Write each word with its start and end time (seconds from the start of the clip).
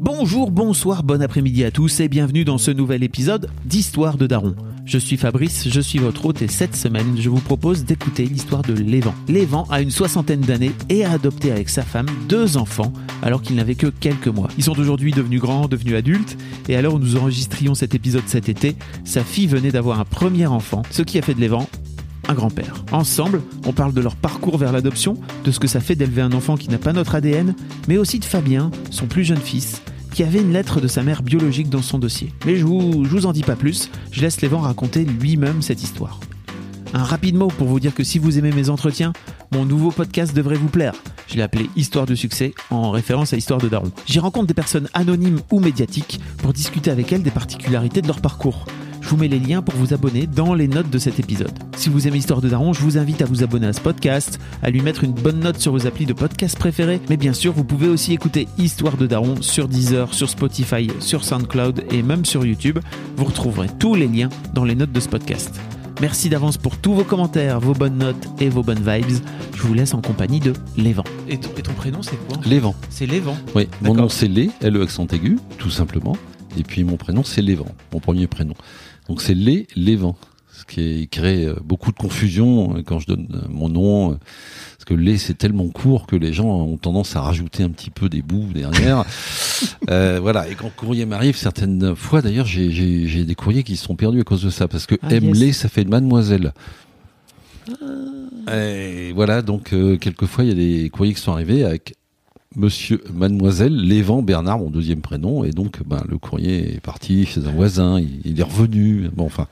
Bonjour, 0.00 0.52
bonsoir, 0.52 1.02
bon 1.02 1.20
après-midi 1.22 1.64
à 1.64 1.72
tous 1.72 1.98
et 1.98 2.06
bienvenue 2.06 2.44
dans 2.44 2.56
ce 2.56 2.70
nouvel 2.70 3.02
épisode 3.02 3.50
d'Histoire 3.64 4.16
de 4.16 4.28
Daron. 4.28 4.54
Je 4.84 4.96
suis 4.96 5.16
Fabrice, 5.16 5.68
je 5.68 5.80
suis 5.80 5.98
votre 5.98 6.24
hôte 6.24 6.40
et 6.40 6.46
cette 6.46 6.76
semaine, 6.76 7.16
je 7.18 7.28
vous 7.28 7.40
propose 7.40 7.84
d'écouter 7.84 8.24
l'histoire 8.24 8.62
de 8.62 8.74
Lévan. 8.74 9.12
Lévan 9.26 9.66
a 9.70 9.80
une 9.80 9.90
soixantaine 9.90 10.40
d'années 10.40 10.70
et 10.88 11.04
a 11.04 11.10
adopté 11.10 11.50
avec 11.50 11.68
sa 11.68 11.82
femme 11.82 12.06
deux 12.28 12.56
enfants 12.56 12.92
alors 13.22 13.42
qu'il 13.42 13.56
n'avait 13.56 13.74
que 13.74 13.88
quelques 13.88 14.28
mois. 14.28 14.46
Ils 14.56 14.62
sont 14.62 14.78
aujourd'hui 14.78 15.10
devenus 15.10 15.40
grands, 15.40 15.66
devenus 15.66 15.96
adultes 15.96 16.38
et 16.68 16.78
où 16.86 16.98
nous 17.00 17.16
enregistrions 17.16 17.74
cet 17.74 17.96
épisode 17.96 18.22
cet 18.26 18.48
été, 18.48 18.76
sa 19.02 19.24
fille 19.24 19.48
venait 19.48 19.72
d'avoir 19.72 19.98
un 19.98 20.04
premier 20.04 20.46
enfant, 20.46 20.82
ce 20.92 21.02
qui 21.02 21.18
a 21.18 21.22
fait 21.22 21.34
de 21.34 21.40
Lévan 21.40 21.66
un 22.28 22.34
grand-père. 22.34 22.84
Ensemble, 22.92 23.42
on 23.66 23.72
parle 23.72 23.92
de 23.92 24.00
leur 24.00 24.14
parcours 24.14 24.58
vers 24.58 24.72
l'adoption, 24.72 25.16
de 25.44 25.50
ce 25.50 25.58
que 25.58 25.66
ça 25.66 25.80
fait 25.80 25.96
d'élever 25.96 26.22
un 26.22 26.32
enfant 26.32 26.56
qui 26.56 26.68
n'a 26.68 26.78
pas 26.78 26.92
notre 26.92 27.14
ADN, 27.14 27.54
mais 27.88 27.96
aussi 27.96 28.18
de 28.18 28.24
Fabien, 28.24 28.70
son 28.90 29.06
plus 29.06 29.24
jeune 29.24 29.38
fils, 29.38 29.82
qui 30.12 30.22
avait 30.22 30.40
une 30.40 30.52
lettre 30.52 30.80
de 30.80 30.88
sa 30.88 31.02
mère 31.02 31.22
biologique 31.22 31.70
dans 31.70 31.82
son 31.82 31.98
dossier. 31.98 32.32
Mais 32.46 32.56
je 32.56 32.64
vous, 32.64 33.04
je 33.04 33.10
vous 33.10 33.26
en 33.26 33.32
dis 33.32 33.42
pas 33.42 33.56
plus, 33.56 33.90
je 34.12 34.20
laisse 34.20 34.40
Lévan 34.40 34.60
raconter 34.60 35.04
lui-même 35.04 35.62
cette 35.62 35.82
histoire. 35.82 36.20
Un 36.94 37.04
rapide 37.04 37.34
mot 37.34 37.48
pour 37.48 37.68
vous 37.68 37.80
dire 37.80 37.94
que 37.94 38.04
si 38.04 38.18
vous 38.18 38.38
aimez 38.38 38.52
mes 38.52 38.70
entretiens, 38.70 39.12
mon 39.52 39.64
nouveau 39.64 39.90
podcast 39.90 40.34
devrait 40.34 40.56
vous 40.56 40.68
plaire. 40.68 40.94
Je 41.26 41.36
l'ai 41.36 41.42
appelé 41.42 41.68
Histoire 41.76 42.06
de 42.06 42.14
succès 42.14 42.54
en 42.70 42.90
référence 42.90 43.34
à 43.34 43.36
Histoire 43.36 43.60
de 43.60 43.68
Daron. 43.68 43.92
J'y 44.06 44.18
rencontre 44.18 44.46
des 44.46 44.54
personnes 44.54 44.88
anonymes 44.94 45.40
ou 45.50 45.60
médiatiques 45.60 46.20
pour 46.38 46.54
discuter 46.54 46.90
avec 46.90 47.12
elles 47.12 47.22
des 47.22 47.30
particularités 47.30 48.00
de 48.00 48.06
leur 48.06 48.20
parcours. 48.20 48.64
Je 49.08 49.14
vous 49.14 49.20
mets 49.20 49.28
les 49.28 49.38
liens 49.38 49.62
pour 49.62 49.74
vous 49.76 49.94
abonner 49.94 50.26
dans 50.26 50.52
les 50.52 50.68
notes 50.68 50.90
de 50.90 50.98
cet 50.98 51.18
épisode. 51.18 51.58
Si 51.78 51.88
vous 51.88 52.06
aimez 52.06 52.18
Histoire 52.18 52.42
de 52.42 52.48
Daron, 52.50 52.74
je 52.74 52.82
vous 52.82 52.98
invite 52.98 53.22
à 53.22 53.24
vous 53.24 53.42
abonner 53.42 53.66
à 53.66 53.72
ce 53.72 53.80
podcast, 53.80 54.38
à 54.62 54.68
lui 54.68 54.82
mettre 54.82 55.02
une 55.02 55.12
bonne 55.12 55.40
note 55.40 55.58
sur 55.58 55.72
vos 55.72 55.86
applis 55.86 56.04
de 56.04 56.12
podcast 56.12 56.58
préférés, 56.58 57.00
mais 57.08 57.16
bien 57.16 57.32
sûr, 57.32 57.54
vous 57.54 57.64
pouvez 57.64 57.88
aussi 57.88 58.12
écouter 58.12 58.48
Histoire 58.58 58.98
de 58.98 59.06
Daron 59.06 59.40
sur 59.40 59.66
Deezer, 59.66 60.12
sur 60.12 60.28
Spotify, 60.28 60.88
sur 61.00 61.24
SoundCloud 61.24 61.84
et 61.90 62.02
même 62.02 62.26
sur 62.26 62.44
YouTube. 62.44 62.80
Vous 63.16 63.24
retrouverez 63.24 63.68
tous 63.78 63.94
les 63.94 64.08
liens 64.08 64.28
dans 64.52 64.64
les 64.64 64.74
notes 64.74 64.92
de 64.92 65.00
ce 65.00 65.08
podcast. 65.08 65.58
Merci 66.02 66.28
d'avance 66.28 66.58
pour 66.58 66.76
tous 66.76 66.92
vos 66.92 67.04
commentaires, 67.04 67.60
vos 67.60 67.72
bonnes 67.72 67.96
notes 67.96 68.28
et 68.40 68.50
vos 68.50 68.62
bonnes 68.62 68.86
vibes. 68.86 69.22
Je 69.54 69.62
vous 69.62 69.72
laisse 69.72 69.94
en 69.94 70.02
compagnie 70.02 70.40
de 70.40 70.52
Lévan. 70.76 71.04
Et 71.30 71.38
ton, 71.38 71.48
et 71.56 71.62
ton 71.62 71.72
prénom, 71.72 72.02
c'est 72.02 72.18
quoi? 72.28 72.36
Lévan. 72.44 72.74
C'est 72.90 73.06
Lévan. 73.06 73.38
Oui, 73.54 73.68
mon 73.80 73.94
nom 73.94 74.10
c'est 74.10 74.28
Lé, 74.28 74.50
L-E 74.60 74.82
accent 74.82 75.06
aigu, 75.06 75.38
tout 75.56 75.70
simplement. 75.70 76.14
Et 76.58 76.62
puis 76.62 76.84
mon 76.84 76.96
prénom 76.96 77.22
c'est 77.24 77.40
Lévan, 77.40 77.68
mon 77.94 78.00
premier 78.00 78.26
prénom. 78.26 78.54
Donc 79.08 79.22
c'est 79.22 79.34
Lé, 79.34 79.66
Lévan. 79.76 80.16
Ce 80.52 80.64
qui 80.64 81.06
crée 81.08 81.44
euh, 81.46 81.54
beaucoup 81.64 81.92
de 81.92 81.96
confusion 81.96 82.76
euh, 82.76 82.82
quand 82.84 82.98
je 82.98 83.06
donne 83.06 83.28
euh, 83.32 83.46
mon 83.48 83.68
nom. 83.68 84.10
Parce 84.10 84.84
que 84.86 84.94
Lé 84.94 85.16
c'est 85.16 85.34
tellement 85.38 85.68
court 85.68 86.06
que 86.06 86.16
les 86.16 86.32
gens 86.32 86.48
ont 86.48 86.76
tendance 86.76 87.14
à 87.14 87.20
rajouter 87.20 87.62
un 87.62 87.70
petit 87.70 87.90
peu 87.90 88.08
des 88.08 88.22
bouts 88.22 88.48
derrière. 88.54 89.04
Euh, 89.90 90.20
voilà, 90.22 90.48
et 90.48 90.54
quand 90.54 90.70
courrier 90.76 91.04
m'arrive, 91.04 91.34
certaines 91.34 91.96
fois 91.96 92.22
d'ailleurs, 92.22 92.46
j'ai- 92.46 92.70
j'ai 92.70 93.08
j'ai 93.08 93.24
des 93.24 93.34
courriers 93.34 93.64
qui 93.64 93.76
se 93.76 93.84
sont 93.86 93.96
perdus 93.96 94.20
à 94.20 94.22
cause 94.22 94.42
de 94.42 94.50
ça. 94.50 94.68
Parce 94.68 94.86
que 94.86 94.94
Ah, 95.02 95.12
M. 95.12 95.24
yes. 95.24 95.36
Lé, 95.38 95.52
ça 95.52 95.68
fait 95.68 95.84
mademoiselle. 95.84 96.52
Et 98.52 99.12
voilà, 99.12 99.42
donc 99.42 99.72
euh, 99.72 99.96
quelquefois 99.96 100.44
il 100.44 100.48
y 100.48 100.52
a 100.52 100.54
des 100.82 100.90
courriers 100.90 101.14
qui 101.14 101.20
sont 101.20 101.32
arrivés 101.32 101.64
avec 101.64 101.94
Monsieur, 102.58 103.00
Mademoiselle 103.14 103.74
Lévan 103.76 104.20
Bernard, 104.22 104.58
mon 104.58 104.68
deuxième 104.70 105.00
prénom, 105.00 105.44
et 105.44 105.50
donc 105.50 105.78
ben, 105.86 106.02
le 106.08 106.18
courrier 106.18 106.74
est 106.74 106.80
parti 106.80 107.24
chez 107.24 107.40
un 107.46 107.50
voisin, 107.52 108.00
il, 108.00 108.20
il 108.24 108.40
est 108.40 108.42
revenu. 108.44 109.08
Bon, 109.14 109.24
enfin, 109.26 109.46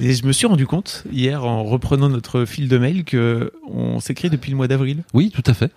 Et 0.00 0.12
je 0.12 0.26
me 0.26 0.32
suis 0.32 0.46
rendu 0.46 0.66
compte 0.66 1.04
hier 1.12 1.44
en 1.44 1.64
reprenant 1.64 2.08
notre 2.08 2.44
fil 2.44 2.68
de 2.68 2.76
mail 2.78 3.04
que 3.04 3.52
on 3.72 3.98
s'écrit 4.00 4.28
depuis 4.28 4.50
le 4.50 4.56
mois 4.56 4.68
d'avril. 4.68 5.04
oui, 5.14 5.30
tout 5.34 5.42
à 5.46 5.54
fait. 5.54 5.72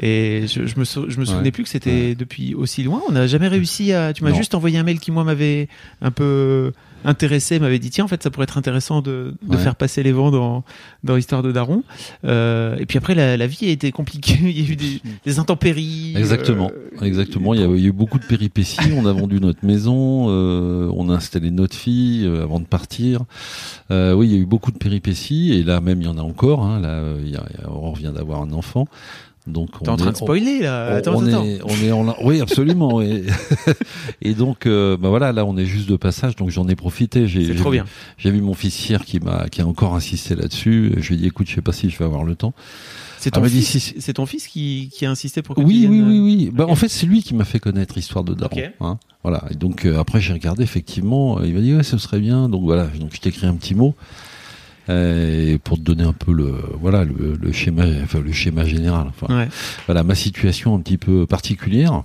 Et 0.00 0.46
je, 0.46 0.66
je 0.66 0.78
me, 0.78 0.84
sou- 0.84 1.06
je 1.08 1.18
me 1.18 1.24
souvenais 1.24 1.44
Ouais. 1.46 1.50
plus 1.50 1.64
que 1.64 1.70
c'était 1.70 2.14
depuis 2.14 2.54
aussi 2.54 2.82
loin. 2.84 3.02
On 3.08 3.12
n'a 3.12 3.26
jamais 3.26 3.48
réussi 3.48 3.92
à. 3.92 4.12
Tu 4.12 4.22
m'as 4.24 4.32
juste 4.34 4.54
envoyé 4.54 4.78
un 4.78 4.82
mail 4.84 5.00
qui 5.00 5.10
moi 5.10 5.24
m'avait 5.24 5.68
un 6.02 6.10
peu 6.12 6.72
intéressé, 7.04 7.58
m'avait 7.58 7.78
dit 7.78 7.90
tiens 7.90 8.04
en 8.04 8.08
fait 8.08 8.22
ça 8.22 8.30
pourrait 8.30 8.44
être 8.44 8.58
intéressant 8.58 9.00
de, 9.02 9.34
de 9.42 9.56
Ouais. 9.56 9.62
faire 9.62 9.76
passer 9.76 10.02
les 10.02 10.12
vents 10.12 10.30
dans 10.30 10.64
dans 11.04 11.16
l'histoire 11.16 11.42
de 11.42 11.52
Daron. 11.52 11.82
Euh, 12.24 12.76
et 12.78 12.86
puis 12.86 12.98
après 12.98 13.14
la, 13.14 13.36
la 13.36 13.46
vie 13.46 13.66
a 13.66 13.70
été 13.70 13.90
compliquée. 13.92 14.38
Il 14.42 14.60
y 14.60 14.66
a 14.66 14.72
eu 14.72 14.76
des, 14.76 15.00
des 15.24 15.38
intempéries. 15.38 16.14
Exactement, 16.16 16.70
euh, 17.00 17.04
exactement. 17.04 17.54
Il 17.54 17.60
y, 17.60 17.64
a, 17.64 17.66
il 17.66 17.80
y 17.80 17.84
a 17.84 17.88
eu 17.88 17.92
beaucoup 17.92 18.18
de 18.18 18.24
péripéties. 18.26 18.78
On 18.96 19.06
a 19.06 19.12
vendu 19.12 19.40
notre 19.40 19.64
maison, 19.64 20.26
euh, 20.28 20.90
on 20.94 21.08
a 21.10 21.14
installé 21.14 21.50
notre 21.50 21.74
fille 21.74 22.24
euh, 22.26 22.42
avant 22.44 22.60
de 22.60 22.66
partir. 22.66 23.22
Euh, 23.90 24.12
oui, 24.14 24.28
il 24.28 24.32
y 24.32 24.36
a 24.36 24.38
eu 24.38 24.46
beaucoup 24.46 24.70
de 24.72 24.78
péripéties, 24.78 25.52
et 25.52 25.62
là 25.62 25.80
même 25.80 26.00
il 26.00 26.04
y 26.04 26.08
en 26.08 26.18
a 26.18 26.22
encore. 26.22 26.62
Hein, 26.64 26.80
là, 26.80 27.02
il 27.22 27.30
y 27.30 27.36
a, 27.36 27.44
il 27.54 27.60
y 27.60 27.64
a- 27.64 27.70
Aurore 27.70 27.96
vient 27.96 28.12
d'avoir 28.12 28.42
un 28.42 28.52
enfant, 28.52 28.86
donc 29.46 29.70
T'es 29.82 29.88
on 29.88 29.92
en 29.92 29.96
train 29.96 30.08
est- 30.08 30.12
de 30.12 30.16
spoiler 30.16 30.60
là. 30.60 30.88
on, 30.92 30.94
attends, 30.96 31.14
on 31.16 31.26
attends. 31.26 31.44
est, 31.44 31.60
on 31.64 31.84
est 31.84 31.90
en, 31.92 32.14
oui, 32.24 32.40
absolument. 32.40 33.00
et, 33.02 33.24
et 34.22 34.34
donc, 34.34 34.66
euh, 34.66 34.96
bah 34.96 35.08
voilà, 35.08 35.32
là, 35.32 35.44
on 35.44 35.56
est 35.56 35.66
juste 35.66 35.88
de 35.88 35.96
passage, 35.96 36.36
donc 36.36 36.50
j'en 36.50 36.68
ai 36.68 36.76
profité. 36.76 37.26
J'ai, 37.26 37.54
trop 37.56 37.70
vu- 37.70 37.76
bien. 37.78 37.86
J'ai 38.18 38.30
vu 38.30 38.40
mon 38.40 38.54
fils 38.54 38.88
hier 38.88 39.04
qui 39.04 39.18
m'a, 39.20 39.48
qui 39.48 39.60
a 39.60 39.66
encore 39.66 39.94
insisté 39.94 40.34
là-dessus. 40.34 40.92
Je 40.98 41.08
lui 41.08 41.14
ai 41.16 41.18
dit, 41.18 41.26
écoute, 41.26 41.48
je 41.48 41.54
sais 41.56 41.60
pas 41.62 41.72
si 41.72 41.90
je 41.90 41.98
vais 41.98 42.04
avoir 42.04 42.24
le 42.24 42.34
temps. 42.36 42.54
C'est 43.18 43.36
Ah, 43.36 43.40
ton, 43.40 43.44
fils, 43.48 43.92
si, 43.98 44.14
ton 44.14 44.26
fils 44.26 44.48
qui, 44.48 44.90
qui 44.92 45.06
a 45.06 45.10
insisté 45.10 45.42
pour 45.42 45.54
que 45.54 45.60
tu 45.60 45.66
Oui, 45.66 45.86
oui, 45.88 45.96
viennes, 45.98 46.08
oui, 46.10 46.18
euh, 46.18 46.22
oui. 46.22 46.50
Bah, 46.52 46.64
ok. 46.64 46.70
en 46.70 46.74
fait, 46.74 46.88
c'est 46.88 47.06
lui 47.06 47.22
qui 47.22 47.34
m'a 47.34 47.44
fait 47.44 47.60
connaître 47.60 47.94
l'histoire 47.94 48.24
de 48.24 48.34
Daron. 48.34 48.56
Ok. 48.56 48.70
hein. 48.80 48.98
voilà. 49.22 49.44
Et 49.50 49.54
donc, 49.54 49.84
euh, 49.84 49.98
après, 50.00 50.20
j'ai 50.20 50.32
regardé, 50.32 50.64
effectivement, 50.64 51.40
il 51.42 51.54
m'a 51.54 51.60
dit, 51.60 51.74
ouais, 51.74 51.84
ce 51.84 51.98
serait 51.98 52.18
bien. 52.18 52.48
Donc, 52.48 52.62
voilà. 52.62 52.86
Donc, 52.98 53.10
je 53.14 53.20
t'ai 53.20 53.28
écrit 53.28 53.46
un 53.46 53.54
petit 53.54 53.74
mot. 53.76 53.94
Euh, 54.88 55.58
pour 55.62 55.76
te 55.78 55.82
donner 55.82 56.02
un 56.04 56.12
peu 56.12 56.32
le 56.32 56.54
voilà 56.80 57.04
le, 57.04 57.36
le 57.40 57.52
schéma 57.52 57.84
enfin 58.02 58.20
le 58.20 58.32
schéma 58.32 58.64
général 58.64 59.06
enfin 59.08 59.32
Ouais. 59.34 59.48
voilà 59.86 60.02
ma 60.02 60.14
situation 60.14 60.74
un 60.74 60.80
petit 60.80 60.98
peu 60.98 61.26
particulière 61.26 62.02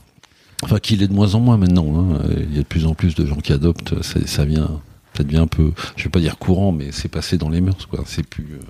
enfin 0.64 0.78
qu'il 0.80 1.02
est 1.04 1.08
de 1.08 1.14
moins 1.14 1.34
en 1.36 1.40
moins 1.40 1.58
maintenant 1.58 2.12
hein. 2.16 2.20
Il 2.50 2.56
y 2.56 2.60
a 2.60 2.62
de 2.62 2.68
plus 2.68 2.86
en 2.86 2.94
plus 2.94 3.16
de 3.16 3.26
gens 3.26 3.38
qui 3.38 3.54
adoptent 3.54 4.02
ça, 4.04 4.20
ça 4.26 4.46
vient 4.46 4.70
ça 5.18 5.24
devient 5.24 5.38
un 5.38 5.48
peu 5.48 5.72
je 5.96 6.04
vais 6.06 6.10
pas 6.10 6.20
dire 6.20 6.38
courant 6.38 6.72
mais 6.72 6.92
c'est 6.92 7.08
passé 7.10 7.38
dans 7.38 7.50
les 7.50 7.62
mœurs 7.62 7.86
quoi. 7.88 8.04
C'est 8.06 8.26
plus 8.28 8.48
euh, 8.54 8.64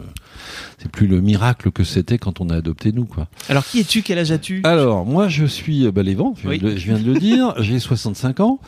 c'est 0.79 0.89
plus 0.91 1.07
le 1.07 1.19
miracle 1.21 1.71
que 1.71 1.83
c'était 1.83 2.17
quand 2.17 2.39
on 2.41 2.49
a 2.49 2.55
adopté 2.55 2.91
nous 2.91 3.05
quoi. 3.05 3.27
Alors 3.49 3.65
qui 3.65 3.79
es-tu? 3.79 4.01
Quel 4.01 4.19
âge 4.19 4.31
as-tu? 4.31 4.61
Alors 4.63 5.05
moi 5.05 5.27
je 5.27 5.45
suis 5.45 5.85
euh, 5.85 5.91
bah, 5.91 6.03
Lévan, 6.03 6.33
je, 6.37 6.41
viens 6.43 6.49
Oui. 6.51 6.59
de 6.59 6.67
le- 6.69 6.77
je 6.77 6.85
viens 6.85 6.99
de 6.99 7.11
le 7.13 7.19
dire 7.19 7.53
j'ai 7.61 7.79
65 7.79 8.39
ans. 8.39 8.59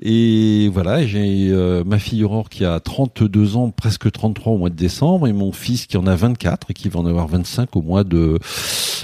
Et 0.00 0.70
voilà 0.72 1.06
j'ai 1.06 1.48
euh, 1.50 1.82
ma 1.84 1.98
fille 1.98 2.22
Aurore 2.24 2.48
qui 2.48 2.64
a 2.64 2.78
32 2.80 3.56
ans 3.56 3.70
presque 3.70 4.10
33 4.10 4.52
au 4.52 4.58
mois 4.58 4.70
de 4.70 4.76
décembre 4.76 5.26
et 5.26 5.32
mon 5.32 5.52
fils 5.52 5.86
qui 5.86 5.96
en 5.96 6.06
a 6.06 6.14
24 6.14 6.70
et 6.70 6.74
qui 6.74 6.88
va 6.88 7.00
en 7.00 7.06
avoir 7.06 7.26
25 7.26 7.74
au 7.76 7.82
mois 7.82 8.04
de 8.04 8.38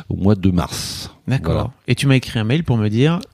au 0.09 0.17
mois 0.17 0.35
de 0.35 0.51
mars. 0.51 1.11
D'accord. 1.27 1.55
Voilà. 1.55 1.71
Et 1.89 1.95
tu 1.95 2.07
m'as 2.07 2.17
écrit 2.17 2.39
un 2.39 2.45
mail 2.45 2.65
pour 2.65 2.77
me 2.77 2.89
dire 2.89 3.19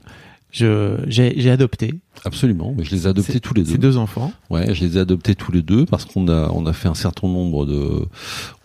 j'ai 0.51 1.33
j'ai 1.37 1.49
adopté 1.49 1.93
absolument 2.25 2.73
mais 2.77 2.83
je 2.83 2.91
les 2.91 3.05
ai 3.05 3.09
adoptés 3.09 3.39
tous 3.39 3.53
les 3.53 3.63
ces 3.65 3.73
deux 3.73 3.89
deux 3.89 3.97
enfants. 3.97 4.31
Ouais, 4.49 4.73
je 4.73 4.83
les 4.85 4.97
ai 4.97 4.99
adoptés 4.99 5.33
tous 5.35 5.51
les 5.51 5.61
deux 5.61 5.85
parce 5.85 6.05
qu'on 6.05 6.27
a 6.27 6.49
on 6.53 6.65
a 6.65 6.73
fait 6.73 6.87
un 6.89 6.93
certain 6.93 7.27
nombre 7.27 7.65
de 7.65 8.05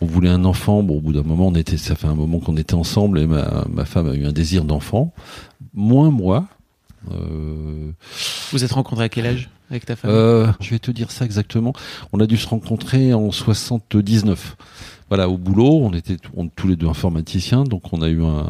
on 0.01 0.05
voulait 0.05 0.29
un 0.29 0.43
enfant. 0.45 0.83
Bon, 0.83 0.97
au 0.97 1.01
bout 1.01 1.13
d'un 1.13 1.23
moment, 1.23 1.47
on 1.47 1.55
était 1.55 1.77
ça 1.77 1.95
fait 1.95 2.07
un 2.07 2.15
moment 2.15 2.39
qu'on 2.39 2.57
était 2.57 2.73
ensemble 2.75 3.19
et 3.19 3.27
ma 3.27 3.65
ma 3.69 3.85
femme 3.85 4.09
a 4.09 4.13
eu 4.15 4.25
un 4.25 4.31
désir 4.33 4.63
d'enfant. 4.65 5.13
Moins 5.73 6.11
moi. 6.11 6.47
Euh, 7.11 7.91
Vous 8.51 8.63
êtes 8.63 8.71
rencontrés 8.73 9.05
à 9.05 9.09
quel 9.09 9.25
âge 9.25 9.49
avec 9.69 9.85
ta 9.85 9.95
femme? 9.95 10.11
Euh, 10.11 10.47
je 10.59 10.71
vais 10.71 10.79
te 10.79 10.91
dire 10.91 11.11
ça 11.11 11.23
exactement. 11.25 11.73
On 12.11 12.19
a 12.19 12.25
dû 12.25 12.35
se 12.37 12.47
rencontrer 12.47 13.13
en 13.13 13.31
79. 13.31 14.57
Voilà, 15.09 15.29
au 15.29 15.37
boulot, 15.37 15.79
on 15.83 15.93
était 15.93 16.17
on- 16.35 16.47
tous 16.49 16.67
les 16.67 16.75
deux 16.75 16.87
informaticiens, 16.87 17.63
donc 17.63 17.93
on 17.93 18.01
a 18.01 18.09
eu 18.09 18.21
un, 18.23 18.45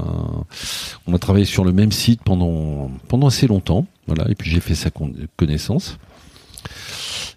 on 1.05 1.13
a 1.13 1.19
travaillé 1.19 1.45
sur 1.45 1.63
le 1.63 1.71
même 1.71 1.91
site 1.91 2.21
pendant 2.23 2.89
pendant 3.07 3.27
assez 3.27 3.45
longtemps. 3.47 3.85
Voilà, 4.07 4.29
et 4.29 4.35
puis 4.35 4.49
j'ai 4.49 4.59
fait 4.59 4.73
sa 4.75 4.89
con- 4.89 5.13
connaissance. 5.35 5.97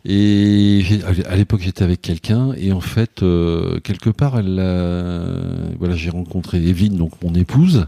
Et 0.06 0.82
à 1.28 1.36
l'époque, 1.36 1.60
j'étais 1.60 1.84
avec 1.84 2.00
quelqu'un, 2.00 2.52
et 2.56 2.72
en 2.72 2.80
fait, 2.80 3.22
euh, 3.22 3.80
quelque 3.80 4.08
part, 4.08 4.38
elle, 4.38 4.54
voilà, 5.78 5.94
j'ai 5.94 6.08
rencontré 6.10 6.56
Evelyne, 6.66 6.96
donc 6.96 7.12
mon 7.22 7.34
épouse. 7.34 7.86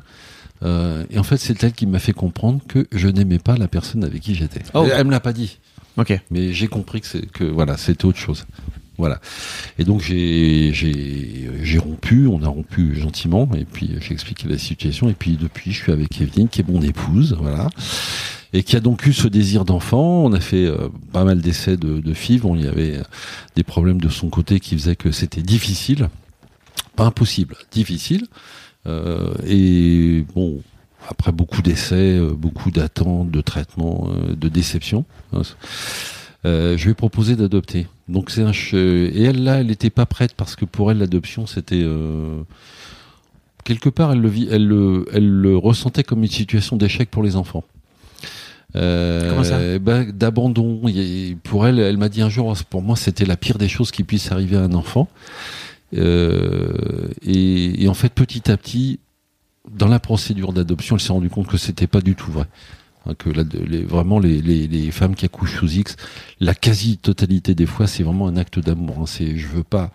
Euh, 0.62 1.04
et 1.10 1.18
en 1.18 1.22
fait, 1.22 1.38
c'est 1.38 1.64
elle 1.64 1.72
qui 1.72 1.86
m'a 1.86 1.98
fait 1.98 2.12
comprendre 2.12 2.60
que 2.68 2.86
je 2.92 3.08
n'aimais 3.08 3.38
pas 3.38 3.56
la 3.56 3.66
personne 3.66 4.04
avec 4.04 4.20
qui 4.20 4.34
j'étais. 4.34 4.60
Oh. 4.74 4.82
Elle, 4.84 4.92
elle 4.98 5.06
me 5.06 5.10
l'a 5.10 5.20
pas 5.20 5.32
dit 5.32 5.58
Ok. 5.96 6.18
mais 6.30 6.52
j'ai 6.52 6.68
compris 6.68 7.00
que 7.00 7.06
c'est 7.06 7.26
que 7.26 7.44
voilà 7.44 7.76
c'était 7.76 8.04
autre 8.06 8.18
chose 8.18 8.46
Voilà. 9.02 9.18
Et 9.80 9.84
donc 9.84 10.00
j'ai 10.00 10.70
rompu, 11.78 12.28
on 12.28 12.40
a 12.44 12.46
rompu 12.46 12.94
gentiment, 12.94 13.48
et 13.52 13.64
puis 13.64 13.96
j'ai 14.00 14.12
expliqué 14.12 14.46
la 14.46 14.58
situation, 14.58 15.08
et 15.08 15.12
puis 15.12 15.36
depuis 15.36 15.72
je 15.72 15.82
suis 15.82 15.90
avec 15.90 16.20
Evelyne 16.20 16.48
qui 16.48 16.60
est 16.60 16.68
mon 16.68 16.80
épouse, 16.80 17.36
voilà, 17.36 17.68
et 18.52 18.62
qui 18.62 18.76
a 18.76 18.80
donc 18.80 19.04
eu 19.04 19.12
ce 19.12 19.26
désir 19.26 19.64
d'enfant. 19.64 20.24
On 20.24 20.32
a 20.32 20.38
fait 20.38 20.66
euh, 20.66 20.88
pas 21.12 21.24
mal 21.24 21.40
d'essais 21.40 21.76
de, 21.76 21.98
de 21.98 22.14
FIV, 22.14 22.46
on 22.46 22.54
y 22.54 22.68
avait 22.68 23.00
des 23.56 23.64
problèmes 23.64 24.00
de 24.00 24.08
son 24.08 24.28
côté 24.28 24.60
qui 24.60 24.76
faisaient 24.76 24.94
que 24.94 25.10
c'était 25.10 25.42
difficile, 25.42 26.08
pas 26.94 27.04
impossible, 27.04 27.56
difficile. 27.72 28.28
Euh, 28.86 29.34
et 29.44 30.24
bon, 30.32 30.62
après 31.08 31.32
beaucoup 31.32 31.60
d'essais, 31.60 32.18
euh, 32.18 32.34
beaucoup 32.34 32.70
d'attentes, 32.70 33.32
de 33.32 33.40
traitements, 33.40 34.10
euh, 34.10 34.36
de 34.36 34.48
déceptions, 34.48 35.04
hein, 35.32 35.42
euh, 36.44 36.76
je 36.76 36.84
lui 36.84 36.90
ai 36.92 36.94
proposé 36.94 37.36
d'adopter. 37.36 37.86
Donc 38.08 38.30
c'est 38.30 38.42
un 38.42 38.52
et 38.52 39.22
elle 39.22 39.44
là, 39.44 39.60
elle 39.60 39.68
n'était 39.68 39.90
pas 39.90 40.06
prête 40.06 40.34
parce 40.34 40.56
que 40.56 40.64
pour 40.64 40.90
elle 40.90 40.98
l'adoption 40.98 41.46
c'était 41.46 41.86
quelque 43.64 43.88
part 43.88 44.12
elle 44.12 44.20
le 44.20 44.28
vit, 44.28 44.48
elle 44.50 44.66
le, 44.66 45.06
elle 45.12 45.28
le 45.28 45.56
ressentait 45.56 46.02
comme 46.02 46.22
une 46.22 46.30
situation 46.30 46.76
d'échec 46.76 47.10
pour 47.10 47.22
les 47.22 47.36
enfants. 47.36 47.64
Euh, 48.76 49.30
Comment 49.30 49.44
ça? 49.44 49.78
ben, 49.78 50.10
D'abandon. 50.10 50.80
Pour 51.42 51.66
elle, 51.66 51.78
elle 51.78 51.96
m'a 51.96 52.08
dit 52.08 52.22
un 52.22 52.28
jour, 52.28 52.54
pour 52.70 52.82
moi, 52.82 52.96
c'était 52.96 53.24
la 53.26 53.36
pire 53.36 53.58
des 53.58 53.68
choses 53.68 53.90
qui 53.90 54.04
puisse 54.04 54.32
arriver 54.32 54.56
à 54.56 54.62
un 54.62 54.74
enfant. 54.74 55.08
Euh, 55.94 57.08
et, 57.22 57.84
et, 57.84 57.88
en 57.88 57.94
fait, 57.94 58.12
petit 58.12 58.50
à 58.50 58.56
petit, 58.56 58.98
dans 59.70 59.88
la 59.88 60.00
procédure 60.00 60.52
d'adoption, 60.52 60.96
elle 60.96 61.02
s'est 61.02 61.12
rendue 61.12 61.30
compte 61.30 61.48
que 61.48 61.58
c'était 61.58 61.86
pas 61.86 62.00
du 62.00 62.14
tout 62.14 62.32
vrai. 62.32 62.46
Hein, 63.06 63.14
que 63.14 63.30
la, 63.30 63.42
les, 63.42 63.82
vraiment 63.82 64.18
les, 64.18 64.40
les, 64.40 64.66
les, 64.66 64.90
femmes 64.90 65.14
qui 65.14 65.24
accouchent 65.24 65.58
sous 65.58 65.72
X, 65.72 65.96
la 66.40 66.54
quasi-totalité 66.54 67.54
des 67.54 67.66
fois, 67.66 67.86
c'est 67.86 68.02
vraiment 68.02 68.28
un 68.28 68.36
acte 68.36 68.58
d'amour. 68.58 68.98
Hein. 69.00 69.06
C'est 69.06 69.36
je 69.36 69.48
veux 69.48 69.64
pas, 69.64 69.90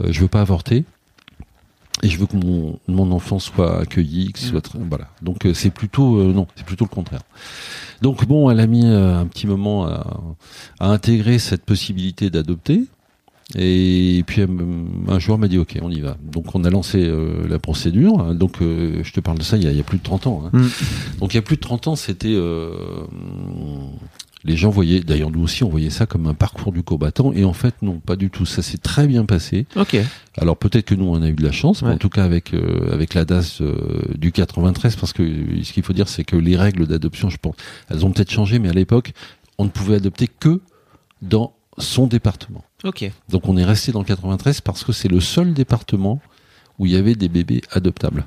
euh, 0.00 0.08
je 0.10 0.20
veux 0.20 0.28
pas 0.28 0.40
avorter 0.40 0.84
et 2.02 2.08
je 2.08 2.18
veux 2.18 2.26
que 2.26 2.36
mon, 2.36 2.80
mon 2.88 3.12
enfant 3.12 3.38
soit 3.38 3.80
accueilli, 3.80 4.32
qu'il 4.32 4.46
soit 4.46 4.74
mmh. 4.74 4.88
voilà. 4.88 5.08
Donc 5.22 5.46
euh, 5.46 5.54
c'est 5.54 5.70
plutôt 5.70 6.16
euh, 6.16 6.32
non, 6.32 6.48
c'est 6.56 6.66
plutôt 6.66 6.84
le 6.84 6.94
contraire. 6.94 7.22
Donc 8.00 8.26
bon, 8.26 8.50
elle 8.50 8.58
a 8.58 8.66
mis 8.66 8.84
un 8.84 9.26
petit 9.26 9.46
moment 9.46 9.86
à, 9.86 10.20
à 10.80 10.88
intégrer 10.88 11.38
cette 11.38 11.64
possibilité 11.64 12.30
d'adopter. 12.30 12.86
Et 13.56 14.24
puis 14.26 14.42
un 15.08 15.18
jour, 15.18 15.34
elle 15.34 15.40
m'a 15.40 15.48
dit 15.48 15.58
OK, 15.58 15.78
on 15.82 15.90
y 15.90 16.00
va. 16.00 16.16
Donc 16.22 16.54
on 16.54 16.64
a 16.64 16.70
lancé 16.70 17.04
euh, 17.04 17.46
la 17.48 17.58
procédure. 17.58 18.34
Donc 18.34 18.62
euh, 18.62 19.00
je 19.02 19.12
te 19.12 19.20
parle 19.20 19.38
de 19.38 19.42
ça 19.42 19.56
il 19.56 19.64
y 19.64 19.66
a, 19.66 19.70
il 19.70 19.76
y 19.76 19.80
a 19.80 19.84
plus 19.84 19.98
de 19.98 20.02
30 20.02 20.26
ans. 20.26 20.44
Hein. 20.46 20.50
Mm. 20.52 20.68
Donc 21.20 21.34
il 21.34 21.36
y 21.36 21.38
a 21.38 21.42
plus 21.42 21.56
de 21.56 21.60
30 21.60 21.88
ans, 21.88 21.96
c'était 21.96 22.32
euh, 22.32 22.70
les 24.44 24.56
gens 24.56 24.70
voyaient, 24.70 25.00
d'ailleurs 25.00 25.30
nous 25.30 25.42
aussi, 25.42 25.64
on 25.64 25.68
voyait 25.68 25.90
ça 25.90 26.06
comme 26.06 26.26
un 26.26 26.34
parcours 26.34 26.72
du 26.72 26.82
combattant. 26.82 27.32
Et 27.32 27.44
en 27.44 27.52
fait, 27.52 27.74
non, 27.82 28.00
pas 28.00 28.16
du 28.16 28.30
tout. 28.30 28.46
Ça 28.46 28.62
s'est 28.62 28.78
très 28.78 29.06
bien 29.06 29.24
passé. 29.26 29.66
Ok. 29.76 29.96
Alors 30.38 30.56
peut-être 30.56 30.86
que 30.86 30.94
nous 30.94 31.04
on 31.04 31.20
a 31.20 31.28
eu 31.28 31.34
de 31.34 31.44
la 31.44 31.52
chance, 31.52 31.82
mais 31.82 31.90
en 31.90 31.98
tout 31.98 32.08
cas 32.08 32.24
avec 32.24 32.54
avec 32.90 33.12
la 33.12 33.26
DAS 33.26 33.60
du 34.16 34.32
93, 34.32 34.96
parce 34.96 35.12
que 35.12 35.22
ce 35.62 35.72
qu'il 35.72 35.82
faut 35.82 35.92
dire, 35.92 36.08
c'est 36.08 36.24
que 36.24 36.36
les 36.36 36.56
règles 36.56 36.86
d'adoption, 36.86 37.28
je 37.28 37.36
pense, 37.36 37.54
elles 37.90 38.06
ont 38.06 38.12
peut-être 38.12 38.30
changé, 38.30 38.58
mais 38.58 38.70
à 38.70 38.72
l'époque, 38.72 39.12
on 39.58 39.64
ne 39.64 39.70
pouvait 39.70 39.96
adopter 39.96 40.26
que 40.26 40.60
dans 41.20 41.52
son 41.78 42.06
département. 42.06 42.64
Ok. 42.84 43.10
Donc 43.28 43.48
on 43.48 43.56
est 43.56 43.64
resté 43.64 43.92
dans 43.92 44.00
le 44.00 44.04
93 44.04 44.60
parce 44.60 44.84
que 44.84 44.92
c'est 44.92 45.08
le 45.08 45.20
seul 45.20 45.54
département 45.54 46.20
où 46.78 46.86
il 46.86 46.92
y 46.92 46.96
avait 46.96 47.14
des 47.14 47.28
bébés 47.28 47.62
adoptables. 47.70 48.26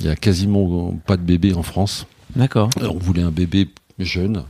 Il 0.00 0.06
y 0.06 0.08
a 0.08 0.16
quasiment 0.16 0.92
pas 1.06 1.16
de 1.16 1.22
bébés 1.22 1.54
en 1.54 1.62
France. 1.62 2.06
D'accord. 2.34 2.70
On 2.80 2.98
voulait 2.98 3.22
un 3.22 3.30
bébé 3.30 3.68
jeune 3.98 4.44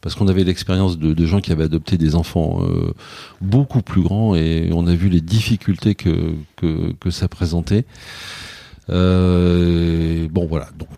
parce 0.00 0.16
qu'on 0.16 0.26
avait 0.28 0.44
l'expérience 0.44 0.98
de, 0.98 1.26
gens 1.26 1.40
qui 1.40 1.52
avaient 1.52 1.64
adopté 1.64 1.96
des 1.96 2.14
enfants 2.16 2.60
euh, 2.62 2.92
beaucoup 3.40 3.82
plus 3.82 4.02
grands 4.02 4.34
et 4.34 4.70
on 4.72 4.86
a 4.86 4.94
vu 4.94 5.08
les 5.08 5.20
difficultés 5.20 5.94
que, 5.94 6.34
que, 6.56 6.92
que 6.98 7.10
ça 7.10 7.28
présentait. 7.28 7.84
Euh, 8.90 10.28
bon 10.28 10.46
voilà, 10.46 10.68
donc 10.76 10.88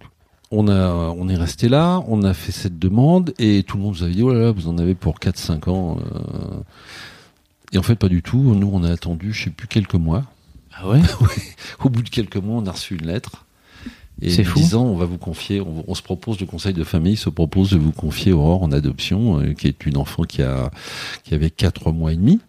on 0.50 0.68
a 0.68 0.88
on 1.16 1.28
est 1.28 1.36
resté 1.36 1.68
là, 1.68 2.02
on 2.08 2.22
a 2.22 2.32
fait 2.32 2.52
cette 2.52 2.78
demande 2.78 3.34
et 3.38 3.62
tout 3.62 3.76
le 3.76 3.82
monde 3.82 3.96
nous 3.96 4.04
avait 4.04 4.14
dit 4.14 4.22
oh 4.22 4.32
là 4.32 4.40
là 4.40 4.50
vous 4.52 4.68
en 4.68 4.78
avez 4.78 4.94
pour 4.94 5.18
4-5 5.18 5.68
ans. 5.68 5.98
Euh. 5.98 6.60
Et 7.74 7.78
en 7.78 7.82
fait 7.82 7.96
pas 7.96 8.08
du 8.08 8.22
tout. 8.22 8.54
Nous 8.54 8.70
on 8.72 8.82
a 8.84 8.90
attendu 8.90 9.32
je 9.32 9.44
sais 9.44 9.50
plus 9.50 9.66
quelques 9.66 9.94
mois. 9.94 10.24
Ah 10.72 10.88
ouais. 10.88 11.02
Au 11.84 11.90
bout 11.90 12.02
de 12.02 12.08
quelques 12.08 12.36
mois 12.36 12.56
on 12.56 12.66
a 12.66 12.72
reçu 12.72 12.94
une 12.94 13.06
lettre. 13.06 13.44
Et 14.22 14.44
fou. 14.44 14.60
disant 14.60 14.84
on 14.84 14.96
va 14.96 15.06
vous 15.06 15.18
confier, 15.18 15.60
on, 15.60 15.94
se 15.94 16.02
propose, 16.02 16.38
le 16.38 16.46
conseil 16.46 16.72
de 16.72 16.84
famille 16.84 17.16
se 17.16 17.28
propose 17.30 17.70
de 17.70 17.78
vous 17.78 17.90
confier 17.90 18.32
Aurore 18.32 18.62
en 18.62 18.70
adoption, 18.70 19.40
euh, 19.40 19.54
qui 19.54 19.66
est 19.66 19.86
une 19.86 19.96
enfant 19.96 20.22
qui 20.22 20.40
a 20.40 20.70
qui 21.24 21.34
avait 21.34 21.50
4 21.50 21.90
mois 21.90 22.12
et 22.12 22.16
demi. 22.16 22.40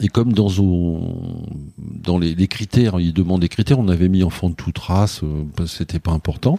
Et 0.00 0.08
comme 0.08 0.32
dans, 0.32 0.50
dans 1.78 2.18
les, 2.18 2.34
les, 2.34 2.48
critères, 2.48 2.98
il 2.98 3.12
demande 3.12 3.42
des 3.42 3.48
critères, 3.48 3.78
on 3.78 3.88
avait 3.88 4.08
mis 4.08 4.24
enfant 4.24 4.50
de 4.50 4.54
toute 4.54 4.78
race, 4.78 5.20
euh, 5.22 5.66
c'était 5.66 6.00
pas 6.00 6.10
important, 6.10 6.58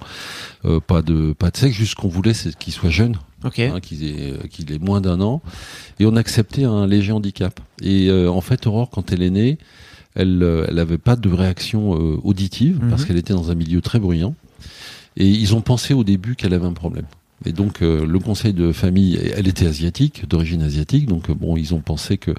euh, 0.64 0.80
pas 0.80 1.02
de 1.02 1.34
pas 1.34 1.52
de 1.52 1.58
sexe, 1.58 1.76
juste 1.76 1.92
ce 1.92 1.96
qu'on 1.96 2.08
voulait, 2.08 2.34
c'est 2.34 2.58
qu'il 2.58 2.72
soit 2.72 2.90
jeune, 2.90 3.18
okay. 3.44 3.68
hein, 3.68 3.80
qu'il 3.82 4.06
ait, 4.06 4.48
qu'il 4.50 4.72
ait 4.72 4.80
moins 4.80 5.02
d'un 5.02 5.20
an, 5.20 5.42
et 6.00 6.06
on 6.06 6.16
acceptait 6.16 6.64
un 6.64 6.88
léger 6.88 7.12
handicap. 7.12 7.60
Et 7.82 8.10
euh, 8.10 8.30
en 8.30 8.42
fait, 8.42 8.68
Aurore, 8.68 8.90
quand 8.90 9.12
elle 9.12 9.22
est 9.22 9.30
née, 9.30 9.58
elle 10.16 10.42
euh, 10.42 10.66
elle 10.70 10.80
avait 10.80 10.98
pas 10.98 11.18
de 11.18 11.30
réaction 11.30 11.96
euh, 11.96 12.18
auditive 12.24 12.80
parce 12.90 13.02
mhm. 13.02 13.08
qu'elle 13.08 13.18
était 13.18 13.34
dans 13.34 13.52
un 13.52 13.56
milieu 13.56 13.82
très 13.82 14.00
bruyant, 14.00 14.34
et 15.18 15.28
ils 15.28 15.56
ont 15.56 15.62
pensé 15.62 15.94
au 15.94 16.06
début 16.06 16.36
qu'elle 16.36 16.54
avait 16.54 16.66
un 16.66 16.74
problème. 16.74 17.06
Et 17.46 17.52
donc 17.52 17.82
le 17.82 18.18
conseil 18.18 18.54
de 18.54 18.72
famille, 18.72 19.20
elle 19.36 19.48
était 19.48 19.68
asiatique, 19.68 20.28
d'origine 20.28 20.62
asiatique, 20.62 21.06
donc 21.06 21.30
bon, 21.32 21.58
ils 21.58 21.76
ont 21.76 21.82
pensé 21.82 22.18
que 22.18 22.32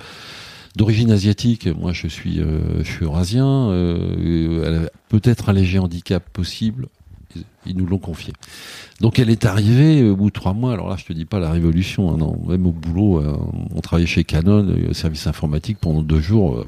d'origine 0.77 1.11
asiatique, 1.11 1.67
moi 1.67 1.93
je 1.93 2.07
suis, 2.07 2.41
euh, 2.41 2.85
je 2.85 3.05
eurasien, 3.05 3.71
euh, 3.71 4.87
peut-être 5.09 5.49
un 5.49 5.55
léger 5.55 5.79
handicap 5.79 6.23
possible, 6.29 6.89
ils 7.67 7.77
nous 7.77 7.87
l'ont 7.87 7.99
confié. 7.99 8.33
Donc 9.01 9.19
elle 9.19 9.29
est 9.29 9.45
arrivée 9.45 10.09
au 10.09 10.17
bout 10.17 10.29
de 10.29 10.33
trois 10.33 10.55
mois. 10.55 10.73
Alors 10.73 10.89
là, 10.89 10.97
je 10.99 11.05
te 11.05 11.13
dis 11.13 11.27
pas 11.27 11.39
la 11.39 11.51
révolution. 11.51 12.13
Hein, 12.13 12.17
non, 12.17 12.39
même 12.49 12.67
au 12.67 12.73
boulot, 12.73 13.21
euh, 13.21 13.37
on 13.75 13.81
travaillait 13.81 14.07
chez 14.07 14.25
Canon, 14.25 14.67
euh, 14.69 14.95
service 14.95 15.27
informatique 15.27 15.77
pendant 15.79 16.03
deux 16.03 16.21
jours, 16.21 16.57
euh, 16.57 16.67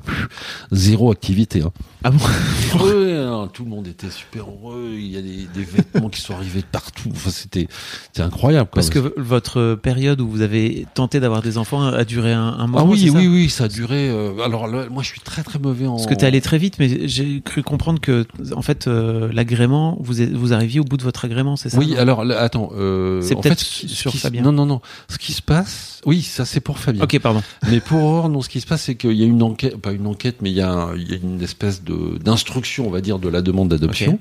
zéro 0.71 1.11
activité. 1.11 1.63
Hein. 1.63 1.73
Ah 2.05 2.11
bon 2.11 2.19
hein, 2.75 3.49
Tout 3.53 3.65
le 3.65 3.71
monde 3.71 3.87
était 3.87 4.11
super 4.11 4.45
heureux. 4.45 4.91
Il 4.93 5.07
y 5.07 5.17
a 5.17 5.23
des, 5.23 5.47
des 5.55 5.65
vêtements 5.65 6.11
qui 6.11 6.21
sont 6.21 6.35
arrivés 6.35 6.61
de 6.61 6.67
partout. 6.67 7.09
Enfin, 7.13 7.31
c'était, 7.31 7.67
c'était 8.09 8.23
incroyable. 8.23 8.69
Parce 8.75 8.91
que 8.91 9.15
votre 9.17 9.75
période 9.77 10.21
où 10.21 10.29
vous 10.29 10.43
avez 10.43 10.87
tenté 10.93 11.21
d'avoir 11.21 11.41
des 11.41 11.57
enfants 11.57 11.87
a 11.87 12.05
duré 12.05 12.35
un, 12.35 12.43
un 12.43 12.67
moment. 12.67 12.81
Ah 12.81 12.85
oui, 12.85 13.11
oui, 13.15 13.27
oui, 13.27 13.49
ça 13.49 13.65
a 13.65 13.69
duré. 13.69 14.11
alors 14.45 14.69
moi, 14.91 15.03
je 15.03 15.09
suis 15.09 15.21
très 15.21 15.43
très 15.43 15.59
mauvais 15.59 15.87
en. 15.87 15.97
Parce 15.97 16.07
que 16.07 16.15
tu 16.15 16.25
es 16.25 16.29
allé 16.29 16.43
très 16.43 16.59
vite, 16.59 16.75
mais 16.79 17.09
j'ai 17.09 17.41
cru 17.41 17.63
comprendre 17.63 18.01
que 18.01 18.27
en 18.55 18.63
fait 18.63 18.87
l'agrément, 18.87 19.97
vous 20.01 20.15
vous 20.35 20.53
arriviez 20.53 20.81
au 20.81 20.85
bout 20.89 20.97
de 20.97 21.03
votre 21.03 21.25
agrément, 21.25 21.57
c'est 21.57 21.71
ça 21.71 21.79
Oui, 21.79 21.97
alors 21.97 22.23
attends. 22.33 22.71
Euh, 22.77 23.21
c'est 23.23 23.37
peut-être 23.37 23.61
sur 23.61 24.15
Fabien. 24.15 24.43
Non, 24.43 24.53
non, 24.53 24.67
non. 24.67 24.81
Ce 25.09 25.19
qui 25.19 25.33
se 25.33 25.43
passe, 25.43 26.01
oui, 26.07 26.23
ça 26.23 26.45
c'est 26.45 26.61
pour 26.61 26.79
Fabien. 26.79 27.03
Ok, 27.03 27.19
pardon. 27.19 27.43
Mais 27.71 27.81
pour 27.81 28.03
Aurore, 28.03 28.29
non, 28.29 28.43
ce 28.43 28.49
qui 28.49 28.61
se 28.61 28.67
passe, 28.67 28.83
c'est 28.83 28.95
qu'il 28.95 29.13
y 29.13 29.23
a 29.23 29.27
une 29.27 29.43
enquête, 29.43 29.77
pas 29.77 29.93
une 29.93 30.07
enquête, 30.07 30.37
mais 30.41 30.51
il 30.51 30.57
y 30.57 30.63
a, 30.63 30.89
il 30.97 31.11
y 31.11 31.15
a 31.15 31.17
une 31.17 31.43
espèce 31.43 31.83
de 31.83 32.19
d'instruction, 32.19 32.87
on 32.87 32.91
va 32.91 33.01
dire, 33.01 33.19
de 33.19 33.29
la 33.29 33.43
demande 33.43 33.69
d'adoption, 33.69 34.19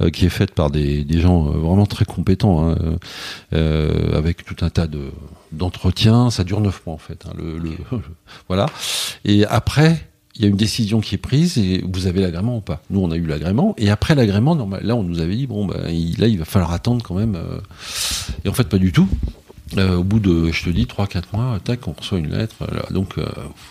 euh, 0.00 0.10
qui 0.10 0.26
est 0.26 0.30
faite 0.30 0.52
par 0.52 0.70
des, 0.70 1.04
des 1.04 1.20
gens 1.20 1.46
euh, 1.46 1.58
vraiment 1.58 1.86
très 1.86 2.04
compétents, 2.04 2.68
hein, 2.68 2.76
euh, 3.52 4.16
avec 4.16 4.44
tout 4.44 4.64
un 4.64 4.70
tas 4.70 4.86
de 4.86 5.10
d'entretiens. 5.52 6.30
Ça 6.30 6.44
dure 6.44 6.60
neuf 6.60 6.82
mois 6.86 6.94
en 6.94 6.98
fait. 6.98 7.24
Hein, 7.26 7.32
le, 7.36 7.58
le 7.58 7.72
voilà. 8.48 8.66
Et 9.24 9.44
après 9.46 10.08
il 10.36 10.42
y 10.42 10.44
a 10.44 10.48
une 10.48 10.56
décision 10.56 11.00
qui 11.00 11.14
est 11.14 11.18
prise 11.18 11.56
et 11.58 11.82
vous 11.90 12.06
avez 12.06 12.20
l'agrément 12.20 12.58
ou 12.58 12.60
pas. 12.60 12.82
Nous, 12.90 13.00
on 13.00 13.10
a 13.10 13.16
eu 13.16 13.26
l'agrément 13.26 13.74
et 13.78 13.90
après 13.90 14.14
l'agrément, 14.14 14.54
là, 14.82 14.94
on 14.94 15.02
nous 15.02 15.20
avait 15.20 15.36
dit 15.36 15.46
bon, 15.46 15.68
il, 15.88 16.18
là, 16.18 16.26
il 16.26 16.38
va 16.38 16.44
falloir 16.44 16.72
attendre 16.72 17.02
quand 17.02 17.14
même. 17.14 17.36
Euh, 17.36 17.58
et 18.44 18.48
en 18.48 18.52
fait, 18.52 18.68
pas 18.68 18.78
du 18.78 18.92
tout. 18.92 19.08
Euh, 19.76 19.96
au 19.96 20.04
bout 20.04 20.20
de, 20.20 20.52
je 20.52 20.64
te 20.64 20.70
dis, 20.70 20.84
3-4 20.84 21.22
mois, 21.32 21.58
tac, 21.64 21.88
on 21.88 21.92
reçoit 21.92 22.18
une 22.18 22.30
lettre. 22.30 22.54
donc, 22.90 23.18
euh, 23.18 23.26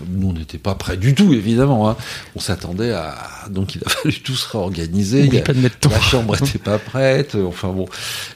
nous, 0.09 0.29
on 0.29 0.33
n'était 0.33 0.57
pas 0.57 0.75
prêts 0.75 0.97
du 0.97 1.15
tout, 1.15 1.31
évidemment. 1.33 1.89
Hein. 1.89 1.95
On 2.35 2.41
s'attendait 2.41 2.91
à. 2.91 3.15
Donc, 3.49 3.75
il 3.75 3.81
a 3.85 3.89
fallu 3.89 4.19
tout 4.21 4.35
se 4.35 4.49
réorganiser. 4.49 5.41
pas 5.41 5.53
de 5.53 5.59
mettre 5.59 5.89
la 5.89 6.01
chambre 6.01 6.35
n'était 6.41 6.59
pas 6.59 6.79
prête. 6.79 7.35
Enfin 7.35 7.69
bon. 7.69 7.85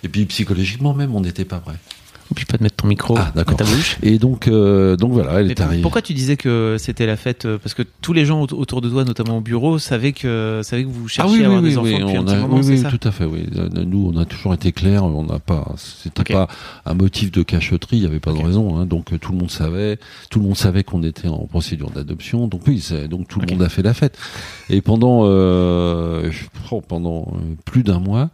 Et 0.03 0.07
puis, 0.07 0.25
psychologiquement 0.25 0.93
même, 0.93 1.13
on 1.13 1.19
n'était 1.19 1.45
pas 1.45 1.59
prêts. 1.59 1.75
Oublie 2.31 2.45
pas 2.45 2.57
de 2.57 2.63
mettre 2.63 2.75
ton 2.75 2.87
micro 2.87 3.15
ah, 3.17 3.31
à 3.35 3.43
ta 3.43 3.63
bouche. 3.63 3.97
Et 4.03 4.19
donc, 4.19 4.47
euh, 4.47 4.95
donc 4.95 5.13
voilà, 5.13 5.39
elle 5.39 5.49
est 5.49 5.59
arrivée. 5.61 5.81
Pourquoi 5.81 6.01
tu 6.01 6.13
disais 6.13 6.37
que 6.37 6.75
c'était 6.77 7.07
la 7.07 7.17
fête 7.17 7.45
euh, 7.45 7.57
Parce 7.57 7.73
que 7.73 7.81
tous 8.01 8.13
les 8.13 8.25
gens 8.25 8.41
autour 8.41 8.81
de 8.81 8.89
toi, 8.89 9.03
notamment 9.03 9.37
au 9.37 9.41
bureau, 9.41 9.79
savaient 9.79 10.11
que, 10.11 10.61
savaient 10.63 10.83
que 10.83 10.89
vous 10.89 11.05
ah 11.05 11.09
cherchiez 11.09 11.43
à 11.43 11.47
avoir 11.47 11.61
des 11.61 11.77
enfants 11.77 11.89
depuis 11.89 12.17
un 12.17 12.23
petit 12.23 12.35
moment, 12.35 12.55
Oui, 12.57 12.65
oui 12.67 12.83
tout 12.83 13.07
à 13.07 13.11
fait. 13.11 13.25
Oui. 13.25 13.47
Nous, 13.73 14.11
on 14.13 14.17
a 14.19 14.25
toujours 14.25 14.53
été 14.53 14.71
clairs. 14.71 15.03
On 15.03 15.23
n'a 15.23 15.39
pas, 15.39 15.73
c'était 15.77 16.33
pas 16.33 16.47
un 16.85 16.93
motif 16.93 17.31
de 17.31 17.41
cacheterie. 17.41 17.97
Il 17.97 18.01
n'y 18.01 18.05
avait 18.05 18.19
pas 18.19 18.33
de 18.33 18.39
raison. 18.39 18.77
Hein, 18.77 18.85
donc 18.85 19.19
tout 19.19 19.31
le 19.31 19.37
monde 19.37 19.51
savait. 19.51 19.97
Tout 20.29 20.39
le 20.39 20.45
monde 20.45 20.57
savait 20.57 20.83
qu'on 20.83 21.01
était 21.01 21.27
en 21.27 21.47
procédure 21.47 21.89
d'adoption. 21.89 22.47
Donc 22.47 22.61
oui, 22.67 22.85
donc 23.09 23.27
tout 23.27 23.39
le 23.39 23.47
monde 23.47 23.63
a 23.63 23.69
fait 23.69 23.81
la 23.81 23.95
fête. 23.95 24.17
Et 24.69 24.81
pendant, 24.81 25.21
euh, 25.23 26.31
oh, 26.71 26.81
pendant 26.81 27.21
euh, 27.21 27.55
plus 27.65 27.83
d'un 27.83 27.99
mois, 27.99 28.29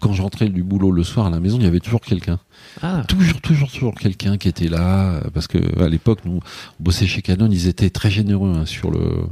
quand 0.00 0.12
je 0.12 0.22
rentrais 0.22 0.48
du 0.48 0.62
boulot 0.62 0.92
le 0.92 1.02
soir 1.02 1.26
à 1.26 1.30
la 1.30 1.40
maison, 1.40 1.56
il 1.58 1.64
y 1.64 1.66
avait 1.66 1.80
toujours 1.80 2.00
quelqu'un. 2.00 2.38
Ah, 2.82 3.04
Toujours, 3.08 3.40
toujours, 3.40 3.70
toujours 3.70 3.94
quelqu'un 3.94 4.38
qui 4.38 4.48
était 4.48 4.68
là, 4.68 5.14
euh, 5.14 5.20
parce 5.34 5.46
que 5.46 5.58
à 5.82 5.88
l'époque, 5.88 6.20
nous, 6.24 6.40
on 6.78 6.82
bossait 6.82 7.06
chez 7.06 7.22
Canon, 7.22 7.48
ils 7.50 7.66
étaient 7.68 7.90
très 7.90 8.10
généreux 8.10 8.52
hein, 8.56 8.66
sur 8.66 8.90
le. 8.90 9.26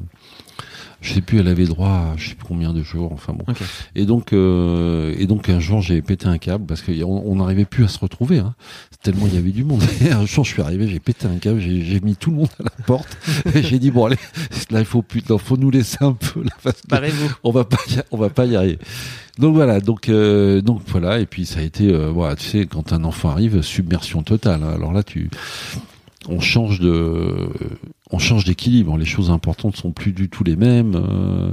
Je 1.00 1.14
sais 1.14 1.20
plus, 1.20 1.38
elle 1.38 1.48
avait 1.48 1.66
droit 1.66 1.88
à 1.90 2.14
je 2.16 2.30
sais 2.30 2.34
plus 2.34 2.46
combien 2.46 2.72
de 2.72 2.82
jours, 2.82 3.12
enfin 3.12 3.32
bon. 3.32 3.44
Et 3.94 4.04
donc, 4.04 4.32
euh, 4.32 5.14
et 5.16 5.26
donc 5.26 5.48
un 5.48 5.60
jour, 5.60 5.80
j'ai 5.80 6.02
pété 6.02 6.26
un 6.26 6.38
câble 6.38 6.66
parce 6.66 6.82
qu'on 6.82 7.22
on 7.24 7.36
n'arrivait 7.36 7.64
plus 7.64 7.84
à 7.84 7.88
se 7.88 7.98
retrouver. 8.00 8.38
Hein. 8.38 8.54
Tellement 9.02 9.26
il 9.26 9.34
y 9.34 9.38
avait 9.38 9.52
du 9.52 9.62
monde. 9.62 9.82
Et 10.04 10.10
un 10.10 10.26
jour, 10.26 10.44
je 10.44 10.50
suis 10.50 10.62
arrivé, 10.62 10.88
j'ai 10.88 10.98
pété 10.98 11.26
un 11.26 11.36
câble, 11.36 11.60
j'ai 11.60 12.00
mis 12.00 12.16
tout 12.16 12.30
le 12.30 12.36
monde 12.36 12.48
à 12.58 12.64
la 12.64 12.84
porte. 12.84 13.16
et 13.54 13.62
j'ai 13.62 13.78
dit 13.78 13.90
bon 13.92 14.06
allez, 14.06 14.16
là 14.70 14.80
il 14.80 14.84
faut 14.84 15.02
plus, 15.02 15.22
il 15.28 15.38
faut 15.38 15.56
nous 15.56 15.70
laisser 15.70 15.98
un 16.00 16.14
peu 16.14 16.42
là 16.42 16.50
parce 16.62 16.80
que 16.80 17.28
on 17.44 17.52
va 17.52 17.64
pas, 17.64 17.78
on 18.10 18.16
va 18.16 18.28
pas 18.30 18.44
y 18.44 18.56
arriver. 18.56 18.78
Donc 19.38 19.54
voilà, 19.54 19.80
donc 19.80 20.08
euh, 20.08 20.60
donc 20.60 20.82
voilà, 20.88 21.20
et 21.20 21.26
puis 21.26 21.46
ça 21.46 21.60
a 21.60 21.62
été, 21.62 21.92
euh, 21.92 22.10
voilà, 22.10 22.34
tu 22.34 22.44
sais, 22.44 22.66
quand 22.66 22.92
un 22.92 23.04
enfant 23.04 23.30
arrive, 23.30 23.62
submersion 23.62 24.24
totale. 24.24 24.64
hein. 24.64 24.72
Alors 24.74 24.92
là, 24.92 25.04
tu, 25.04 25.30
on 26.28 26.40
change 26.40 26.80
de, 26.80 27.48
on 28.10 28.18
change 28.18 28.44
d'équilibre. 28.44 28.96
Les 28.96 29.04
choses 29.04 29.30
importantes 29.30 29.76
sont 29.76 29.90
plus 29.92 30.12
du 30.12 30.28
tout 30.28 30.44
les 30.44 30.56
mêmes. 30.56 30.94
euh, 30.96 31.52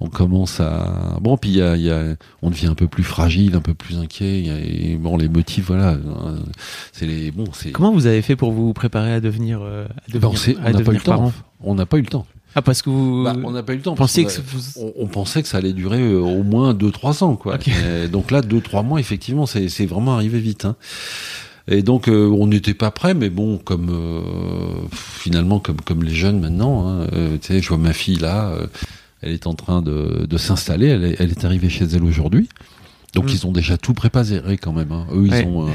on 0.00 0.08
commence 0.08 0.60
à, 0.60 1.18
bon, 1.20 1.36
puis 1.36 1.50
il 1.50 1.56
y 1.56 1.62
a, 1.62 1.76
y 1.76 1.90
a, 1.90 2.16
on 2.42 2.50
devient 2.50 2.66
un 2.66 2.74
peu 2.74 2.88
plus 2.88 3.04
fragile, 3.04 3.54
un 3.54 3.60
peu 3.60 3.74
plus 3.74 3.98
inquiet. 3.98 4.42
y 4.42 4.50
a- 4.50 4.58
et 4.58 4.96
bon, 4.96 5.16
les 5.16 5.28
motifs, 5.28 5.66
voilà, 5.68 5.92
euh, 5.92 6.38
c'est 6.92 7.06
les, 7.06 7.30
bon, 7.30 7.44
c'est. 7.52 7.70
Comment 7.72 7.92
vous 7.92 8.06
avez 8.06 8.22
fait 8.22 8.36
pour 8.36 8.52
vous 8.52 8.72
préparer 8.72 9.12
à 9.12 9.20
devenir, 9.20 9.60
euh, 9.62 9.84
à 9.86 9.88
Ben, 10.18 10.20
devenir, 10.20 10.58
à 10.64 10.70
on 10.70 10.72
n'a 10.72 10.82
pas 10.84 10.92
eu 10.92 10.94
le 10.96 11.00
temps. 11.00 11.32
On 11.64 11.74
n'a 11.74 11.86
pas 11.86 11.96
eu 11.98 12.02
le 12.02 12.06
temps. 12.08 12.26
Ah, 12.54 12.60
parce 12.60 12.82
que 12.82 12.90
vous 12.90 13.24
Bah, 13.24 13.34
on 13.44 13.50
n'a 13.52 13.62
pas 13.62 13.72
eu 13.72 13.76
le 13.76 13.82
temps. 13.82 13.94
que 13.94 14.40
vous... 14.42 14.60
on, 14.78 14.92
on 15.04 15.06
pensait 15.06 15.40
que 15.40 15.48
ça 15.48 15.56
allait 15.58 15.72
durer 15.72 16.02
euh, 16.02 16.18
au 16.20 16.42
moins 16.42 16.74
2-3 16.74 17.24
ans, 17.24 17.34
quoi. 17.36 17.56
Donc 18.10 18.30
là, 18.30 18.42
2-3 18.42 18.84
mois, 18.84 19.00
effectivement, 19.00 19.46
c'est 19.46 19.68
c'est 19.70 19.86
vraiment 19.86 20.14
arrivé 20.14 20.38
vite. 20.38 20.64
Hein. 20.66 20.76
Et 21.68 21.82
donc, 21.82 22.08
euh, 22.08 22.26
on 22.28 22.46
n'était 22.48 22.74
pas 22.74 22.90
prêt, 22.90 23.14
mais 23.14 23.30
bon, 23.30 23.58
comme 23.58 23.88
euh, 23.90 24.20
finalement, 24.92 25.60
comme 25.60 25.80
comme 25.80 26.02
les 26.02 26.14
jeunes 26.14 26.40
maintenant, 26.40 26.88
hein, 26.88 27.06
euh, 27.12 27.36
tu 27.40 27.48
sais, 27.48 27.60
je 27.62 27.68
vois 27.68 27.78
ma 27.78 27.92
fille 27.92 28.16
là, 28.16 28.48
euh, 28.50 28.66
elle 29.20 29.32
est 29.32 29.46
en 29.46 29.54
train 29.54 29.80
de, 29.82 30.26
de 30.28 30.36
s'installer, 30.38 30.88
elle, 30.88 31.04
est- 31.04 31.16
elle 31.20 31.30
est 31.30 31.44
arrivée 31.44 31.68
chez 31.68 31.84
elle 31.84 32.02
aujourd'hui. 32.04 32.48
Donc, 33.14 33.26
Mm. 33.26 33.32
ils 33.34 33.46
ont 33.46 33.52
déjà 33.52 33.76
tout 33.78 33.94
préparé 33.94 34.56
quand 34.58 34.72
même. 34.72 34.90
Hein. 34.90 35.06
Eux, 35.14 35.26
ils 35.26 35.32
Ouais. 35.32 35.44
ont, 35.46 35.66
euh, 35.68 35.70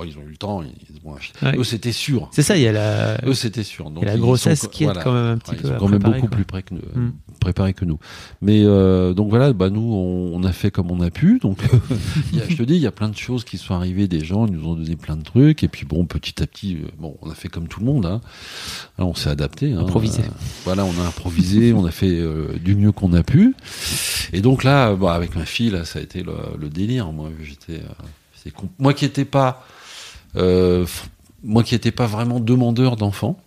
bon, 0.00 0.04
ils 0.08 0.18
ont 0.18 0.22
eu 0.26 0.30
le 0.30 0.36
temps. 0.36 0.62
Ils, 0.62 0.70
acheté. 1.16 1.44
Ouais. 1.44 1.56
Eux, 1.56 1.64
c'était 1.64 1.92
sûr. 1.92 2.28
C'est 2.32 2.42
ça, 2.42 2.56
il 2.56 2.62
y 2.62 2.68
a 2.68 2.72
la, 2.72 3.18
Eux, 3.26 3.34
c'était 3.34 3.62
sûr. 3.64 3.90
Donc, 3.90 4.02
il 4.02 4.06
y 4.06 4.08
a 4.08 4.12
la 4.12 4.16
ils 4.18 4.20
grossesse 4.20 4.60
sont- 4.62 4.68
qui 4.68 4.84
est 4.84 4.86
voilà. 4.86 5.02
quand 5.02 5.12
même 5.12 5.26
un 5.26 5.38
petit 5.38 5.50
Ouais, 5.52 5.56
peu 5.56 5.68
ils 5.68 5.70
sont 5.72 5.76
quand 5.78 5.88
même 5.88 5.98
préparer, 6.00 6.20
beaucoup 6.20 6.28
quoi. 6.28 6.36
plus 6.36 6.44
près 6.44 6.62
que 6.62 6.74
nous, 6.74 6.80
Mm. 6.94 7.12
préparés 7.40 7.74
que 7.74 7.84
nous. 7.84 7.98
Mais 8.42 8.62
euh, 8.64 9.12
donc 9.14 9.30
voilà, 9.30 9.52
bah 9.52 9.70
nous 9.70 9.80
on, 9.80 10.32
on 10.34 10.44
a 10.44 10.52
fait 10.52 10.70
comme 10.70 10.90
on 10.90 11.00
a 11.00 11.10
pu. 11.10 11.38
Donc 11.40 11.58
il 12.32 12.38
y 12.38 12.42
a- 12.42 12.48
je 12.48 12.56
te 12.56 12.62
dis, 12.62 12.74
il 12.74 12.80
y 12.82 12.86
a 12.86 12.92
plein 12.92 13.08
de 13.08 13.16
choses 13.16 13.44
qui 13.44 13.58
sont 13.58 13.74
arrivées, 13.74 14.06
des 14.08 14.24
gens 14.24 14.46
ils 14.46 14.52
nous 14.52 14.66
ont 14.68 14.74
donné 14.74 14.94
plein 14.96 15.16
de 15.16 15.22
trucs 15.24 15.64
et 15.64 15.68
puis 15.68 15.84
bon 15.86 16.04
petit 16.04 16.42
à 16.42 16.46
petit, 16.46 16.76
euh, 16.76 16.88
bon 16.98 17.16
on 17.22 17.30
a 17.30 17.34
fait 17.34 17.48
comme 17.48 17.66
tout 17.66 17.80
le 17.80 17.86
monde. 17.86 18.06
Hein. 18.06 18.20
Alors, 18.98 19.10
on 19.10 19.14
s'est 19.14 19.30
adapté. 19.30 19.72
Hein. 19.72 19.80
Improvisé. 19.80 20.22
Voilà, 20.64 20.84
on 20.84 20.92
a 21.00 21.06
improvisé, 21.06 21.72
on 21.72 21.84
a 21.86 21.90
fait 21.90 22.10
euh, 22.20 22.52
du 22.62 22.74
mieux 22.76 22.92
qu'on 22.92 23.12
a 23.14 23.22
pu. 23.22 23.54
Et 24.32 24.40
donc 24.42 24.62
là, 24.64 24.94
bah, 24.94 25.14
avec 25.14 25.34
ma 25.34 25.44
fille 25.44 25.70
là, 25.70 25.84
ça 25.84 25.98
a 25.98 26.02
été 26.02 26.22
le, 26.22 26.34
le 26.58 26.68
délire. 26.68 27.10
Moi 27.12 27.30
j'étais, 27.42 27.80
euh, 27.82 28.50
moi 28.78 28.94
qui 28.94 29.04
étais 29.04 29.24
pas, 29.24 29.66
moi 30.34 31.62
qui 31.64 31.74
étais 31.74 31.90
pas 31.92 32.06
vraiment 32.06 32.40
demandeur 32.40 32.96
d'enfants. 32.96 33.38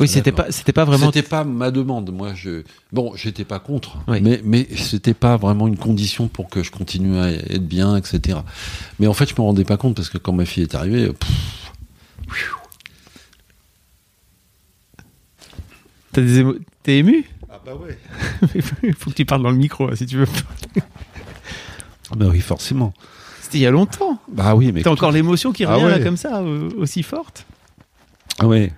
Oui, 0.00 0.08
c'était 0.08 0.30
D'accord. 0.30 0.46
pas, 0.46 0.52
c'était 0.52 0.72
pas 0.72 0.86
vraiment. 0.86 1.06
C'était 1.12 1.28
pas 1.28 1.44
ma 1.44 1.70
demande. 1.70 2.10
Moi, 2.10 2.32
je 2.34 2.62
bon, 2.90 3.12
j'étais 3.16 3.44
pas 3.44 3.58
contre, 3.58 3.98
Oui. 4.08 4.20
mais 4.22 4.40
mais 4.44 4.66
c'était 4.74 5.12
pas 5.12 5.36
vraiment 5.36 5.68
une 5.68 5.76
condition 5.76 6.26
pour 6.26 6.48
que 6.48 6.62
je 6.62 6.70
continue 6.70 7.18
à 7.18 7.30
être 7.30 7.66
bien, 7.68 7.96
etc. 7.96 8.38
Mais 8.98 9.06
en 9.06 9.12
fait, 9.12 9.28
je 9.28 9.34
me 9.34 9.42
rendais 9.42 9.64
pas 9.64 9.76
compte 9.76 9.94
parce 9.96 10.08
que 10.08 10.16
quand 10.16 10.32
ma 10.32 10.46
fille 10.46 10.62
est 10.62 10.74
arrivée, 10.74 11.04
euh, 11.08 11.12
pff, 11.12 12.54
T'as 16.12 16.22
des 16.22 16.40
émo- 16.42 16.58
T'es 16.82 16.98
ému? 16.98 17.24
Ah 17.50 17.60
bah 17.64 17.72
ouais. 17.74 17.98
Il 18.82 18.94
faut 18.94 19.10
que 19.10 19.14
tu 19.16 19.24
parles 19.24 19.42
dans 19.42 19.50
le 19.50 19.56
micro, 19.56 19.88
hein, 19.88 19.94
si 19.96 20.06
tu 20.06 20.16
veux. 20.16 20.26
Bah 22.16 22.26
oui, 22.30 22.40
forcément. 22.40 22.92
C'était 23.50 23.58
il 23.58 23.62
y 23.62 23.66
a 23.66 23.70
longtemps. 23.72 24.18
Bah 24.32 24.54
oui, 24.54 24.70
mais 24.72 24.82
T'as 24.82 24.90
encore 24.90 25.10
l'émotion 25.10 25.50
qui 25.52 25.64
Ah 25.64 25.74
revient 25.74 25.88
là 25.98 25.98
comme 26.04 26.16
ça, 26.16 26.40
aussi 26.76 27.02
forte. 27.02 27.46
ah 28.38 28.46
ouais, 28.46 28.72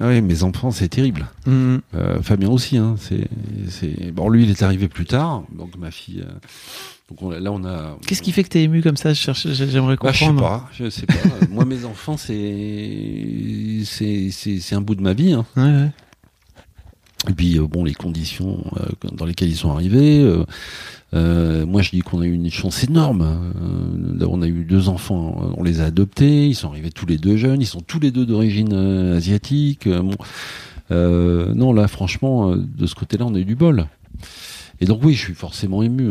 ah 0.00 0.06
ouais, 0.08 0.20
mes 0.20 0.42
enfants, 0.42 0.72
c'est 0.72 0.88
terrible. 0.88 1.28
Mm. 1.46 1.76
Euh, 1.94 2.20
Fabien 2.22 2.48
aussi, 2.48 2.76
hein. 2.76 2.96
C'est 2.98 4.10
bon, 4.12 4.28
lui, 4.28 4.42
il 4.44 4.50
est 4.50 4.62
arrivé 4.62 4.88
plus 4.88 5.04
tard, 5.06 5.44
donc 5.56 5.76
ma 5.78 5.90
fille. 5.92 6.24
euh, 6.26 6.32
donc 7.08 7.22
on- 7.22 7.30
là, 7.30 7.52
on 7.52 7.64
a. 7.64 7.96
Qu'est-ce 8.06 8.22
qui 8.22 8.32
fait 8.32 8.42
que 8.42 8.48
t'es 8.48 8.62
ému 8.62 8.82
comme 8.82 8.96
ça 8.96 9.12
J'aimerais 9.12 9.96
Bah, 9.96 10.10
je 10.12 10.18
sais 10.18 10.26
comprendre. 10.26 10.40
pas, 10.40 10.68
je 10.72 10.90
sais 10.90 11.06
pas. 11.06 11.14
Moi, 11.50 11.64
mes 11.64 11.84
enfants, 11.84 12.16
c'est 12.16 13.82
c'est 13.84 14.30
c'est 14.32 14.58
c'est 14.60 14.74
un 14.74 14.80
bout 14.80 14.94
de 14.96 15.02
ma 15.02 15.12
vie. 15.12 15.32
Hein. 15.34 15.44
Ouais, 15.56 15.62
ouais. 15.62 15.90
Et 17.28 17.34
puis 17.34 17.58
euh, 17.58 17.66
bon, 17.66 17.84
les 17.84 17.94
conditions 17.94 18.64
euh, 18.78 19.08
dans 19.12 19.26
lesquelles 19.26 19.50
ils 19.50 19.56
sont 19.56 19.70
arrivés. 19.70 20.22
euh, 21.14 21.66
moi, 21.66 21.82
je 21.82 21.90
dis 21.90 22.00
qu'on 22.00 22.20
a 22.20 22.24
eu 22.24 22.32
une 22.32 22.50
chance 22.50 22.82
énorme. 22.84 23.22
Euh, 23.22 24.26
on 24.28 24.42
a 24.42 24.46
eu 24.46 24.64
deux 24.64 24.88
enfants, 24.88 25.54
on 25.56 25.62
les 25.62 25.80
a 25.80 25.84
adoptés. 25.86 26.48
Ils 26.48 26.54
sont 26.54 26.68
arrivés 26.68 26.90
tous 26.90 27.06
les 27.06 27.18
deux 27.18 27.36
jeunes. 27.36 27.60
Ils 27.60 27.66
sont 27.66 27.80
tous 27.80 28.00
les 28.00 28.10
deux 28.10 28.26
d'origine 28.26 28.72
asiatique. 29.14 29.88
Non, 30.90 31.72
là, 31.72 31.88
franchement, 31.88 32.56
de 32.56 32.86
ce 32.86 32.94
côté-là, 32.94 33.26
on 33.26 33.34
a 33.34 33.38
eu 33.38 33.44
du 33.44 33.56
bol. 33.56 33.86
Et 34.82 34.86
donc 34.86 35.04
oui, 35.04 35.12
je 35.12 35.20
suis 35.20 35.34
forcément 35.34 35.82
ému 35.82 36.08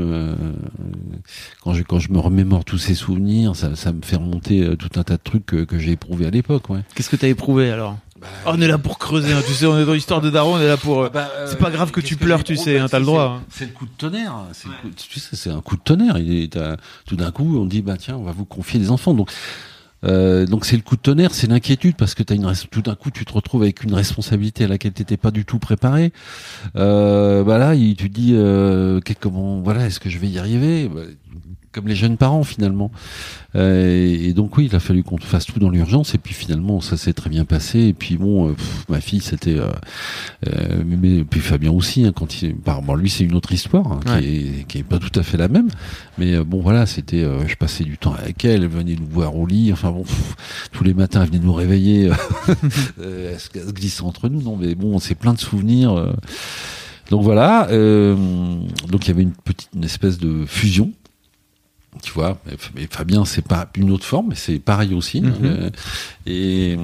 quand 1.64 1.74
je 2.00 2.12
me 2.12 2.20
remémore 2.20 2.64
tous 2.64 2.78
ces 2.78 2.94
souvenirs, 2.94 3.56
ça, 3.56 3.92
me 3.92 4.02
fait 4.04 4.16
remonter 4.18 4.76
tout 4.78 5.00
un 5.00 5.04
tas 5.04 5.18
de 5.18 5.24
trucs 5.24 5.46
que, 5.46 5.80
j'ai 5.80 5.94
éprouvés 5.94 6.28
à 6.28 6.30
l'époque. 6.30 6.66
Qu'est-ce 6.94 7.10
que 7.10 7.16
t'as 7.16 7.30
éprouvé 7.30 7.72
alors? 7.72 7.98
Oh, 8.46 8.52
On 8.54 8.62
est 8.62 8.68
là 8.68 8.78
pour 8.78 8.98
creuser, 9.00 9.32
hein, 9.34 9.42
tu 9.46 9.54
sais, 9.54 9.66
on 9.66 9.78
est 9.80 9.86
dans 9.86 9.94
l'histoire 9.94 10.22
de 10.22 10.30
Daron, 10.30 10.56
on 10.56 10.60
est 10.60 10.68
là 10.68 10.78
pour. 10.78 11.02
euh, 11.04 11.10
c'est 11.48 11.58
pas 11.60 11.72
grave 11.72 11.92
que 11.92 12.02
tu 12.02 12.16
pleures, 12.16 12.44
tu 12.44 12.56
sais, 12.56 12.78
hein, 12.80 12.88
t'as 12.90 13.00
le 13.00 13.06
c'est- 13.06 13.12
droit, 13.12 13.24
hein. 13.40 13.44
C'est 13.50 13.66
le 13.66 13.72
coup 13.72 13.86
de 13.86 13.92
tonnerre. 13.98 14.34
C'est 14.54 14.68
le 14.68 14.74
coup- 14.82 14.90
tu 14.96 15.20
sais, 15.20 15.36
c'est 15.36 15.50
un 15.52 15.62
coup 15.62 15.76
de 15.78 15.82
tonnerre. 15.82 16.18
Il 16.18 16.34
est, 16.44 16.54
t'as- 16.54 16.78
tout 17.06 17.16
d'un 17.16 17.32
coup, 17.32 17.58
on 17.58 17.66
dit 17.66 17.82
bah 17.82 17.96
tiens, 17.98 18.16
on 18.18 18.24
va 18.24 18.32
vous 18.32 18.46
confier 18.46 18.80
des 18.80 18.92
enfants. 18.92 19.14
Donc 19.14 19.30
euh, 20.06 20.46
donc 20.46 20.66
c'est 20.66 20.78
le 20.78 20.82
coup 20.82 20.96
de 20.96 21.02
tonnerre, 21.02 21.34
c'est 21.34 21.48
l'inquiétude 21.48 21.98
parce 21.98 22.14
que 22.16 22.24
t'as 22.24 22.34
une 22.36 22.50
tout 22.72 22.82
d'un 22.82 22.96
coup 22.96 23.12
tu 23.12 23.26
te 23.26 23.34
retrouves 23.34 23.64
avec 23.64 23.84
une 23.84 23.94
responsabilité 23.94 24.64
à 24.64 24.68
laquelle 24.70 24.94
t'étais 24.94 25.18
pas 25.18 25.30
du 25.32 25.44
tout 25.44 25.60
préparé. 25.60 26.14
Euh, 26.78 27.44
bah 27.44 27.58
là, 27.58 27.76
il- 27.76 27.96
tu 27.98 28.10
te 28.10 28.16
dis 28.16 28.32
euh, 28.34 29.02
que- 29.02 29.12
comment 29.20 29.60
voilà, 29.60 29.86
est-ce 29.88 30.00
que 30.00 30.10
je 30.10 30.18
vais 30.18 30.28
y 30.30 30.40
arriver? 30.40 30.88
Bah, 30.88 31.02
Comme 31.72 31.88
les 31.88 31.96
jeunes 31.96 32.18
parents 32.18 32.44
finalement. 32.44 32.92
Euh, 33.56 33.96
et, 33.96 34.34
donc 34.34 34.58
oui, 34.58 34.66
il 34.72 34.76
a 34.76 34.80
fallu 34.80 35.04
qu'on 35.04 35.18
fasse 35.18 35.46
tout 35.46 35.60
dans 35.60 35.70
l'urgence 35.70 36.16
et 36.16 36.18
puis 36.18 36.34
finalement 36.34 36.82
ça 36.82 36.98
s'est 36.98 37.14
très 37.14 37.30
bien 37.30 37.46
passé. 37.46 37.80
Et 37.80 37.94
puis 37.94 38.18
bon, 38.18 38.50
euh, 38.50 38.54
pff, 38.54 38.86
ma 38.90 39.00
fille 39.02 39.22
c'était 39.22 39.58
euh, 39.60 39.70
euh, 40.48 40.82
mais, 40.86 41.24
puis 41.24 41.40
Fabien 41.42 41.72
aussi, 41.72 42.06
hein, 42.06 42.12
quand 42.16 42.42
il, 42.42 42.56
bah, 42.56 42.80
bon, 42.84 42.96
lui 42.96 43.10
c'est 43.10 43.24
une 43.24 43.36
autre 43.36 43.52
histoire 43.52 43.92
hein, 43.92 44.00
Ouais. 44.08 44.22
qui, 44.22 44.28
est, 44.28 44.68
qui 44.68 44.78
est 44.80 44.84
pas 44.84 44.98
tout 44.98 45.12
à 45.20 45.22
fait 45.24 45.38
la 45.38 45.48
même, 45.48 45.68
mais 46.18 46.40
bon 46.44 46.60
voilà, 46.62 46.86
c'était, 46.88 47.24
euh, 47.24 47.48
je 47.48 47.56
passais 47.56 47.84
du 47.84 47.98
temps 48.00 48.14
avec 48.14 48.44
elle, 48.46 48.64
elle 48.64 48.68
venait 48.70 48.96
nous 48.96 49.08
voir 49.08 49.36
au 49.36 49.46
lit, 49.46 49.72
enfin 49.72 49.92
bon, 49.92 50.04
pff, 50.04 50.36
tous 50.72 50.84
les 50.84 50.94
matins 50.96 51.22
elle 51.22 51.30
venait 51.30 51.44
nous 51.46 51.54
réveiller, 51.54 52.10
elle 53.00 53.40
se 53.40 53.50
elle 53.56 53.68
se 53.68 53.72
glissait 53.74 54.04
entre 54.04 54.28
nous, 54.30 54.42
non 54.42 54.58
mais 54.58 54.74
bon, 54.76 54.98
c'est 55.00 55.16
plein 55.16 55.34
de 55.34 55.40
souvenirs. 55.40 55.94
euh. 55.94 56.14
donc 57.12 57.22
voilà, 57.24 57.68
euh, 57.70 58.16
donc 58.90 59.06
il 59.06 59.10
y 59.10 59.12
avait 59.12 59.24
une 59.24 59.34
petite, 59.34 59.70
une 59.76 59.84
espèce 59.84 60.18
de 60.18 60.46
fusion. 60.48 60.92
Tu 62.04 62.14
vois, 62.14 62.38
mais 62.76 62.88
Fabien, 62.90 63.26
c'est 63.26 63.42
pas 63.46 63.68
une 63.76 63.90
autre 63.92 64.06
forme, 64.06 64.28
mais 64.30 64.36
c'est 64.36 64.60
pareil 64.60 64.94
aussi. 64.94 65.22
Mhm. 65.22 65.34
euh, 65.44 65.70
et, 66.28 66.78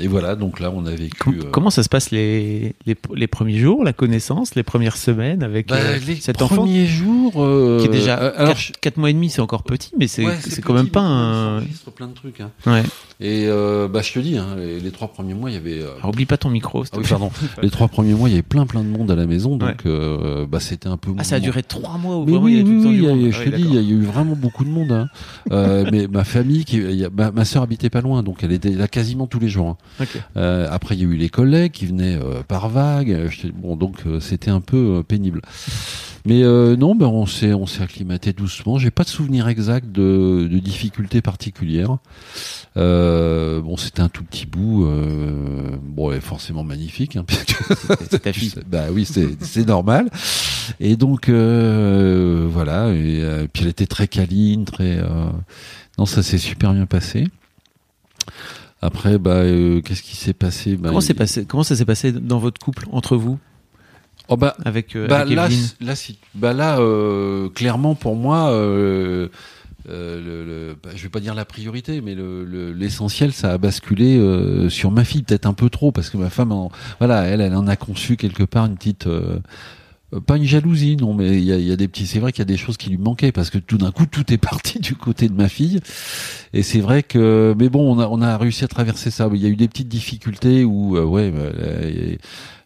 et 0.00 0.06
voilà, 0.08 0.34
donc 0.34 0.60
là, 0.60 0.72
on 0.74 0.86
a 0.86 0.90
vécu. 0.92 1.16
Com- 1.18 1.34
euh, 1.38 1.50
Comment 1.52 1.68
ça 1.70 1.82
se 1.82 1.88
passe 1.90 2.10
les, 2.10 2.74
les, 2.86 2.96
les 3.14 3.26
premiers 3.26 3.58
jours, 3.58 3.84
la 3.84 3.92
connaissance, 3.92 4.54
les 4.54 4.62
premières 4.62 4.96
semaines 4.96 5.42
avec 5.42 5.68
Bah, 5.68 5.76
euh, 5.76 5.98
les 6.06 6.16
cet 6.16 6.40
enfant 6.40 6.56
premiers 6.56 6.86
jours, 6.86 7.34
euh, 7.44 7.80
qui 7.80 7.86
est 7.86 7.90
déjà 7.90 8.18
euh, 8.18 8.32
alors 8.36 8.56
4, 8.80 8.96
mois 8.96 9.10
et 9.10 9.12
demi, 9.12 9.28
c'est 9.28 9.42
encore 9.42 9.62
petit, 9.62 9.92
mais 9.98 10.06
c'est 10.08 10.24
ouais, 10.24 10.38
quand 10.64 10.72
même 10.74 10.88
pas 10.88 11.02
un. 11.02 11.60
plein 11.94 12.08
de 12.08 12.14
trucs. 12.14 12.40
Hein. 12.40 12.50
Ouais. 12.66 12.82
Et 13.20 13.46
bah 13.92 14.00
je 14.02 14.12
te 14.12 14.18
dis, 14.20 14.38
hein, 14.38 14.56
les, 14.56 14.80
les 14.80 14.90
trois 14.90 15.08
premiers 15.08 15.34
mois, 15.34 15.50
il 15.50 15.54
y 15.54 15.58
avait. 15.58 15.82
Alors 15.98 16.08
oublie 16.08 16.26
pas 16.26 16.38
ton 16.38 16.48
micro. 16.50 16.82
ah 16.90 16.96
oui, 16.96 17.04
pardon. 17.08 17.30
les 17.62 17.70
trois 17.70 17.88
premiers 17.88 18.14
mois, 18.14 18.28
il 18.28 18.32
y 18.32 18.34
avait 18.36 18.42
plein 18.42 18.64
plein 18.66 18.82
de 18.82 18.88
monde 18.88 19.10
à 19.10 19.14
la 19.16 19.26
maison, 19.26 19.56
donc 19.58 19.84
bah 20.48 20.60
c'était 20.60 20.88
un 20.88 20.96
peu. 20.96 21.10
Ah, 21.18 21.24
ça 21.24 21.36
a 21.36 21.40
duré 21.40 21.62
3 21.62 21.98
mois 21.98 22.24
Mais 22.24 22.32
vraiment 22.32 22.48
il 22.48 22.54
y 22.58 22.62
oui, 22.62 22.64
tout 22.64 22.70
oui, 22.70 22.76
le 22.78 22.82
temps 22.82 22.88
oui, 22.88 22.94
du 22.96 23.02
il 23.02 23.04
y 23.04 23.08
a- 23.08 23.14
monde. 23.14 23.30
je 23.32 23.40
Ah 23.40 23.44
te 23.44 23.56
dis, 23.56 23.62
il 23.68 23.74
y 23.74 23.78
a 23.78 23.82
eu 23.82 24.02
vraiment 24.04 24.36
beaucoup 24.40 24.64
de 24.64 24.70
monde. 24.70 24.90
Hein. 24.92 25.08
Euh, 25.52 25.88
mais 25.92 26.08
ma 26.08 26.24
famille, 26.24 26.64
qui, 26.64 26.78
il 26.78 26.94
y 26.96 27.04
a- 27.04 27.10
ma, 27.10 27.30
ma 27.30 27.44
sœur 27.44 27.62
habitait 27.62 27.90
pas 27.90 28.00
loin, 28.00 28.22
donc 28.22 28.42
elle 28.42 28.52
était 28.52 28.70
là 28.70 28.88
quasiment 28.88 29.26
tous 29.26 29.38
les 29.38 29.48
jours. 29.48 29.68
hein. 29.68 29.76
Euh, 30.36 30.66
après, 30.70 30.96
il 30.96 31.02
y 31.02 31.04
a 31.04 31.08
eu 31.08 31.16
les 31.16 31.28
collègues 31.28 31.72
qui 31.72 31.86
venaient 31.86 32.16
euh, 32.20 32.42
par 32.46 32.68
vagues. 32.68 33.30
Bon, 33.54 33.76
donc 33.76 33.98
euh, 34.06 34.18
c'était 34.20 34.50
un 34.50 34.60
peu 34.60 35.02
pénible. 35.06 35.42
Mais 36.26 36.42
euh, 36.42 36.76
non, 36.76 36.94
ben 36.94 37.06
on 37.06 37.24
s'est 37.26 37.54
on 37.54 37.66
s'est 37.66 37.82
acclimaté 37.82 38.32
doucement. 38.32 38.78
J'ai 38.78 38.90
pas 38.90 39.04
de 39.04 39.08
souvenir 39.08 39.48
exact 39.48 39.90
de, 39.90 40.46
de 40.50 40.58
difficultés 40.58 41.22
particulières. 41.22 41.96
Euh, 42.76 43.60
bon, 43.60 43.76
c'était 43.76 44.02
un 44.02 44.08
tout 44.10 44.22
petit 44.24 44.44
bout. 44.46 44.84
Euh, 44.84 45.76
bon, 45.82 46.18
forcément 46.20 46.62
magnifique, 46.62 47.16
hein, 47.16 47.24
puisque 47.26 47.54
C'est 48.10 48.18
ta 48.22 48.32
fille. 48.32 48.52
bah 48.70 48.86
oui, 48.92 49.04
c'est 49.06 49.42
c'est 49.42 49.66
normal. 49.66 50.10
Et 50.78 50.96
donc 50.96 51.28
euh, 51.28 52.46
voilà. 52.50 52.88
Et 52.90 53.22
euh, 53.22 53.46
puis 53.52 53.62
elle 53.64 53.70
était 53.70 53.86
très 53.86 54.06
câline, 54.08 54.64
très. 54.66 54.98
euh, 54.98 55.30
Non, 55.98 56.04
ça 56.06 56.22
s'est 56.22 56.38
super 56.38 56.74
bien 56.74 56.86
passé. 56.86 57.28
Après, 58.82 59.18
bah, 59.18 59.32
euh, 59.32 59.80
qu'est-ce 59.82 60.02
qui 60.02 60.16
s'est 60.16 60.32
passé? 60.32 60.76
Bah, 60.76 60.88
Comment, 60.88 61.00
il- 61.00 61.02
s'est 61.02 61.14
passé, 61.14 61.44
comment 61.44 61.62
ça 61.62 61.76
s'est 61.76 61.84
passé 61.84 62.12
dans 62.12 62.38
votre 62.38 62.58
couple, 62.60 62.86
entre 62.92 63.16
vous, 63.16 63.38
Oh 64.32 64.36
bah, 64.36 64.54
avec, 64.64 64.94
euh, 64.94 65.08
bah 65.08 65.18
avec 65.20 65.34
là, 65.34 65.48
là, 65.80 65.96
si, 65.96 66.18
bah 66.36 66.52
là, 66.52 66.78
euh, 66.78 67.48
clairement 67.48 67.94
pour 67.96 68.14
moi, 68.14 68.50
euh, 68.52 69.28
euh, 69.88 70.20
le, 70.20 70.44
le- 70.44 70.76
bah, 70.80 70.90
je 70.94 71.02
vais 71.02 71.08
pas 71.08 71.18
dire 71.20 71.34
la 71.34 71.44
priorité, 71.44 72.00
mais 72.00 72.14
le- 72.14 72.44
le- 72.44 72.72
l'essentiel, 72.72 73.32
ça 73.32 73.52
a 73.52 73.58
basculé 73.58 74.16
euh, 74.16 74.68
sur 74.68 74.92
ma 74.92 75.04
fille, 75.04 75.22
peut-être 75.24 75.46
un 75.46 75.52
peu 75.52 75.68
trop, 75.68 75.90
parce 75.90 76.10
que 76.10 76.16
ma 76.16 76.30
femme, 76.30 76.52
en, 76.52 76.70
voilà, 77.00 77.24
elle, 77.24 77.40
elle 77.40 77.56
en 77.56 77.66
a 77.66 77.74
conçu 77.76 78.16
quelque 78.16 78.44
part 78.44 78.66
une 78.66 78.76
petite. 78.76 79.06
pas 80.26 80.36
une 80.36 80.44
jalousie, 80.44 80.96
non, 80.96 81.14
mais 81.14 81.38
il 81.38 81.44
y 81.44 81.52
a, 81.52 81.56
y 81.58 81.70
a 81.70 81.76
des 81.76 81.86
petits. 81.86 82.06
C'est 82.06 82.18
vrai 82.18 82.32
qu'il 82.32 82.40
y 82.40 82.42
a 82.42 82.44
des 82.46 82.56
choses 82.56 82.76
qui 82.76 82.90
lui 82.90 82.98
manquaient 82.98 83.30
parce 83.30 83.48
que 83.48 83.58
tout 83.58 83.78
d'un 83.78 83.92
coup, 83.92 84.06
tout 84.06 84.32
est 84.32 84.38
parti 84.50 84.80
du 84.80 84.96
côté 84.96 85.28
de 85.28 85.34
ma 85.34 85.48
fille. 85.48 85.80
Et 86.52 86.62
c'est 86.62 86.80
vrai 86.80 87.02
que, 87.04 87.54
mais 87.58 87.68
bon, 87.68 87.96
on 87.96 88.00
a, 88.00 88.08
on 88.08 88.20
a 88.20 88.36
réussi 88.36 88.64
à 88.64 88.68
traverser 88.68 89.10
ça. 89.12 89.28
Il 89.32 89.40
y 89.40 89.46
a 89.46 89.48
eu 89.48 89.56
des 89.56 89.68
petites 89.68 89.88
difficultés 89.88 90.64
où, 90.64 90.96
euh, 90.96 91.04
ouais, 91.04 91.30
bah, 91.30 91.50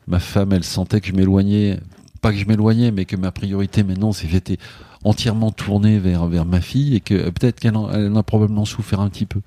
ma 0.07 0.19
femme, 0.19 0.53
elle 0.53 0.65
sentait 0.65 1.01
que 1.01 1.09
je 1.09 1.13
m'éloignais, 1.13 1.79
pas 2.21 2.33
que 2.33 2.39
je 2.39 2.47
m'éloignais, 2.47 2.91
mais 2.91 3.05
que 3.05 3.17
ma 3.17 3.33
priorité 3.33 3.83
maintenant, 3.83 4.13
c'est 4.13 4.29
j'étais 4.29 4.59
entièrement 5.05 5.51
tourné 5.53 5.99
vers 5.99 6.27
vers 6.27 6.47
ma 6.47 6.61
fille 6.61 6.97
et 6.97 7.01
que 7.01 7.15
euh, 7.15 7.31
peut-être 7.31 7.61
qu'elle 7.61 7.77
en, 7.77 7.91
elle 7.91 8.11
en 8.13 8.17
a 8.17 8.23
probablement 8.23 8.65
souffert 8.65 9.01
un 9.01 9.11
petit 9.11 9.27
peu. 9.27 9.41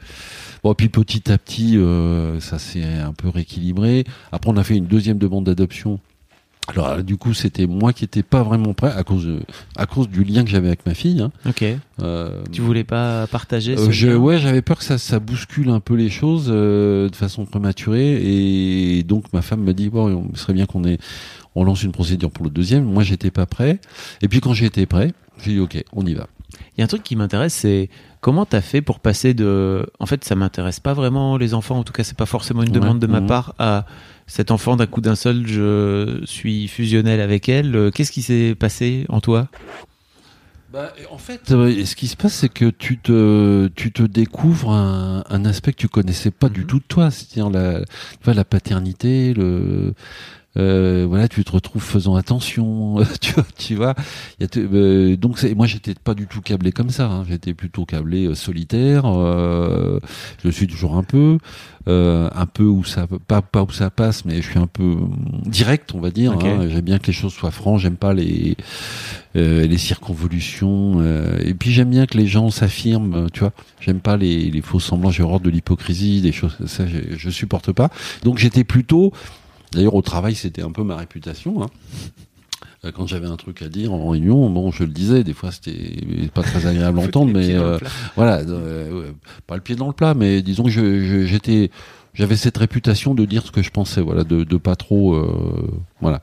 Bon, 0.64 0.74
puis 0.74 0.90
petit 0.90 1.32
à 1.32 1.38
petit, 1.38 1.78
euh, 1.78 2.40
ça 2.40 2.60
s'est 2.60 2.84
un 2.84 3.14
peu 3.14 3.30
rééquilibré. 3.30 4.06
Après, 4.32 4.52
on 4.52 4.58
a 4.58 4.64
fait 4.64 4.78
une 4.78 4.86
deuxième 4.86 5.18
demande 5.18 5.46
d'adoption. 5.46 6.00
Alors, 6.70 6.88
euh, 6.90 7.02
du 7.02 7.18
coup, 7.18 7.34
c'était 7.34 7.66
moi 7.68 7.94
qui 7.94 8.04
étais 8.04 8.24
pas 8.24 8.44
vraiment 8.44 8.74
prêt 8.74 8.92
à 8.92 9.04
cause 9.04 9.26
de, 9.26 9.40
à 9.76 9.86
cause 9.86 10.10
du 10.10 10.24
lien 10.24 10.44
que 10.44 10.50
j'avais 10.50 10.68
avec 10.68 10.86
ma 10.86 10.94
fille. 10.94 11.22
Hein. 11.22 11.32
Ok. 11.48 11.64
Euh, 12.02 12.42
Tu 12.52 12.62
voulais 12.62 12.84
pas 12.84 13.26
partager 13.28 13.74
euh, 13.78 13.86
ce 13.86 13.92
je, 13.92 14.10
ouais, 14.10 14.38
j'avais 14.40 14.62
peur 14.62 14.78
que 14.78 14.84
ça, 14.84 14.98
ça 14.98 15.20
bouscule 15.20 15.70
un 15.70 15.80
peu 15.80 15.96
les 15.96 16.10
choses 16.10 16.48
euh, 16.50 17.10
de 17.10 17.16
façon 17.16 17.46
prématurée, 17.46 18.22
et 18.98 19.04
donc 19.04 19.32
ma 19.34 19.42
femme 19.42 19.64
m'a 19.64 19.74
dit 19.74 19.90
bon, 19.90 20.30
il 20.32 20.38
serait 20.38 20.54
bien 20.54 20.66
qu'on 20.66 20.84
ait, 20.84 20.98
on 21.56 21.64
lance 21.64 21.84
une 21.84 21.92
procédure 21.94 22.32
pour 22.32 22.44
le 22.44 22.52
deuxième. 22.52 22.84
Moi, 22.84 23.04
j'étais 23.04 23.32
pas 23.32 23.46
prêt, 23.46 23.80
et 24.22 24.28
puis 24.28 24.42
quand 24.42 24.54
j'étais 24.54 24.86
prêt, 24.86 25.14
j'ai 25.44 25.54
dit 25.54 25.60
ok, 25.60 25.84
on 25.94 26.06
y 26.06 26.14
va. 26.14 26.28
Il 26.76 26.80
y 26.80 26.82
a 26.82 26.86
un 26.86 26.88
truc 26.88 27.04
qui 27.04 27.16
m'intéresse, 27.16 27.54
c'est 27.54 27.90
comment 28.22 28.46
t'as 28.46 28.62
fait 28.62 28.82
pour 28.82 29.00
passer 29.00 29.34
de. 29.34 29.86
En 30.00 30.06
fait, 30.06 30.24
ça 30.24 30.36
m'intéresse 30.36 30.80
pas 30.80 30.94
vraiment 30.94 31.38
les 31.38 31.54
enfants. 31.54 31.78
En 31.78 31.84
tout 31.84 31.94
cas, 31.94 32.04
c'est 32.04 32.18
pas 32.18 32.26
forcément 32.26 32.62
une 32.64 32.70
Ouais. 32.70 32.80
demande 32.80 33.00
de 33.00 33.08
ma 33.08 33.20
Mhm. 33.22 33.28
part 33.28 33.54
à 33.60 33.86
cet 34.28 34.52
enfant 34.52 34.76
d'un 34.76 34.86
coup 34.86 35.02
d'un 35.02 35.16
seul. 35.16 35.48
Je 35.48 36.22
suis 36.26 36.68
fusionnel 36.68 37.20
avec 37.22 37.50
elle. 37.50 37.76
Euh, 37.76 37.92
Qu'est-ce 37.92 38.12
qui 38.12 38.22
s'est 38.22 38.56
passé 38.56 39.06
en 39.10 39.22
toi? 39.22 39.48
Bah, 40.72 40.92
en 41.10 41.18
fait, 41.18 41.52
euh, 41.52 41.86
ce 41.86 41.96
qui 41.96 42.08
se 42.08 42.18
passe, 42.18 42.34
c'est 42.34 42.50
que 42.50 42.70
tu 42.70 42.98
te, 43.00 43.68
tu 43.76 43.92
te 43.94 44.04
découvres 44.04 44.72
un, 44.74 45.24
un 45.30 45.46
aspect 45.46 45.72
que 45.72 45.78
tu 45.78 45.88
connaissais 45.88 46.30
pas 46.30 46.50
du 46.50 46.62
Mhm. 46.62 46.68
tout 46.68 46.80
de 46.80 46.84
toi, 46.88 47.10
c'est-à-dire 47.10 47.50
la, 47.50 47.80
tu 47.86 47.86
vois, 48.26 48.34
la 48.34 48.44
paternité, 48.44 49.34
le, 49.34 49.94
euh, 50.58 51.06
voilà, 51.08 51.28
tu 51.28 51.44
te 51.44 51.52
retrouves 51.52 51.84
faisant 51.84 52.16
attention, 52.16 52.96
tu 53.22 53.34
vois, 53.34 53.46
tu 53.58 53.76
vois. 53.76 53.96
Y 54.40 54.46
a 54.46 54.48
euh, 54.58 55.16
donc 55.16 55.42
moi, 55.56 55.68
j'étais 55.68 55.94
pas 55.94 56.14
du 56.14 56.28
tout 56.28 56.42
câblé 56.42 56.72
comme 56.72 56.90
ça. 56.90 57.08
hein. 57.08 57.24
J'étais 57.30 57.54
plutôt 57.54 57.86
câblé 57.86 58.26
euh, 58.26 58.36
solitaire. 58.36 59.04
euh, 59.06 60.00
je 60.42 60.48
le 60.48 60.52
suis 60.52 60.68
toujours 60.68 60.96
un 60.96 61.04
peu, 61.04 61.38
euh, 61.88 62.30
un 62.36 62.46
peu 62.48 62.64
où 62.64 62.84
ça, 62.84 63.08
pas 63.28 63.42
pas 63.42 63.64
où 63.64 63.72
ça 63.72 63.90
passe, 63.90 64.26
mais 64.26 64.42
je 64.42 64.50
suis 64.50 64.60
un 64.60 64.68
peu 64.68 64.84
hum, 64.84 65.16
direct, 65.46 65.94
on 65.94 66.00
va 66.00 66.10
dire. 66.10 66.34
Hein. 66.34 66.68
J'aime 66.70 66.82
bien 66.86 67.00
que 67.00 67.08
les 67.08 67.14
choses 67.14 67.34
soient 67.34 67.52
franches. 67.52 67.82
J'aime 67.84 67.98
pas 67.98 68.14
les 68.14 68.56
euh, 69.36 69.68
les 69.68 69.78
circonvolutions. 69.78 70.96
euh, 71.02 71.38
et 71.44 71.54
puis 71.54 71.72
j'aime 71.72 71.90
bien 71.90 72.06
que 72.06 72.18
les 72.18 72.28
gens 72.28 72.50
s'affirment, 72.50 73.30
tu 73.32 73.42
vois. 73.42 73.52
J'aime 73.80 74.00
pas 74.00 74.18
les, 74.18 74.50
les 74.50 74.62
faux 74.62 74.80
semblants, 74.80 75.12
j'ai 75.12 75.24
horreur 75.24 75.40
de 75.40 75.50
l'hypocrisie, 75.50 76.22
des 76.22 76.32
choses, 76.32 76.58
ça 76.66 76.86
je, 76.88 77.16
je 77.16 77.30
supporte 77.30 77.72
pas. 77.72 77.90
Donc 78.24 78.38
j'étais 78.38 78.64
plutôt, 78.64 79.14
d'ailleurs 79.72 79.96
au 79.96 80.02
travail 80.02 80.36
c'était 80.36 80.62
un 80.64 80.72
peu 80.72 80.84
ma 80.84 80.96
réputation. 80.96 81.64
Hein. 81.64 81.68
Euh, 82.86 82.92
Quand 82.92 83.08
j'avais 83.08 83.28
un 83.28 83.38
truc 83.38 83.62
à 83.62 83.70
dire 83.70 83.92
en 83.94 84.08
réunion, 84.10 84.50
bon, 84.50 84.72
je 84.72 84.84
le 84.84 84.92
disais, 84.92 85.24
des 85.24 85.34
fois 85.34 85.52
c'était 85.52 86.28
pas 86.34 86.44
très 86.44 86.66
agréable 86.68 87.00
à 87.00 87.04
entendre, 87.06 87.32
mais 87.34 87.54
euh, 87.56 87.78
voilà, 88.16 88.38
euh, 88.40 89.12
pas 89.48 89.56
le 89.56 89.62
pied 89.62 89.76
dans 89.76 89.88
le 89.88 89.94
plat, 89.94 90.14
mais 90.14 90.42
disons 90.44 90.64
que 90.64 90.70
j'étais, 91.26 91.72
j'avais 92.14 92.36
cette 92.36 92.58
réputation 92.58 93.16
de 93.16 93.26
dire 93.26 93.44
ce 93.46 93.52
que 93.52 93.64
je 93.64 93.72
pensais, 93.72 94.00
voilà, 94.02 94.24
de, 94.24 94.44
de 94.44 94.58
pas 94.58 94.76
trop, 94.76 95.16
euh, 95.16 95.72
voilà. 96.02 96.22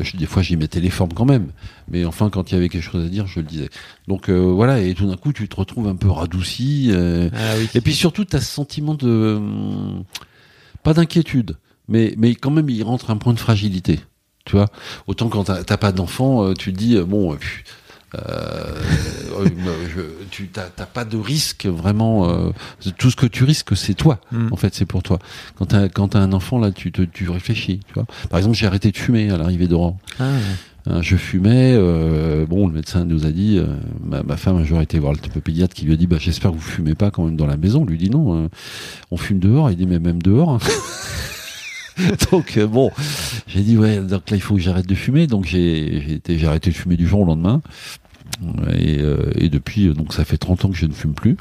Je- 0.00 0.16
des 0.16 0.26
fois, 0.26 0.42
j'y 0.42 0.56
mettais 0.56 0.80
les 0.80 0.90
formes 0.90 1.12
quand 1.12 1.24
même, 1.24 1.48
mais 1.88 2.04
enfin, 2.04 2.30
quand 2.30 2.50
il 2.50 2.54
y 2.54 2.58
avait 2.58 2.68
quelque 2.68 2.82
chose 2.82 3.04
à 3.06 3.08
dire, 3.08 3.26
je 3.28 3.38
le 3.40 3.46
disais. 3.46 3.68
Donc 4.08 4.28
euh, 4.28 4.38
voilà, 4.40 4.80
et 4.80 4.94
tout 4.94 5.06
d'un 5.06 5.16
coup, 5.16 5.32
tu 5.32 5.48
te 5.48 5.54
retrouves 5.56 5.86
un 5.86 5.96
peu 5.96 6.10
radouci. 6.10 6.90
Ah 6.92 7.38
oui. 7.58 7.68
et 7.74 7.80
puis 7.80 7.94
surtout, 7.94 8.24
tu 8.24 8.34
as 8.36 8.40
ce 8.40 8.52
sentiment 8.52 8.94
de. 8.94 9.40
pas 10.82 10.94
d'inquiétude, 10.94 11.56
mais, 11.88 12.14
mais 12.18 12.34
quand 12.34 12.50
même, 12.50 12.68
il 12.70 12.82
rentre 12.82 13.10
un 13.10 13.16
point 13.16 13.32
de 13.34 13.38
fragilité. 13.38 14.00
Tu 14.44 14.56
vois 14.56 14.66
Autant 15.06 15.28
quand 15.28 15.44
t'as 15.44 15.76
pas 15.76 15.92
d'enfant, 15.92 16.44
euh, 16.44 16.54
tu 16.54 16.72
te 16.72 16.78
dis, 16.78 16.96
euh, 16.96 17.04
bon, 17.04 17.32
euh, 17.34 17.36
euh, 18.16 19.46
je- 19.94 20.24
tu 20.30 20.48
t'as 20.48 20.68
pas 20.86 21.04
de 21.04 21.16
risque 21.16 21.66
vraiment. 21.66 22.28
euh, 22.28 22.50
tout 22.98 23.10
ce 23.10 23.16
que 23.16 23.26
tu 23.26 23.44
risques, 23.44 23.76
c'est 23.76 23.94
toi. 23.94 24.18
Mm. 24.32 24.48
En 24.52 24.56
fait, 24.56 24.74
c'est 24.74 24.84
pour 24.86 25.02
toi. 25.02 25.18
Quand 25.56 25.66
t'as 25.66 25.88
quand 25.88 26.08
t'as 26.08 26.20
un 26.20 26.32
enfant, 26.32 26.58
là, 26.58 26.70
tu, 26.72 26.92
te, 26.92 27.02
tu 27.02 27.28
réfléchis. 27.30 27.80
Tu 27.86 27.94
vois 27.94 28.04
Par 28.30 28.38
exemple, 28.38 28.56
j'ai 28.56 28.66
arrêté 28.66 28.90
de 28.90 28.96
fumer 28.96 29.30
à 29.30 29.36
l'arrivée 29.38 29.68
d'Oran. 29.68 29.98
Ah, 30.18 30.24
Hein, 30.84 31.00
je 31.00 31.14
fumais. 31.16 31.74
euh, 31.76 32.44
bon, 32.44 32.66
le 32.66 32.72
médecin 32.74 33.04
nous 33.04 33.24
a 33.24 33.30
dit, 33.30 33.56
euh, 33.56 33.66
ma, 34.04 34.24
ma 34.24 34.36
femme 34.36 34.56
un 34.56 34.64
jour 34.64 34.80
a 34.80 34.82
été 34.82 34.98
voir 34.98 35.12
le 35.12 35.40
pédiatre 35.40 35.74
qui 35.74 35.84
lui 35.84 35.92
a 35.92 35.96
dit, 35.96 36.08
bah, 36.08 36.16
j'espère 36.18 36.50
que 36.50 36.56
vous 36.56 36.60
fumez 36.60 36.96
pas 36.96 37.12
quand 37.12 37.24
même 37.24 37.36
dans 37.36 37.46
la 37.46 37.56
maison. 37.56 37.82
On 37.82 37.84
lui 37.84 37.98
dit 37.98 38.10
non, 38.10 38.36
euh, 38.46 38.48
on 39.12 39.16
fume 39.16 39.38
dehors. 39.38 39.70
Il 39.70 39.76
dit 39.76 39.86
mais 39.86 40.00
même 40.00 40.20
dehors. 40.20 40.50
hein. 40.50 40.58
donc 42.30 42.56
euh, 42.56 42.66
bon, 42.66 42.90
j'ai 43.46 43.60
dit 43.62 43.76
ouais, 43.76 43.98
donc 44.00 44.30
là 44.30 44.36
il 44.36 44.40
faut 44.42 44.54
que 44.54 44.60
j'arrête 44.60 44.86
de 44.86 44.94
fumer. 44.94 45.26
Donc 45.26 45.44
j'ai 45.44 46.02
j'ai 46.06 46.14
été- 46.14 46.38
j'ai 46.38 46.46
arrêté 46.46 46.70
de 46.70 46.74
fumer 46.76 46.96
du 46.96 47.06
jour 47.06 47.20
au 47.20 47.24
lendemain. 47.24 47.60
Et, 48.76 48.98
euh, 49.00 49.30
et 49.36 49.48
depuis, 49.48 49.86
euh, 49.88 49.94
donc 49.94 50.12
ça 50.14 50.24
fait 50.24 50.36
30 50.38 50.64
ans 50.64 50.70
que 50.70 50.76
je 50.76 50.86
ne 50.86 50.92
fume 50.92 51.14
plus. 51.14 51.36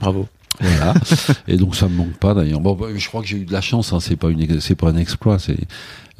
bravo. 0.00 0.26
Voilà. 0.60 0.94
et 1.48 1.58
donc 1.58 1.76
ça 1.76 1.86
me 1.88 1.94
manque 1.94 2.14
pas 2.18 2.32
d'ailleurs. 2.32 2.60
Bon, 2.60 2.74
bah, 2.74 2.86
je 2.96 3.06
crois 3.08 3.20
que 3.20 3.28
j'ai 3.28 3.36
eu 3.38 3.44
de 3.44 3.52
la 3.52 3.60
chance. 3.60 3.92
Hein, 3.92 4.00
c'est 4.00 4.16
pas 4.16 4.30
une, 4.30 4.58
c'est 4.60 4.74
pas 4.74 4.88
un 4.88 4.96
exploit. 4.96 5.38
C'est 5.38 5.58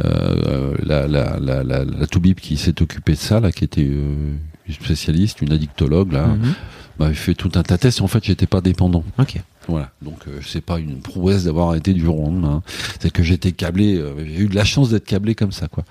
euh, 0.04 0.74
la 0.82 1.06
la 1.06 1.38
la 1.40 1.62
la, 1.64 1.84
la 1.84 2.06
Toubib 2.06 2.38
qui 2.38 2.58
s'est 2.58 2.82
occupée 2.82 3.12
de 3.12 3.18
ça, 3.18 3.40
là, 3.40 3.50
qui 3.50 3.64
était 3.64 3.86
euh, 3.88 4.34
une 4.68 4.74
spécialiste, 4.74 5.40
une 5.40 5.52
addictologue, 5.52 6.12
là, 6.12 6.26
Mhm. 6.26 6.54
m'avait 6.98 7.14
fait 7.14 7.34
tout 7.34 7.50
un 7.54 7.62
tas 7.62 7.76
de 7.76 7.80
tests. 7.82 8.00
Et 8.00 8.02
en 8.02 8.08
fait, 8.08 8.22
j'étais 8.24 8.46
pas 8.46 8.60
dépendant. 8.60 9.04
Ok. 9.18 9.36
Voilà. 9.68 9.90
Donc 10.02 10.28
euh, 10.28 10.40
c'est 10.46 10.60
pas 10.60 10.78
une 10.78 11.00
prouesse 11.00 11.44
d'avoir 11.44 11.70
arrêté 11.70 11.92
du 11.92 12.00
jour 12.00 12.18
au 12.20 12.22
lendemain. 12.26 12.62
C'est 13.00 13.10
que 13.10 13.22
j'étais 13.22 13.52
câblé. 13.52 13.96
euh, 13.96 14.14
j'ai 14.24 14.42
eu 14.42 14.48
de 14.48 14.54
la 14.54 14.64
chance 14.64 14.90
d'être 14.90 15.04
câblé 15.06 15.34
comme 15.34 15.52
ça, 15.52 15.66
quoi. 15.68 15.84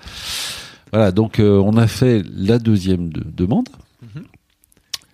Voilà. 0.92 1.12
Donc 1.12 1.38
euh, 1.40 1.58
on 1.58 1.76
a 1.76 1.86
fait 1.86 2.22
la 2.34 2.58
deuxième 2.58 3.10
de- 3.10 3.22
demande. 3.24 3.68
Mhm. 4.02 4.24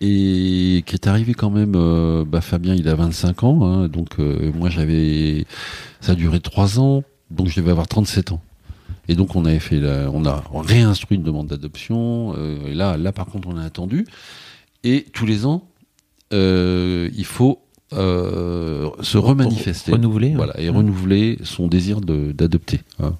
Et 0.00 0.82
qui 0.86 0.94
est 0.96 1.06
arrivé 1.06 1.32
quand 1.34 1.50
même, 1.50 1.74
euh, 1.76 2.24
bah 2.24 2.40
Fabien 2.40 2.74
il 2.74 2.88
a 2.88 2.94
25 2.96 3.44
ans, 3.44 3.64
hein, 3.64 3.88
donc 3.88 4.18
moi 4.18 4.68
j'avais, 4.68 5.44
ça 6.00 6.12
a 6.12 6.14
duré 6.16 6.40
3 6.40 6.80
ans, 6.80 7.04
donc 7.30 7.46
je 7.48 7.60
devais 7.60 7.70
avoir 7.70 7.86
37 7.86 8.32
ans. 8.32 8.40
Et 9.08 9.14
donc 9.14 9.36
on 9.36 9.44
avait 9.44 9.60
fait, 9.60 9.78
la, 9.78 10.10
on 10.12 10.24
a 10.24 10.42
réinstruit 10.54 11.18
une 11.18 11.22
demande 11.22 11.46
d'adoption. 11.48 12.34
et 12.66 12.74
là, 12.74 12.96
là 12.96 13.12
par 13.12 13.26
contre 13.26 13.46
on 13.48 13.56
a 13.56 13.62
attendu. 13.62 14.04
Et 14.82 15.06
tous 15.12 15.24
les 15.26 15.46
ans, 15.46 15.68
il 16.32 17.24
faut 17.24 17.60
euh, 17.94 18.88
se 19.00 19.18
remanifester. 19.18 19.92
Renouveler. 19.92 20.32
hein. 20.32 20.36
Voilà, 20.36 20.58
et 20.60 20.68
renouveler 20.68 21.38
son 21.42 21.68
désir 21.68 22.00
de- 22.00 22.32
d'adopter. 22.32 22.80
hein. 23.02 23.14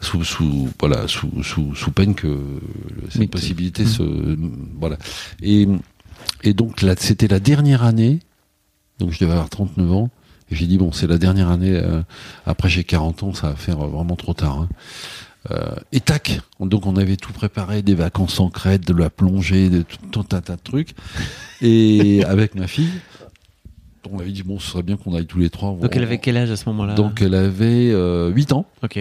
Sous, 0.00 0.24
sous, 0.24 0.68
voilà, 0.80 1.08
sous, 1.08 1.42
sous, 1.42 1.74
sous 1.74 1.90
peine 1.90 2.14
que 2.14 2.38
cette 3.10 3.20
Oui, 3.20 3.26
possibilité 3.28 3.84
se. 3.84 4.02
Voilà. 4.78 4.96
Et, 5.42 5.66
et 6.44 6.54
donc, 6.54 6.82
là, 6.82 6.94
c'était 6.98 7.28
la 7.28 7.40
dernière 7.40 7.82
année, 7.84 8.20
donc 8.98 9.12
je 9.12 9.18
devais 9.18 9.32
avoir 9.32 9.48
39 9.50 9.92
ans, 9.92 10.10
et 10.50 10.54
j'ai 10.54 10.66
dit, 10.66 10.78
bon, 10.78 10.92
c'est 10.92 11.06
la 11.08 11.18
dernière 11.18 11.50
année, 11.50 11.72
euh, 11.74 12.02
après 12.46 12.68
j'ai 12.68 12.84
40 12.84 13.22
ans, 13.24 13.34
ça 13.34 13.50
va 13.50 13.56
faire 13.56 13.78
vraiment 13.78 14.16
trop 14.16 14.34
tard. 14.34 14.60
hein. 14.60 14.68
Euh, 15.52 15.76
et 15.92 16.00
tac 16.00 16.40
Donc 16.58 16.86
on 16.86 16.96
avait 16.96 17.14
tout 17.16 17.32
préparé, 17.32 17.80
des 17.82 17.94
vacances 17.94 18.40
en 18.40 18.50
Crète, 18.50 18.84
de 18.84 18.92
la 18.92 19.10
plongée, 19.10 19.70
de 19.70 19.84
tout 20.10 20.24
un 20.32 20.40
tas 20.40 20.56
de 20.56 20.60
trucs. 20.62 20.94
Et 21.62 22.24
avec 22.24 22.56
ma 22.56 22.66
fille, 22.66 22.90
on 24.12 24.18
avait 24.18 24.30
dit 24.30 24.42
bon, 24.42 24.58
ce 24.58 24.70
serait 24.70 24.82
bien 24.82 24.96
qu'on 24.96 25.14
aille 25.14 25.26
tous 25.26 25.38
les 25.38 25.50
trois. 25.50 25.76
Donc 25.80 25.94
elle 25.96 26.02
avait 26.02 26.18
quel 26.18 26.36
âge 26.36 26.50
à 26.50 26.56
ce 26.56 26.68
moment-là 26.68 26.94
Donc 26.94 27.22
elle 27.22 27.34
avait 27.34 27.90
euh, 27.92 28.28
8 28.30 28.52
ans. 28.52 28.66
Ok. 28.82 28.98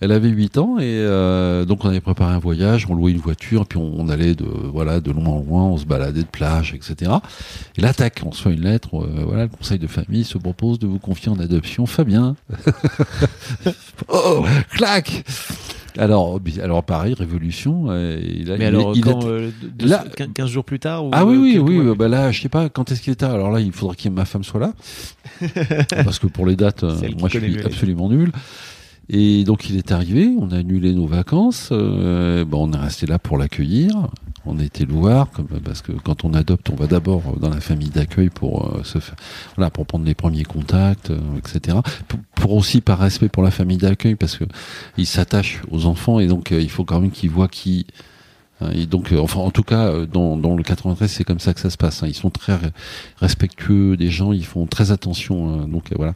Elle 0.00 0.12
avait 0.12 0.28
8 0.28 0.58
ans 0.58 0.78
et 0.78 0.84
euh, 0.86 1.64
donc 1.64 1.84
on 1.84 1.88
avait 1.88 2.00
préparé 2.00 2.34
un 2.34 2.38
voyage, 2.38 2.86
on 2.88 2.94
louait 2.94 3.12
une 3.12 3.18
voiture, 3.18 3.66
puis 3.66 3.78
on, 3.78 3.92
on 3.98 4.08
allait 4.08 4.34
de 4.34 4.44
voilà 4.44 5.00
de 5.00 5.10
loin 5.10 5.28
en 5.28 5.40
loin, 5.42 5.62
on 5.64 5.76
se 5.78 5.84
baladait 5.84 6.22
de 6.22 6.26
plage, 6.28 6.74
etc. 6.74 7.10
Et 7.76 7.80
là, 7.82 7.92
tac, 7.94 8.20
on 8.24 8.30
reçoit 8.30 8.52
une 8.52 8.62
lettre. 8.62 8.94
euh, 8.94 9.24
voilà, 9.26 9.42
le 9.44 9.48
conseil 9.48 9.78
de 9.78 9.86
famille 9.86 10.24
se 10.24 10.38
propose 10.38 10.78
de 10.78 10.86
vous 10.86 10.98
confier 10.98 11.30
en 11.30 11.38
adoption 11.38 11.86
Fabien. 11.86 12.36
oh, 14.08 14.44
clac. 14.70 15.24
Alors, 15.98 16.40
alors 16.62 16.82
pareil, 16.84 17.14
révolution. 17.14 17.86
euh, 17.90 18.18
et 18.20 18.44
là, 18.44 18.56
Mais 18.58 18.64
il- 18.64 18.68
alors, 18.68 18.92
il 18.96 19.02
quand, 19.02 19.24
euh, 19.26 19.50
deux- 19.78 19.86
là- 19.86 20.04
15 20.34 20.48
jours 20.50 20.64
plus 20.64 20.78
tard 20.78 21.04
ou 21.06 21.10
ah 21.12 21.24
oui, 21.24 21.56
euh, 21.56 21.60
oui, 21.60 21.78
oui. 21.78 21.96
Bah 21.96 22.08
là, 22.08 22.30
je 22.30 22.40
sais 22.42 22.48
pas 22.48 22.68
quand 22.68 22.90
est-ce 22.92 23.00
qu'il 23.02 23.12
était. 23.12 23.24
Alors 23.26 23.50
là, 23.50 23.60
il 23.60 23.72
faudra 23.72 23.94
que 23.94 24.08
ma 24.08 24.24
femme 24.24 24.44
soit 24.44 24.60
là. 24.60 24.72
parce 26.04 26.18
que 26.18 26.26
pour 26.26 26.46
les 26.46 26.56
dates, 26.56 26.82
moi, 26.82 27.28
je 27.28 27.38
suis 27.38 27.58
absolument 27.66 28.08
nul. 28.08 28.32
Et 29.08 29.42
donc, 29.44 29.68
il 29.68 29.76
est 29.76 29.90
arrivé. 29.90 30.30
On 30.38 30.50
a 30.52 30.58
annulé 30.58 30.92
nos 30.92 31.06
vacances. 31.06 31.70
euh, 31.72 32.44
on 32.52 32.72
est 32.72 32.76
resté 32.76 33.06
là 33.06 33.18
pour 33.18 33.38
l'accueillir. 33.38 33.90
On 34.46 34.58
été 34.58 34.86
comme, 34.86 35.48
parce 35.62 35.82
que 35.82 35.92
quand 35.92 36.24
on 36.24 36.32
adopte, 36.32 36.70
on 36.70 36.74
va 36.74 36.86
d'abord 36.86 37.22
dans 37.38 37.50
la 37.50 37.60
famille 37.60 37.90
d'accueil 37.90 38.30
pour 38.30 38.74
euh, 38.74 38.82
pour 39.70 39.86
prendre 39.86 40.04
les 40.04 40.14
premiers 40.14 40.44
contacts, 40.44 41.10
euh, 41.10 41.18
etc. 41.36 41.78
Pour, 42.08 42.20
pour 42.34 42.52
aussi 42.54 42.80
par 42.80 42.98
respect 42.98 43.28
pour 43.28 43.42
la 43.42 43.50
famille 43.50 43.76
d'accueil, 43.76 44.14
parce 44.14 44.36
que 44.36 44.44
ils 44.96 45.06
s'attachent 45.06 45.60
aux 45.70 45.84
enfants 45.84 46.20
et 46.20 46.26
donc 46.26 46.52
euh, 46.52 46.60
il 46.60 46.70
faut 46.70 46.84
quand 46.84 47.00
même 47.00 47.10
qu'ils 47.10 47.30
voient 47.30 47.48
qui. 47.48 47.86
Hein, 48.60 48.70
Et 48.74 48.86
donc, 48.86 49.12
euh, 49.12 49.18
enfin, 49.18 49.40
en 49.40 49.50
tout 49.50 49.62
cas, 49.62 49.86
euh, 49.88 50.06
dans, 50.06 50.36
dans 50.36 50.56
le 50.56 50.62
93, 50.62 51.10
c'est 51.10 51.24
comme 51.24 51.38
ça 51.40 51.54
que 51.54 51.60
ça 51.60 51.70
se 51.70 51.76
passe. 51.76 52.02
hein. 52.02 52.06
Ils 52.08 52.14
sont 52.14 52.30
très 52.30 52.52
re- 52.54 52.70
respectueux 53.20 53.96
des 53.96 54.08
gens, 54.10 54.32
ils 54.32 54.44
font 54.44 54.66
très 54.66 54.90
attention. 54.92 55.48
hein. 55.62 55.68
donc 55.68 55.92
euh, 55.92 55.94
voilà. 55.96 56.14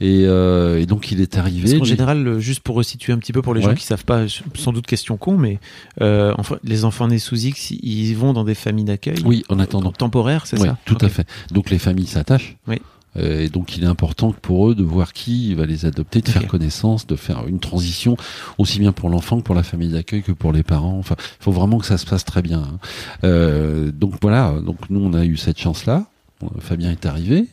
Et, 0.00 0.24
euh, 0.26 0.78
et 0.80 0.84
donc, 0.86 1.10
il 1.10 1.20
est 1.22 1.38
arrivé. 1.38 1.62
Parce 1.62 1.74
lui- 1.74 1.84
général, 1.86 2.38
juste 2.38 2.60
pour 2.60 2.76
resituer 2.76 3.12
un 3.14 3.18
petit 3.18 3.32
peu 3.32 3.40
pour 3.42 3.54
les 3.54 3.62
gens 3.62 3.68
Ouais. 3.70 3.74
qui 3.74 3.84
savent 3.84 4.04
pas, 4.04 4.24
sans 4.54 4.72
doute 4.72 4.86
question 4.86 5.16
con, 5.16 5.38
mais 5.38 5.58
euh, 6.02 6.34
enfin, 6.36 6.58
les 6.64 6.84
enfants 6.84 7.08
nés 7.08 7.18
sous 7.18 7.36
X, 7.46 7.70
ils 7.70 8.12
vont 8.14 8.32
dans 8.34 8.44
des 8.44 8.54
familles 8.54 8.84
d'accueil 8.84 9.16
Oui, 9.24 9.42
en 9.48 9.58
attendant. 9.58 9.92
temporaires, 9.92 10.46
c'est 10.46 10.60
Oui, 10.60 10.66
ça? 10.68 10.76
tout 10.84 10.98
à 11.00 11.08
fait. 11.08 11.26
Donc 11.50 11.70
les 11.70 11.78
familles 11.78 12.06
s'attachent. 12.06 12.56
Oui. 12.68 12.76
Euh, 13.18 13.40
et 13.44 13.48
donc 13.48 13.76
il 13.76 13.84
est 13.84 13.86
important 13.86 14.32
pour 14.32 14.68
eux 14.70 14.74
de 14.74 14.82
voir 14.82 15.12
qui 15.12 15.54
va 15.54 15.64
les 15.66 15.86
adopter, 15.86 16.20
de 16.20 16.28
faire 16.28 16.46
connaissance, 16.46 17.06
de 17.06 17.16
faire 17.16 17.46
une 17.46 17.60
transition 17.60 18.16
aussi 18.58 18.78
bien 18.78 18.92
pour 18.92 19.08
l'enfant 19.08 19.38
que 19.38 19.42
pour 19.42 19.54
la 19.54 19.62
famille 19.62 19.88
d'accueil 19.90 20.22
que 20.22 20.32
pour 20.32 20.52
les 20.52 20.62
parents. 20.62 20.98
Enfin, 20.98 21.16
il 21.18 21.42
faut 21.44 21.52
vraiment 21.52 21.78
que 21.78 21.86
ça 21.86 21.98
se 21.98 22.06
passe 22.06 22.24
très 22.24 22.42
bien. 22.42 22.60
hein. 22.60 22.78
Euh, 23.24 23.90
donc 23.92 24.14
voilà. 24.20 24.54
Donc 24.64 24.76
nous 24.90 25.00
on 25.00 25.14
a 25.14 25.24
eu 25.24 25.36
cette 25.36 25.58
chance-là. 25.58 26.06
Euh, 26.42 26.46
Fabien 26.60 26.90
est 26.90 27.06
arrivé. 27.06 27.46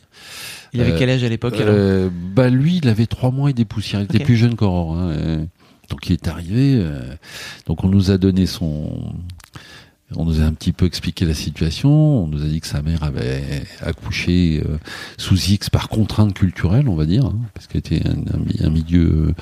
Il 0.74 0.80
avait 0.80 0.92
Euh, 0.92 0.96
quel 0.98 1.08
âge 1.10 1.24
à 1.24 1.28
l'époque 1.28 1.54
Euh, 1.58 2.10
bah 2.34 2.50
lui, 2.50 2.78
il 2.82 2.88
avait 2.88 3.06
trois 3.06 3.30
mois 3.30 3.48
et 3.50 3.52
des 3.54 3.64
poussières. 3.64 4.00
Il 4.02 4.04
était 4.04 4.24
plus 4.24 4.36
jeune 4.36 4.56
qu'Aurore. 4.56 4.96
Hein, 4.96 5.08
euh, 5.10 5.44
donc 5.88 6.08
il 6.08 6.12
est 6.12 6.28
arrivé. 6.28 6.82
donc 7.66 7.84
on 7.84 7.88
nous 7.88 8.10
a 8.10 8.18
donné 8.18 8.46
son. 8.46 8.90
On 10.16 10.24
nous 10.24 10.40
a 10.40 10.44
un 10.44 10.52
petit 10.52 10.72
peu 10.72 10.86
expliqué 10.86 11.24
la 11.24 11.34
situation. 11.34 11.90
On 12.24 12.26
nous 12.28 12.42
a 12.42 12.46
dit 12.46 12.60
que 12.60 12.66
sa 12.66 12.82
mère 12.82 13.02
avait 13.02 13.64
accouché 13.80 14.62
euh, 14.64 14.76
sous 15.16 15.36
X 15.50 15.70
par 15.70 15.88
contrainte 15.88 16.34
culturelle, 16.34 16.88
on 16.88 16.94
va 16.94 17.06
dire, 17.06 17.24
hein, 17.24 17.36
parce 17.54 17.66
qu'elle 17.66 17.80
était 17.80 18.02
un, 18.06 18.12
un 18.34 18.38
mi- 18.38 18.60
un 18.62 18.70
milieu 18.70 19.06
euh, 19.28 19.32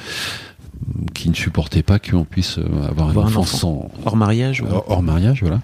qui 1.14 1.28
ne 1.28 1.34
supportait 1.34 1.82
pas 1.82 1.98
qu'on 1.98 2.24
puisse 2.24 2.58
euh, 2.58 2.64
avoir 2.88 3.08
un 3.08 3.26
enfant, 3.26 3.44
sans, 3.44 3.90
Hors 4.04 4.16
mariage 4.16 4.62
ou... 4.62 4.66
hors, 4.66 4.84
hors 4.88 5.02
mariage, 5.02 5.40
voilà. 5.42 5.60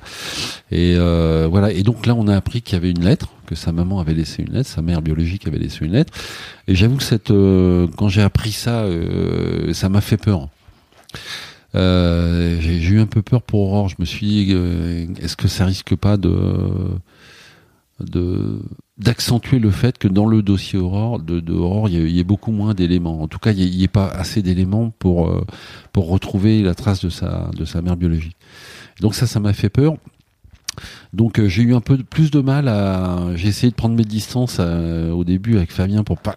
Et 0.70 0.94
euh, 0.98 1.46
voilà. 1.50 1.72
Et 1.72 1.82
donc 1.84 2.04
là, 2.04 2.14
on 2.14 2.28
a 2.28 2.36
appris 2.36 2.60
qu'il 2.60 2.74
y 2.74 2.76
avait 2.76 2.90
une 2.90 3.04
lettre, 3.04 3.28
que 3.46 3.54
sa 3.54 3.72
maman 3.72 4.00
avait 4.00 4.14
laissé 4.14 4.42
une 4.42 4.52
lettre, 4.52 4.68
sa 4.68 4.82
mère 4.82 5.00
biologique 5.00 5.46
avait 5.46 5.58
laissé 5.58 5.84
une 5.86 5.92
lettre. 5.92 6.12
Et 6.66 6.74
j'avoue 6.74 6.96
que 6.96 7.02
cette, 7.04 7.30
euh, 7.30 7.86
quand 7.96 8.08
j'ai 8.08 8.22
appris 8.22 8.52
ça, 8.52 8.80
euh, 8.82 9.72
ça 9.72 9.88
m'a 9.88 10.00
fait 10.02 10.18
peur. 10.18 10.48
Euh, 11.74 12.56
j'ai 12.60 12.78
eu 12.88 13.00
un 13.00 13.06
peu 13.06 13.22
peur 13.22 13.42
pour 13.42 13.60
Aurore. 13.60 13.88
Je 13.88 13.96
me 13.98 14.04
suis 14.04 14.26
dit, 14.26 14.46
euh, 14.50 15.06
est-ce 15.20 15.36
que 15.36 15.48
ça 15.48 15.64
risque 15.66 15.94
pas 15.96 16.16
de 16.16 16.32
de 18.00 18.60
d'accentuer 18.96 19.58
le 19.60 19.70
fait 19.70 19.96
que 19.98 20.08
dans 20.08 20.26
le 20.26 20.42
dossier 20.42 20.78
Aurore, 20.78 21.20
de, 21.20 21.40
de 21.40 21.52
il 21.88 21.94
y, 21.94 21.96
a- 21.96 22.06
y 22.08 22.18
ait 22.20 22.24
beaucoup 22.24 22.50
moins 22.52 22.74
d'éléments. 22.74 23.22
En 23.22 23.28
tout 23.28 23.38
cas, 23.38 23.52
il 23.52 23.70
n'y 23.76 23.84
ait 23.84 23.88
pas 23.88 24.06
assez 24.08 24.42
d'éléments 24.42 24.90
pour 24.98 25.28
euh, 25.30 25.44
pour 25.92 26.08
retrouver 26.08 26.62
la 26.62 26.74
trace 26.74 27.04
de 27.04 27.10
sa 27.10 27.50
de 27.56 27.64
sa 27.64 27.82
mère 27.82 27.96
biologique. 27.96 28.36
Donc 29.00 29.14
ça, 29.14 29.26
ça 29.26 29.40
m'a 29.40 29.52
fait 29.52 29.68
peur. 29.68 29.96
Donc 31.12 31.44
j'ai 31.44 31.62
eu 31.62 31.74
un 31.74 31.80
peu 31.80 31.98
plus 31.98 32.30
de 32.30 32.40
mal 32.40 32.68
à. 32.68 33.18
J'ai 33.34 33.48
essayé 33.48 33.70
de 33.70 33.76
prendre 33.76 33.96
mes 33.96 34.04
distances 34.04 34.60
au 34.60 35.24
début 35.24 35.56
avec 35.56 35.72
Fabien 35.72 36.04
pour 36.04 36.18
pas 36.18 36.36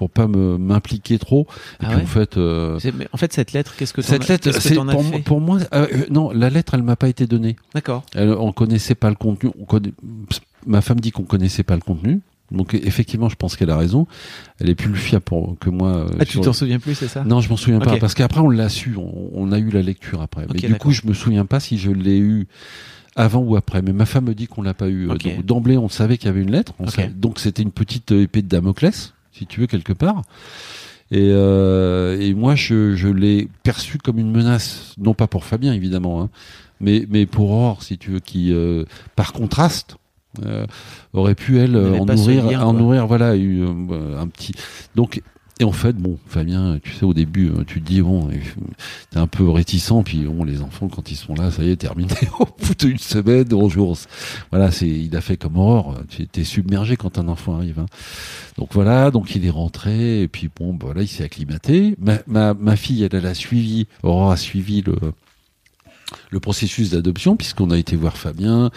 pour 0.00 0.08
pas 0.08 0.26
me 0.28 0.56
m'impliquer 0.56 1.18
trop. 1.18 1.42
Et 1.42 1.44
Ah 1.80 1.86
puis 1.88 1.96
ouais 1.96 2.02
en 2.04 2.06
fait, 2.06 2.38
euh, 2.38 2.80
en 3.12 3.16
fait, 3.18 3.34
cette 3.34 3.52
lettre, 3.52 3.74
qu'est-ce 3.76 3.92
que 3.92 4.00
cette 4.00 4.28
lettre, 4.28 4.50
c'est 4.58 4.78
as 4.78 4.82
pour, 4.86 5.04
fait 5.04 5.18
pour 5.18 5.42
moi, 5.42 5.58
euh, 5.74 5.86
euh, 5.92 6.06
non, 6.10 6.30
la 6.32 6.48
lettre, 6.48 6.72
elle 6.72 6.82
m'a 6.82 6.96
pas 6.96 7.08
été 7.10 7.26
donnée. 7.26 7.56
D'accord. 7.74 8.02
On 8.16 8.50
connaissait 8.52 8.94
pas 8.94 9.10
le 9.10 9.16
contenu. 9.16 9.50
On 9.58 9.66
ma 10.66 10.80
femme 10.80 11.00
dit 11.00 11.10
qu'on 11.10 11.24
connaissait 11.24 11.64
pas 11.64 11.74
le 11.74 11.82
contenu. 11.82 12.20
Donc 12.50 12.72
effectivement, 12.72 13.28
je 13.28 13.36
pense 13.36 13.56
qu'elle 13.56 13.68
a 13.68 13.76
raison. 13.76 14.06
Elle 14.58 14.70
est 14.70 14.74
plus 14.74 14.94
fiable 14.96 15.22
pour 15.26 15.58
que 15.60 15.68
moi. 15.68 16.06
Ah, 16.18 16.24
tu 16.24 16.40
t'en 16.40 16.54
souviens 16.54 16.78
plus, 16.78 16.94
c'est 16.94 17.08
ça 17.08 17.22
non, 17.24 17.42
je 17.42 17.50
m'en 17.50 17.58
souviens 17.58 17.78
pas 17.78 17.98
parce 17.98 18.14
qu'après 18.14 18.40
on 18.40 18.48
l'a 18.48 18.70
su, 18.70 18.96
on, 18.96 19.30
on 19.34 19.52
a 19.52 19.58
eu 19.58 19.68
la 19.68 19.82
lecture 19.82 20.22
après. 20.22 20.46
Mais 20.50 20.60
du 20.60 20.74
coup, 20.76 20.92
je 20.92 21.02
me 21.04 21.12
souviens 21.12 21.44
pas 21.44 21.60
si 21.60 21.76
je 21.76 21.90
l'ai 21.90 22.18
eu 22.18 22.46
avant 23.16 23.40
ou 23.40 23.54
après. 23.56 23.82
Mais 23.82 23.92
ma 23.92 24.06
femme 24.06 24.24
me 24.24 24.34
dit 24.34 24.46
qu'on 24.46 24.62
l'a 24.62 24.72
pas 24.72 24.88
eu. 24.88 25.08
D'emblée, 25.44 25.76
on 25.76 25.90
savait 25.90 26.16
qu'il 26.16 26.26
y 26.26 26.30
avait 26.30 26.40
une 26.42 26.52
lettre. 26.52 26.72
On 26.78 26.84
Ok. 26.84 26.90
savait- 26.92 27.08
donc 27.08 27.38
c'était 27.38 27.62
une 27.62 27.72
petite 27.72 28.12
épée 28.12 28.40
de 28.42 28.48
Damoclès, 28.48 29.12
si 29.32 29.46
tu 29.46 29.60
veux 29.60 29.66
quelque 29.66 29.92
part. 29.92 30.22
Et, 31.12 31.30
euh, 31.32 32.20
et 32.20 32.34
moi, 32.34 32.54
je, 32.54 32.94
je 32.94 33.08
l'ai 33.08 33.48
perçu 33.64 33.98
comme 33.98 34.18
une 34.18 34.30
menace, 34.30 34.94
non 34.96 35.12
pas 35.14 35.26
pour 35.26 35.44
Fabien 35.44 35.72
évidemment, 35.72 36.22
hein, 36.22 36.30
mais 36.80 37.04
mais 37.10 37.26
pour 37.26 37.50
Aurore, 37.50 37.82
si 37.82 37.98
tu 37.98 38.12
veux, 38.12 38.20
qui 38.20 38.52
euh, 38.52 38.84
par 39.16 39.32
contraste. 39.32 39.96
euh, 40.44 40.64
aurait 41.12 41.34
pu 41.34 41.58
elle 41.58 41.76
en 41.76 42.04
nourrir, 42.04 42.46
lien, 42.46 42.62
en 42.62 42.72
nourrir, 42.72 43.06
voilà, 43.08 43.34
eu, 43.34 43.62
euh, 43.64 44.16
un 44.20 44.28
petit. 44.28 44.52
Donc 44.94 45.22
et 45.60 45.64
en 45.64 45.72
fait, 45.72 45.94
bon, 45.94 46.18
Fabien, 46.26 46.78
tu 46.82 46.90
sais, 46.92 47.04
au 47.04 47.12
début, 47.12 47.48
euh, 47.50 47.64
tu 47.66 47.82
te 47.82 47.86
dis, 47.86 48.00
bon, 48.00 48.30
t'es 49.10 49.18
un 49.18 49.26
peu 49.26 49.48
réticent, 49.50 49.92
puis 50.04 50.20
bon, 50.24 50.42
les 50.42 50.62
enfants, 50.62 50.88
quand 50.88 51.10
ils 51.10 51.16
sont 51.16 51.34
là, 51.34 51.50
ça 51.50 51.62
y 51.62 51.70
est, 51.70 51.76
terminé, 51.76 52.14
au 52.40 52.46
bout 52.46 52.74
d'une 52.78 52.96
semaine, 52.98 53.44
bonjour. 53.44 53.96
Voilà, 54.50 54.70
c'est, 54.70 54.88
il 54.88 55.14
a 55.14 55.20
fait 55.20 55.36
comme 55.36 55.58
Aurore, 55.58 56.00
tu 56.08 56.26
es 56.34 56.44
submergé 56.44 56.96
quand 56.96 57.18
un 57.18 57.28
enfant 57.28 57.56
arrive. 57.56 57.78
hein. 57.78 57.86
Donc 58.56 58.70
voilà, 58.72 59.10
donc 59.10 59.34
il 59.36 59.44
est 59.44 59.50
rentré, 59.50 60.22
et 60.22 60.28
puis 60.28 60.48
bon, 60.54 60.72
bah, 60.72 60.86
voilà, 60.86 61.02
il 61.02 61.08
s'est 61.08 61.24
acclimaté. 61.24 61.94
Ma, 62.00 62.20
ma, 62.26 62.54
ma 62.54 62.76
fille, 62.76 63.02
elle, 63.04 63.14
elle 63.14 63.26
a 63.26 63.34
suivi, 63.34 63.86
Aurore 64.02 64.32
a 64.32 64.38
suivi 64.38 64.80
le, 64.80 64.96
le 66.30 66.40
processus 66.40 66.90
d'adoption, 66.90 67.36
puisqu'on 67.36 67.70
a 67.70 67.76
été 67.78 67.96
voir 67.96 68.16
Fabien. 68.16 68.70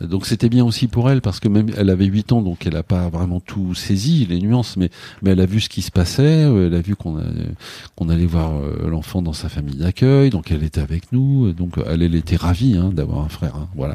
Donc 0.00 0.26
c'était 0.26 0.48
bien 0.48 0.64
aussi 0.64 0.88
pour 0.88 1.10
elle 1.10 1.20
parce 1.22 1.40
que 1.40 1.48
même 1.48 1.68
elle 1.76 1.88
avait 1.90 2.04
8 2.04 2.32
ans 2.32 2.42
donc 2.42 2.66
elle 2.66 2.74
n'a 2.74 2.82
pas 2.82 3.08
vraiment 3.08 3.40
tout 3.40 3.74
saisi 3.74 4.26
les 4.28 4.38
nuances 4.40 4.76
mais 4.76 4.90
mais 5.22 5.30
elle 5.30 5.40
a 5.40 5.46
vu 5.46 5.60
ce 5.60 5.68
qui 5.70 5.80
se 5.82 5.90
passait, 5.90 6.44
euh, 6.44 6.66
elle 6.66 6.74
a 6.74 6.80
vu 6.80 6.96
qu'on 6.96 7.18
qu'on 7.94 8.08
allait 8.10 8.26
voir 8.26 8.52
euh, 8.56 8.88
l'enfant 8.88 9.22
dans 9.22 9.32
sa 9.32 9.48
famille 9.48 9.76
d'accueil 9.76 10.28
donc 10.30 10.50
elle 10.50 10.62
était 10.62 10.80
avec 10.82 11.12
nous 11.12 11.52
donc 11.52 11.74
elle, 11.86 12.02
elle 12.02 12.14
était 12.14 12.36
ravie 12.36 12.76
hein, 12.76 12.90
d'avoir 12.92 13.24
un 13.24 13.28
frère 13.28 13.54
hein, 13.56 13.68
voilà. 13.74 13.94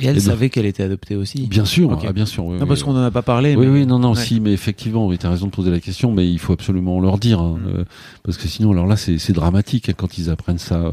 Et 0.00 0.06
elle 0.06 0.16
Et 0.16 0.20
donc- 0.20 0.28
savait 0.30 0.48
qu'elle 0.48 0.64
était 0.66 0.82
adoptée 0.84 1.16
aussi 1.16 1.46
Bien 1.46 1.66
sûr, 1.66 1.90
Ok. 1.90 2.04
ah, 2.08 2.12
bien 2.12 2.24
sûr. 2.24 2.44
oui, 2.46 2.58
Non, 2.58 2.66
parce 2.66 2.80
oui. 2.80 2.86
qu'on 2.86 2.96
en 2.96 3.02
a 3.02 3.10
pas 3.10 3.20
parlé. 3.22 3.54
Oui, 3.56 3.66
mais- 3.66 3.72
oui, 3.80 3.86
non, 3.86 3.98
non, 3.98 4.12
Ouais. 4.12 4.16
si, 4.16 4.40
mais 4.40 4.52
effectivement, 4.52 5.06
oui, 5.06 5.18
tu 5.18 5.26
as 5.26 5.30
raison 5.30 5.46
de 5.46 5.50
poser 5.50 5.70
la 5.70 5.80
question, 5.80 6.10
mais 6.12 6.26
il 6.30 6.38
faut 6.38 6.54
absolument 6.54 7.00
leur 7.00 7.18
dire, 7.18 7.40
hein, 7.40 7.58
Mm. 7.62 7.68
euh, 7.80 7.84
parce 8.22 8.38
que 8.38 8.48
sinon, 8.48 8.72
alors 8.72 8.86
là, 8.86 8.96
c'est 8.96 9.18
c'est 9.18 9.34
dramatique 9.34 9.90
hein, 9.90 9.92
quand 9.94 10.16
ils 10.16 10.30
apprennent 10.30 10.56
ça. 10.58 10.76
euh. 10.76 10.92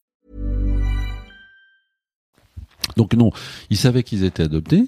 Donc 2.97 3.13
non, 3.13 3.31
ils 3.69 3.77
savaient 3.77 4.03
qu'ils 4.03 4.23
étaient 4.23 4.43
adoptés. 4.43 4.85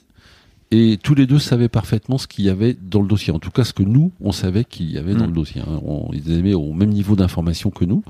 Et 0.71 0.97
tous 1.01 1.13
les 1.13 1.27
deux 1.27 1.37
savaient 1.39 1.69
parfaitement 1.69 2.17
ce 2.17 2.25
qu'il 2.25 2.45
y 2.45 2.49
avait 2.49 2.73
dans 2.73 3.01
le 3.01 3.07
dossier. 3.07 3.31
En 3.31 3.37
tout 3.37 3.51
cas, 3.51 3.63
ce 3.63 3.73
que 3.73 3.83
nous, 3.83 4.11
on 4.21 4.31
savait 4.31 4.63
qu'il 4.63 4.89
y 4.91 4.97
avait 4.97 5.13
dans 5.13 5.25
Mm. 5.25 5.27
le 5.27 5.33
dossier. 5.33 5.61
hein. 5.61 5.79
On, 5.85 6.09
ils 6.13 6.31
avaient 6.37 6.55
au 6.55 6.73
même 6.73 6.89
niveau 6.89 7.15
d'information 7.15 7.69
que 7.69 7.85
nous. 7.85 8.03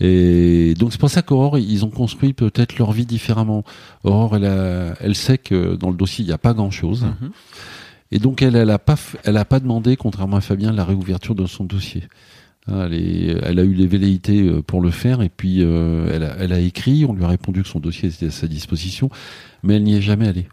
Et 0.00 0.74
donc 0.78 0.92
c'est 0.92 1.00
pour 1.00 1.10
ça 1.10 1.22
qu'Aurore, 1.22 1.58
ils 1.58 1.84
ont 1.84 1.90
construit 1.90 2.32
peut-être 2.32 2.78
leur 2.78 2.92
vie 2.92 3.06
différemment. 3.06 3.64
Aurore, 4.04 4.36
elle, 4.36 4.44
a- 4.44 4.94
elle 5.00 5.14
sait 5.16 5.38
que 5.38 5.74
dans 5.76 5.90
le 5.90 5.96
dossier, 5.96 6.24
il 6.24 6.28
n'y 6.28 6.32
a 6.34 6.38
pas 6.38 6.54
grand-chose. 6.54 7.04
Mhm. 7.04 7.30
Et 8.12 8.18
donc 8.18 8.40
elle, 8.42 8.56
elle 8.56 8.70
a 8.70 8.78
pas, 8.78 8.96
elle 9.24 9.36
a 9.36 9.44
pas 9.44 9.60
demandé, 9.60 9.96
contrairement 9.96 10.36
à 10.36 10.40
Fabien, 10.40 10.72
la 10.72 10.84
réouverture 10.84 11.34
de 11.34 11.46
son 11.46 11.64
dossier. 11.64 12.04
Hein, 12.68 12.86
Elle, 12.86 12.94
est- 12.94 13.36
elle 13.42 13.58
a 13.58 13.64
eu 13.64 13.72
les 13.74 13.86
velléités 13.86 14.42
euh, 14.42 14.62
pour 14.62 14.80
le 14.80 14.90
faire 14.90 15.22
et 15.22 15.28
puis 15.28 15.62
euh, 15.62 16.10
elle, 16.14 16.22
a, 16.22 16.36
elle 16.38 16.52
a 16.52 16.60
écrit, 16.60 17.04
on 17.04 17.14
lui 17.14 17.24
a 17.24 17.28
répondu 17.28 17.62
que 17.62 17.68
son 17.68 17.80
dossier 17.80 18.08
était 18.10 18.26
à 18.26 18.30
sa 18.30 18.46
disposition, 18.46 19.10
mais 19.62 19.74
elle 19.76 19.82
n'y 19.84 19.94
est 19.96 20.02
jamais 20.02 20.28
allée. 20.28 20.46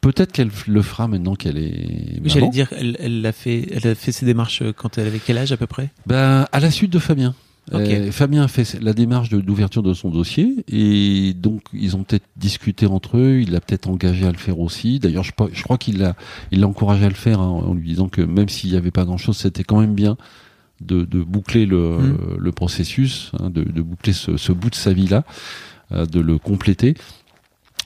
Peut-être 0.00 0.32
qu'elle 0.32 0.50
le 0.66 0.82
fera 0.82 1.08
maintenant 1.08 1.34
qu'elle 1.34 1.56
est. 1.56 2.20
Oui, 2.22 2.28
J'allais 2.28 2.50
dire, 2.50 2.68
elle, 2.76 2.96
elle, 3.00 3.24
a 3.24 3.32
fait, 3.32 3.66
elle 3.72 3.86
a 3.90 3.94
fait 3.94 4.12
ses 4.12 4.26
démarches 4.26 4.62
quand 4.76 4.98
elle 4.98 5.06
avait 5.06 5.18
quel 5.24 5.38
âge 5.38 5.50
à 5.50 5.56
peu 5.56 5.66
près? 5.66 5.90
Ben, 6.06 6.46
à 6.52 6.60
la 6.60 6.70
suite 6.70 6.92
de 6.92 6.98
Fabien. 6.98 7.34
Ok. 7.72 7.80
Euh, 7.80 8.12
Fabien 8.12 8.42
a 8.44 8.48
fait 8.48 8.80
la 8.80 8.92
démarche 8.92 9.28
de- 9.28 9.40
d'ouverture 9.40 9.82
de, 9.82 9.92
son 9.94 10.08
dossier 10.10 10.64
et 10.68 11.34
donc 11.34 11.62
ils 11.74 11.96
ont 11.96 12.02
peut-être 12.02 12.24
discuté 12.36 12.86
entre 12.86 13.18
eux. 13.18 13.40
Il 13.42 13.50
l'a 13.50 13.60
peut-être 13.60 13.88
engagé 13.88 14.26
à 14.26 14.30
le 14.32 14.38
faire 14.38 14.58
aussi. 14.60 14.98
D'ailleurs, 15.00 15.24
je, 15.24 15.32
je 15.52 15.62
crois 15.62 15.76
qu'il 15.78 15.98
l'a, 15.98 16.14
il 16.50 16.60
l'a 16.60 16.66
encouragé 16.68 17.04
à 17.04 17.08
le 17.10 17.14
faire 17.14 17.40
hein, 17.40 17.46
en 17.48 17.74
lui 17.74 17.88
disant 17.88 18.08
que 18.08 18.20
même 18.22 18.48
s'il 18.48 18.70
n'y 18.70 18.76
avait 18.76 18.90
pas 18.90 19.04
grand-chose, 19.04 19.36
c'était 19.38 19.64
quand 19.64 19.80
même 19.80 19.94
bien 19.94 20.16
de, 20.80 21.04
de 21.04 21.22
boucler 21.22 21.66
le, 21.66 21.98
Mm. 21.98 22.18
le 22.38 22.52
processus, 22.52 23.32
hein, 23.40 23.50
de, 23.50 23.62
de 23.64 23.82
boucler 23.82 24.12
ce, 24.12 24.36
ce 24.36 24.52
bout 24.52 24.70
de 24.70 24.74
sa 24.74 24.92
vie 24.92 25.08
là, 25.08 25.24
euh, 25.92 26.06
de 26.06 26.20
le 26.20 26.38
compléter. 26.38 26.94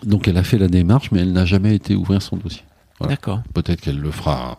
Donc 0.05 0.29
elle 0.29 0.37
a 0.37 0.43
fait 0.43 0.59
la 0.59 0.69
démarche, 0.69 1.11
mais 1.13 1.21
elle 1.21 1.33
n'a 1.33 1.45
jamais 1.45 1.75
été 1.75 1.95
ouvrir 1.95 2.21
son 2.23 2.37
dossier. 2.37 2.63
Voilà. 2.99 3.15
D'accord. 3.15 3.43
Peut-être 3.55 3.81
qu'elle 3.81 3.99
le 3.99 4.11
fera 4.11 4.59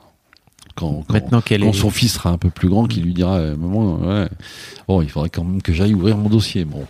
quand, 0.76 1.04
quand, 1.08 1.14
Maintenant 1.14 1.42
qu'elle 1.42 1.62
quand 1.62 1.70
est. 1.70 1.74
son 1.74 1.90
fils 1.92 2.14
sera 2.14 2.30
un 2.32 2.38
peu 2.38 2.50
plus 2.50 2.70
grand, 2.70 2.86
qui 2.88 3.02
lui 3.02 3.14
dira, 3.14 3.36
euh, 3.36 3.56
maman, 3.56 3.98
ouais, 4.00 4.30
bon, 4.88 5.02
il 5.02 5.10
faudrait 5.10 5.30
quand 5.30 5.44
même 5.44 5.62
que 5.62 5.74
j'aille 5.74 5.94
ouvrir 5.94 6.18
mon 6.18 6.30
dossier. 6.30 6.66
Bon, 6.66 6.86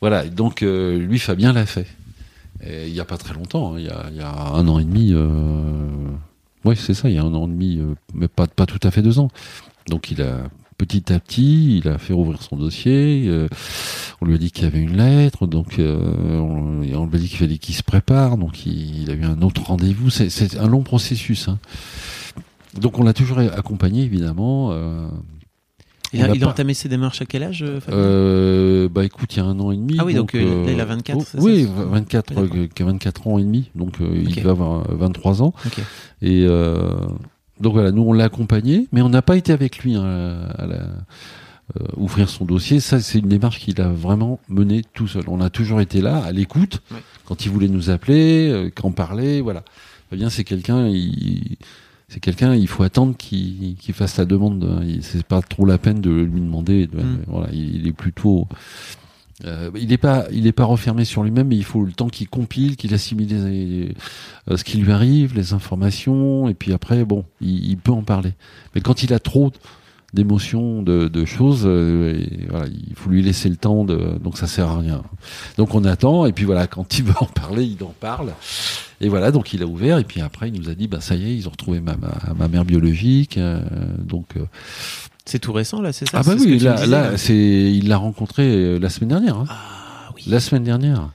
voilà. 0.00 0.28
Donc 0.28 0.62
euh, 0.62 0.98
lui, 0.98 1.18
Fabien 1.18 1.52
l'a 1.52 1.66
fait. 1.66 1.86
Et 2.64 2.86
il 2.88 2.94
y 2.94 3.00
a 3.00 3.04
pas 3.04 3.16
très 3.16 3.34
longtemps, 3.34 3.74
hein, 3.74 3.78
il 3.78 3.86
y, 3.86 3.88
a, 3.88 4.04
il 4.10 4.16
y 4.16 4.20
a 4.20 4.30
un 4.30 4.68
an 4.68 4.78
et 4.78 4.84
demi. 4.84 5.10
Euh... 5.12 5.88
Oui, 6.64 6.76
c'est 6.76 6.94
ça. 6.94 7.08
Il 7.08 7.14
y 7.14 7.18
a 7.18 7.22
un 7.24 7.34
an 7.34 7.46
et 7.46 7.50
demi, 7.50 7.80
mais 8.14 8.28
pas 8.28 8.46
pas 8.46 8.66
tout 8.66 8.78
à 8.86 8.90
fait 8.92 9.02
deux 9.02 9.18
ans. 9.18 9.30
Donc 9.88 10.10
il 10.10 10.22
a 10.22 10.38
petit 10.78 11.12
à 11.12 11.20
petit, 11.20 11.78
il 11.78 11.88
a 11.88 11.98
fait 11.98 12.12
rouvrir 12.12 12.42
son 12.42 12.56
dossier. 12.56 13.24
euh, 13.28 13.46
on 14.20 14.26
lui 14.26 14.34
a 14.34 14.38
dit 14.38 14.50
qu'il 14.50 14.64
y 14.64 14.66
avait 14.66 14.80
une 14.80 14.96
lettre, 14.96 15.46
donc 15.46 15.78
euh, 15.78 16.38
on, 16.38 16.82
et 16.82 16.94
on 16.96 17.06
lui 17.06 17.16
a 17.16 17.18
dit 17.18 17.28
qu'il 17.28 17.38
fallait 17.38 17.58
qu'il 17.58 17.74
se 17.74 17.82
prépare. 17.82 18.36
Donc 18.36 18.66
il, 18.66 19.02
il 19.02 19.10
a 19.10 19.14
eu 19.14 19.24
un 19.24 19.42
autre 19.42 19.62
rendez-vous. 19.62 20.10
C'est- 20.10 20.58
un 20.58 20.66
long 20.68 20.82
processus. 20.82 21.48
hein. 21.48 21.58
Donc 22.80 22.98
on 22.98 23.04
l'a 23.04 23.12
toujours 23.12 23.38
accompagné 23.38 24.02
évidemment. 24.02 24.70
euh, 24.72 25.06
Il 26.14 26.20
on 26.20 26.24
a, 26.24 26.28
l'a 26.28 26.34
il 26.34 26.44
a 26.44 26.48
entamé 26.48 26.74
ses 26.74 26.88
démarches 26.88 27.22
à 27.22 27.26
quel 27.26 27.42
âge 27.42 27.64
Fabien? 27.80 28.88
Bah 28.88 29.04
écoute, 29.04 29.34
il 29.34 29.38
y 29.38 29.40
a 29.40 29.44
un 29.44 29.58
an 29.60 29.70
et 29.72 29.76
demi. 29.76 29.96
Ah 29.98 30.04
oui, 30.04 30.14
donc, 30.14 30.32
là, 30.32 30.40
il 30.72 30.80
a 30.80 30.84
24, 30.84 31.18
oh, 31.18 31.24
ça, 31.24 31.38
oui, 31.40 31.62
c'est- 31.64 31.84
24, 31.84 32.34
D'accord. 32.34 32.56
euh, 32.56 32.66
qui 32.66 32.82
a 32.82 32.86
24 32.86 33.26
ans 33.28 33.38
et 33.38 33.42
demi, 33.44 33.70
donc 33.74 33.96
il 34.00 34.42
va 34.42 34.50
avoir 34.50 34.84
23 34.94 35.42
ans. 35.42 35.52
Et 36.22 36.46
donc 37.62 37.72
voilà, 37.74 37.90
nous 37.92 38.02
on 38.02 38.12
l'a 38.12 38.24
accompagné, 38.24 38.88
mais 38.92 39.00
on 39.02 39.08
n'a 39.08 39.22
pas 39.22 39.36
été 39.36 39.52
avec 39.52 39.78
lui 39.78 39.94
hein, 39.94 40.48
à 40.58 40.66
la, 40.66 40.74
euh, 40.76 41.86
ouvrir 41.96 42.28
son 42.28 42.44
dossier. 42.44 42.80
Ça, 42.80 43.00
c'est 43.00 43.20
une 43.20 43.28
démarche 43.28 43.58
qu'il 43.60 43.80
a 43.80 43.88
vraiment 43.88 44.40
menée 44.48 44.82
tout 44.94 45.08
seul. 45.08 45.22
On 45.28 45.40
a 45.40 45.48
toujours 45.48 45.80
été 45.80 46.00
là, 46.02 46.18
à 46.22 46.32
l'écoute, 46.32 46.82
Ouais. 46.90 46.98
quand 47.24 47.46
il 47.46 47.50
voulait 47.50 47.68
nous 47.68 47.88
appeler, 47.88 48.50
euh, 48.50 48.70
quand 48.74 48.90
parlait, 48.92 49.40
voilà. 49.40 49.62
Fabien, 50.10 50.28
c'est 50.28 50.44
quelqu'un, 50.44 50.88
il, 50.88 51.56
c'est 52.08 52.20
quelqu'un, 52.20 52.54
il 52.54 52.68
faut 52.68 52.82
attendre 52.82 53.16
qu'il 53.16 53.76
qu'il 53.76 53.94
fasse 53.94 54.18
la 54.18 54.26
demande. 54.26 54.62
hein. 54.64 54.84
C'est 55.00 55.24
pas 55.24 55.40
trop 55.40 55.64
la 55.64 55.78
peine 55.78 56.00
de 56.02 56.10
lui 56.10 56.40
demander. 56.40 56.86
de- 56.86 56.98
Mm. 56.98 57.18
Voilà, 57.28 57.48
il, 57.52 57.76
il 57.76 57.86
est 57.86 57.92
plutôt. 57.92 58.46
Euh, 59.44 59.70
il 59.76 59.88
n'est 59.88 59.98
pas, 59.98 60.26
il 60.32 60.46
est 60.46 60.52
pas 60.52 60.64
refermé 60.64 61.04
sur 61.04 61.22
lui-même, 61.22 61.48
mais 61.48 61.56
il 61.56 61.64
faut 61.64 61.84
le 61.84 61.92
temps 61.92 62.08
qu'il 62.08 62.28
compile, 62.28 62.76
qu'il 62.76 62.94
assimile 62.94 63.28
les- 63.28 63.94
euh, 64.50 64.56
ce 64.56 64.64
qui 64.64 64.78
lui 64.78 64.92
arrive, 64.92 65.34
les 65.34 65.52
informations, 65.52 66.48
et 66.48 66.54
puis 66.54 66.72
après, 66.72 67.04
bon, 67.04 67.24
il, 67.40 67.70
il 67.70 67.76
peut 67.76 67.92
en 67.92 68.02
parler. 68.02 68.32
Mais 68.74 68.80
quand 68.80 69.02
il 69.02 69.12
a 69.12 69.18
trop 69.18 69.50
d'émotions, 70.14 70.82
de, 70.82 71.08
de 71.08 71.24
choses, 71.24 71.62
euh, 71.64 72.22
voilà, 72.50 72.66
il 72.66 72.94
faut 72.94 73.08
lui 73.08 73.22
laisser 73.22 73.48
le 73.48 73.56
temps, 73.56 73.84
de, 73.84 74.18
donc 74.22 74.36
ça 74.36 74.46
sert 74.46 74.68
à 74.68 74.78
rien. 74.78 75.02
Donc 75.56 75.74
on 75.74 75.84
attend, 75.84 76.26
et 76.26 76.32
puis 76.32 76.44
voilà, 76.44 76.66
quand 76.66 76.98
il 76.98 77.04
veut 77.06 77.14
en 77.20 77.26
parler, 77.26 77.64
il 77.64 77.82
en 77.82 77.94
parle. 77.98 78.32
Et 79.00 79.08
voilà, 79.08 79.32
donc 79.32 79.52
il 79.54 79.62
a 79.62 79.66
ouvert, 79.66 79.98
et 79.98 80.04
puis 80.04 80.20
après 80.20 80.48
il 80.50 80.60
nous 80.60 80.68
a 80.68 80.74
dit, 80.74 80.86
bah 80.86 81.00
ça 81.00 81.14
y 81.16 81.24
est, 81.24 81.34
ils 81.36 81.48
ont 81.48 81.50
retrouvé 81.50 81.80
ma, 81.80 81.96
ma, 81.96 82.34
ma 82.36 82.48
mère 82.48 82.64
biologique, 82.64 83.38
euh, 83.38 83.60
donc. 83.98 84.36
C'est 85.24 85.38
tout 85.38 85.52
récent 85.52 85.80
là, 85.80 85.92
c'est 85.92 86.08
ça 86.08 86.18
ah 86.18 86.22
bah 86.24 86.36
ce 86.36 86.44
oui, 86.44 86.58
là, 86.58 86.74
disais, 86.74 86.86
là, 86.86 87.16
c'est, 87.16 87.34
il 87.34 87.88
l'a 87.88 87.96
rencontré 87.96 88.42
euh, 88.44 88.78
la 88.78 88.88
semaine 88.88 89.10
dernière. 89.10 89.36
Hein. 89.36 89.46
Ah 89.48 90.10
oui. 90.16 90.24
La 90.26 90.40
semaine 90.40 90.64
dernière. 90.64 91.10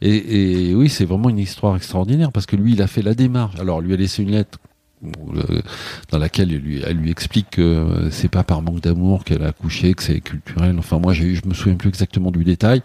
Et, 0.00 0.70
et 0.70 0.74
oui, 0.74 0.88
c'est 0.88 1.04
vraiment 1.04 1.28
une 1.28 1.38
histoire 1.38 1.76
extraordinaire 1.76 2.32
parce 2.32 2.46
que 2.46 2.56
lui, 2.56 2.72
il 2.72 2.82
a 2.82 2.86
fait 2.86 3.02
la 3.02 3.14
démarche. 3.14 3.58
Alors, 3.60 3.80
lui 3.80 3.92
a 3.92 3.96
laissé 3.96 4.22
une 4.22 4.30
lettre 4.30 4.58
euh, 5.02 5.62
dans 6.10 6.18
laquelle 6.18 6.52
elle 6.52 6.60
lui, 6.60 6.82
elle 6.82 6.96
lui 6.98 7.10
explique 7.10 7.50
que 7.50 7.62
euh, 7.62 8.10
c'est 8.10 8.28
pas 8.28 8.44
par 8.44 8.60
manque 8.60 8.80
d'amour 8.80 9.24
qu'elle 9.24 9.42
a 9.42 9.48
accouché, 9.48 9.94
que 9.94 10.02
c'est 10.02 10.20
culturel. 10.20 10.76
Enfin, 10.78 10.98
moi, 10.98 11.12
je 11.14 11.24
me 11.46 11.54
souviens 11.54 11.76
plus 11.76 11.88
exactement 11.88 12.30
du 12.30 12.44
détail, 12.44 12.82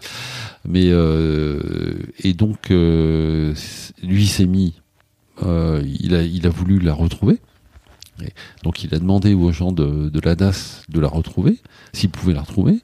mais 0.66 0.88
euh, 0.88 1.94
et 2.22 2.32
donc 2.32 2.70
euh, 2.70 3.54
lui 4.02 4.22
il 4.22 4.28
s'est 4.28 4.46
mis, 4.46 4.74
euh, 5.42 5.82
il 6.00 6.14
a, 6.14 6.22
il 6.22 6.46
a 6.46 6.50
voulu 6.50 6.78
la 6.78 6.94
retrouver. 6.94 7.38
Donc, 8.62 8.84
il 8.84 8.94
a 8.94 8.98
demandé 8.98 9.34
aux 9.34 9.52
gens 9.52 9.72
de, 9.72 10.08
de 10.08 10.20
l'ADAS 10.20 10.82
de 10.88 11.00
la 11.00 11.08
retrouver, 11.08 11.58
s'ils 11.92 12.10
pouvaient 12.10 12.34
la 12.34 12.42
retrouver. 12.42 12.74
Et 12.74 12.80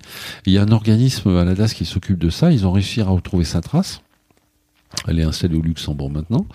il 0.46 0.52
y 0.52 0.58
a 0.58 0.62
un 0.62 0.72
organisme 0.72 1.36
à 1.36 1.44
l'ADAS 1.44 1.72
qui 1.74 1.84
s'occupe 1.84 2.18
de 2.18 2.30
ça. 2.30 2.52
Ils 2.52 2.66
ont 2.66 2.72
réussi 2.72 3.00
à 3.00 3.06
retrouver 3.06 3.44
sa 3.44 3.60
trace. 3.60 4.02
Elle 5.08 5.18
est 5.18 5.24
installée 5.24 5.56
au 5.56 5.62
Luxembourg 5.62 6.10
maintenant. 6.10 6.46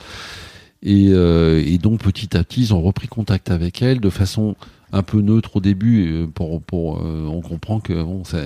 Et, 0.83 1.07
euh, 1.09 1.63
et 1.65 1.79
donc 1.79 2.01
petit 2.01 2.37
à 2.37 2.43
petit, 2.43 2.61
ils 2.61 2.73
ont 2.73 2.81
repris 2.81 3.07
contact 3.07 3.49
avec 3.49 3.81
elle 3.81 3.99
de 3.99 4.11
façon 4.11 4.55
un 4.93 5.01
peu 5.01 5.21
neutre 5.21 5.55
au 5.55 5.59
début. 5.59 6.05
euh, 6.11 6.27
Pour, 6.27 6.61
pour, 6.61 6.99
euh, 6.99 7.25
on 7.25 7.41
comprend 7.41 7.79
que 7.79 7.93
bon, 7.93 8.23
ça, 8.23 8.37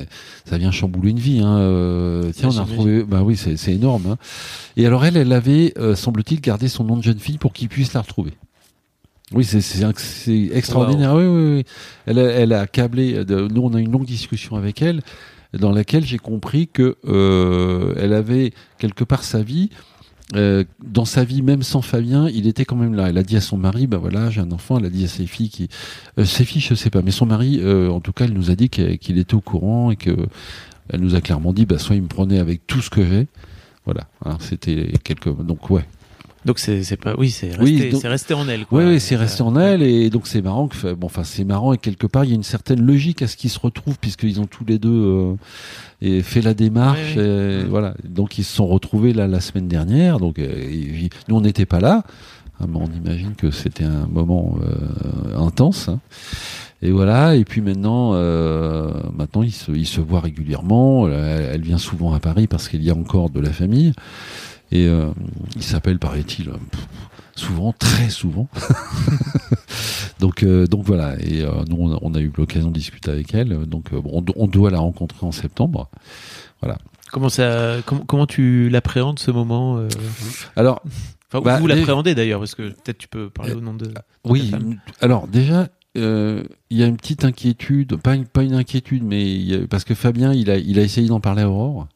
ça 0.45 0.57
vient 0.57 0.71
chambouler 0.71 1.11
une 1.11 1.19
vie. 1.19 1.41
Hein. 1.41 1.57
Euh, 1.57 2.31
tiens, 2.33 2.49
on 2.49 2.57
a 2.57 2.63
retrouvé. 2.63 3.03
Bah 3.03 3.21
oui, 3.21 3.35
c'est 3.35 3.57
c'est 3.57 3.73
énorme. 3.73 4.05
Hein. 4.11 4.17
Et 4.77 4.85
alors 4.85 5.03
elle, 5.03 5.17
elle 5.17 5.33
avait, 5.33 5.73
semble-t-il, 5.95 6.39
gardé 6.39 6.69
son 6.69 6.85
nom 6.85 6.95
de 6.95 7.03
jeune 7.03 7.19
fille 7.19 7.37
pour 7.37 7.51
qu'il 7.51 7.67
puisse 7.67 7.93
la 7.93 8.01
retrouver. 8.01 8.31
Oui, 9.33 9.43
c'est 9.45 9.61
extraordinaire. 10.53 11.13
Oui, 11.15 11.25
oui, 11.25 11.55
oui. 11.57 11.63
Elle, 12.05 12.19
a- 12.19 12.31
elle 12.31 12.53
a 12.53 12.67
câblé. 12.67 13.23
de- 13.25 13.47
nous, 13.47 13.61
on 13.61 13.73
a 13.73 13.79
eu 13.79 13.83
une 13.83 13.91
longue 13.91 14.05
discussion 14.05 14.55
avec 14.57 14.81
elle, 14.81 15.01
dans 15.57 15.71
laquelle 15.71 16.05
j'ai 16.05 16.17
compris 16.17 16.67
que 16.67 16.95
euh, 17.07 17.93
elle 17.97 18.13
avait 18.13 18.51
quelque 18.77 19.03
part 19.03 19.23
sa 19.23 19.41
vie. 19.41 19.69
euh, 20.35 20.63
dans 20.81 21.03
sa 21.03 21.25
vie, 21.25 21.41
même 21.41 21.61
sans 21.61 21.81
Fabien, 21.81 22.29
il 22.29 22.47
était 22.47 22.63
quand 22.63 22.77
même 22.77 22.93
là. 22.93 23.09
Elle 23.09 23.17
a 23.17 23.23
dit 23.23 23.35
à 23.35 23.41
son 23.41 23.57
mari, 23.57 23.85
bah 23.85 23.97
voilà, 23.97 24.29
j'ai 24.29 24.39
un 24.39 24.51
enfant. 24.53 24.77
Elle 24.79 24.85
a 24.85 24.89
dit 24.89 25.03
à 25.03 25.07
ses 25.09 25.25
filles 25.27 25.49
qui, 25.49 25.67
euh, 26.17 26.23
ses 26.23 26.45
filles, 26.45 26.61
je 26.61 26.73
sais 26.73 26.89
pas, 26.89 27.01
mais 27.01 27.11
son 27.11 27.25
mari, 27.25 27.59
euh, 27.61 27.89
en 27.89 27.99
tout 27.99 28.13
cas, 28.13 28.23
elle 28.23 28.31
nous 28.33 28.49
a 28.49 28.55
dit 28.55 28.69
qu'il 28.69 28.97
qu'il 28.97 29.17
était 29.17 29.33
au 29.35 29.41
courant 29.41 29.91
et 29.91 29.97
que 29.97 30.15
elle 30.89 31.01
nous 31.01 31.15
a 31.15 31.21
clairement 31.21 31.51
dit, 31.51 31.65
bah 31.65 31.77
soit 31.79 31.97
il 31.97 32.01
me 32.03 32.07
prenait 32.07 32.39
avec 32.39 32.65
tout 32.65 32.79
ce 32.81 32.89
que 32.89 33.05
j'ai. 33.05 33.27
Voilà, 33.83 34.07
hein, 34.23 34.37
c'était 34.39 34.93
quelque. 35.03 35.29
Donc 35.29 35.69
ouais, 35.69 35.83
Donc 36.43 36.57
c'est 36.57 36.81
c'est 36.83 36.97
pas 36.97 37.13
oui 37.19 37.29
c'est 37.29 37.49
resté, 37.49 37.61
Oui, 37.63 37.89
donc- 37.91 38.01
resté 38.03 38.33
en 38.33 38.47
elle 38.49 38.65
quoi. 38.65 38.79
Oui, 38.79 38.85
oui, 38.93 38.99
c'est 38.99 39.15
resté 39.15 39.43
Euh, 39.43 39.45
en 39.45 39.55
elle 39.57 39.83
et 39.83 40.09
donc 40.09 40.25
c'est 40.27 40.41
marrant 40.41 40.67
que 40.67 40.93
bon, 40.93 41.05
enfin 41.05 41.23
c'est 41.23 41.43
marrant 41.43 41.71
et 41.73 41.77
quelque 41.77 42.07
part 42.07 42.23
il 42.25 42.29
y 42.29 42.33
a 42.33 42.35
une 42.35 42.41
certaine 42.43 42.81
logique 42.83 43.21
à 43.21 43.27
ce 43.27 43.37
qu'ils 43.37 43.51
se 43.51 43.59
retrouvent 43.59 43.99
puisqu'ils 43.99 44.39
ont 44.39 44.47
tous 44.47 44.65
les 44.65 44.79
deux 44.79 44.89
euh, 44.89 45.33
et 46.01 46.21
fait 46.23 46.41
la 46.41 46.53
démarche. 46.55 47.13
Oui, 47.15 47.21
et. 47.23 47.63
Voilà, 47.69 47.93
donc 48.07 48.39
ils 48.39 48.43
se 48.43 48.55
sont 48.55 48.65
retrouvés 48.65 49.13
là 49.13 49.27
la 49.27 49.39
semaine 49.39 49.67
dernière. 49.67 50.19
Donc 50.19 50.39
euh, 50.39 50.43
et- 50.51 51.09
nous 51.27 51.35
on 51.35 51.41
n'était 51.41 51.67
pas 51.67 51.79
là, 51.79 52.03
hein, 52.59 52.65
mais 52.67 52.79
on 52.81 52.89
imagine 52.91 53.35
que 53.35 53.51
c'était 53.51 53.83
un 53.83 54.07
moment 54.07 54.57
euh, 54.63 55.37
intense. 55.37 55.89
hein. 55.89 55.99
Et 56.83 56.89
voilà, 56.89 57.35
et 57.35 57.45
puis 57.45 57.61
maintenant, 57.61 58.13
euh, 58.15 58.91
maintenant 59.15 59.43
ils 59.43 59.51
se, 59.51 59.71
ils 59.71 59.85
se 59.85 60.01
voient 60.01 60.21
régulièrement. 60.21 61.07
Elle, 61.07 61.49
elle 61.53 61.61
vient 61.61 61.77
souvent 61.77 62.13
à 62.13 62.19
Paris 62.19 62.47
parce 62.47 62.67
qu'il 62.69 62.81
y 62.83 62.89
a 62.89 62.95
encore 62.95 63.29
de 63.29 63.39
la 63.39 63.51
famille. 63.51 63.93
Et 64.71 64.87
euh, 64.87 65.11
il 65.55 65.63
s'appelle, 65.63 65.99
paraît-il, 65.99 66.49
euh, 66.49 66.53
souvent, 67.35 67.73
très 67.73 68.09
souvent. 68.09 68.47
donc, 70.19 70.43
euh, 70.43 70.67
donc 70.67 70.83
voilà. 70.85 71.15
Et 71.21 71.41
euh, 71.41 71.51
nous, 71.67 71.77
on 71.79 71.93
a, 71.93 71.99
on 72.01 72.13
a 72.13 72.19
eu 72.19 72.31
l'occasion 72.37 72.69
de 72.69 72.73
discuter 72.73 73.11
avec 73.11 73.33
elle. 73.33 73.65
Donc, 73.65 73.85
euh, 73.93 74.01
on, 74.05 74.21
do- 74.21 74.33
on 74.35 74.47
doit 74.47 74.69
la 74.71 74.79
rencontrer 74.79 75.25
en 75.25 75.31
septembre. 75.31 75.89
Voilà. 76.61 76.77
Comment 77.11 77.29
ça, 77.29 77.77
comment, 77.85 78.05
comment 78.05 78.25
tu 78.27 78.69
l'appréhendes 78.69 79.19
ce 79.19 79.31
moment 79.31 79.85
Alors, 80.55 80.81
Enfin, 81.33 81.41
Bah, 81.43 81.59
vous 81.59 81.67
l'appréhendez 81.67 82.13
d'ailleurs, 82.13 82.39
parce 82.39 82.55
que 82.55 82.69
peut-être 82.69 82.97
tu 82.97 83.07
peux 83.07 83.29
parler 83.29 83.53
au 83.53 83.61
nom 83.61 83.73
de. 83.73 83.89
oui. 84.25 84.49
ta 84.51 84.57
femme. 84.57 84.77
Alors 84.99 85.27
déjà, 85.29 85.69
euh, 85.97 86.43
il 86.69 86.77
y 86.77 86.83
a 86.83 86.87
une 86.87 86.97
petite 86.97 87.23
inquiétude, 87.23 87.95
pas 87.95 88.15
une, 88.15 88.25
pas 88.25 88.43
une 88.43 88.53
inquiétude, 88.53 89.03
mais 89.03 89.53
a- 89.53 89.67
parce 89.69 89.85
que 89.85 89.93
Fabien, 89.95 90.33
il 90.33 90.49
a, 90.49 90.57
il 90.57 90.77
a 90.77 90.81
essayé 90.81 91.07
d'en 91.07 91.21
parler 91.21 91.43
à 91.43 91.49
Aurore. 91.49 91.87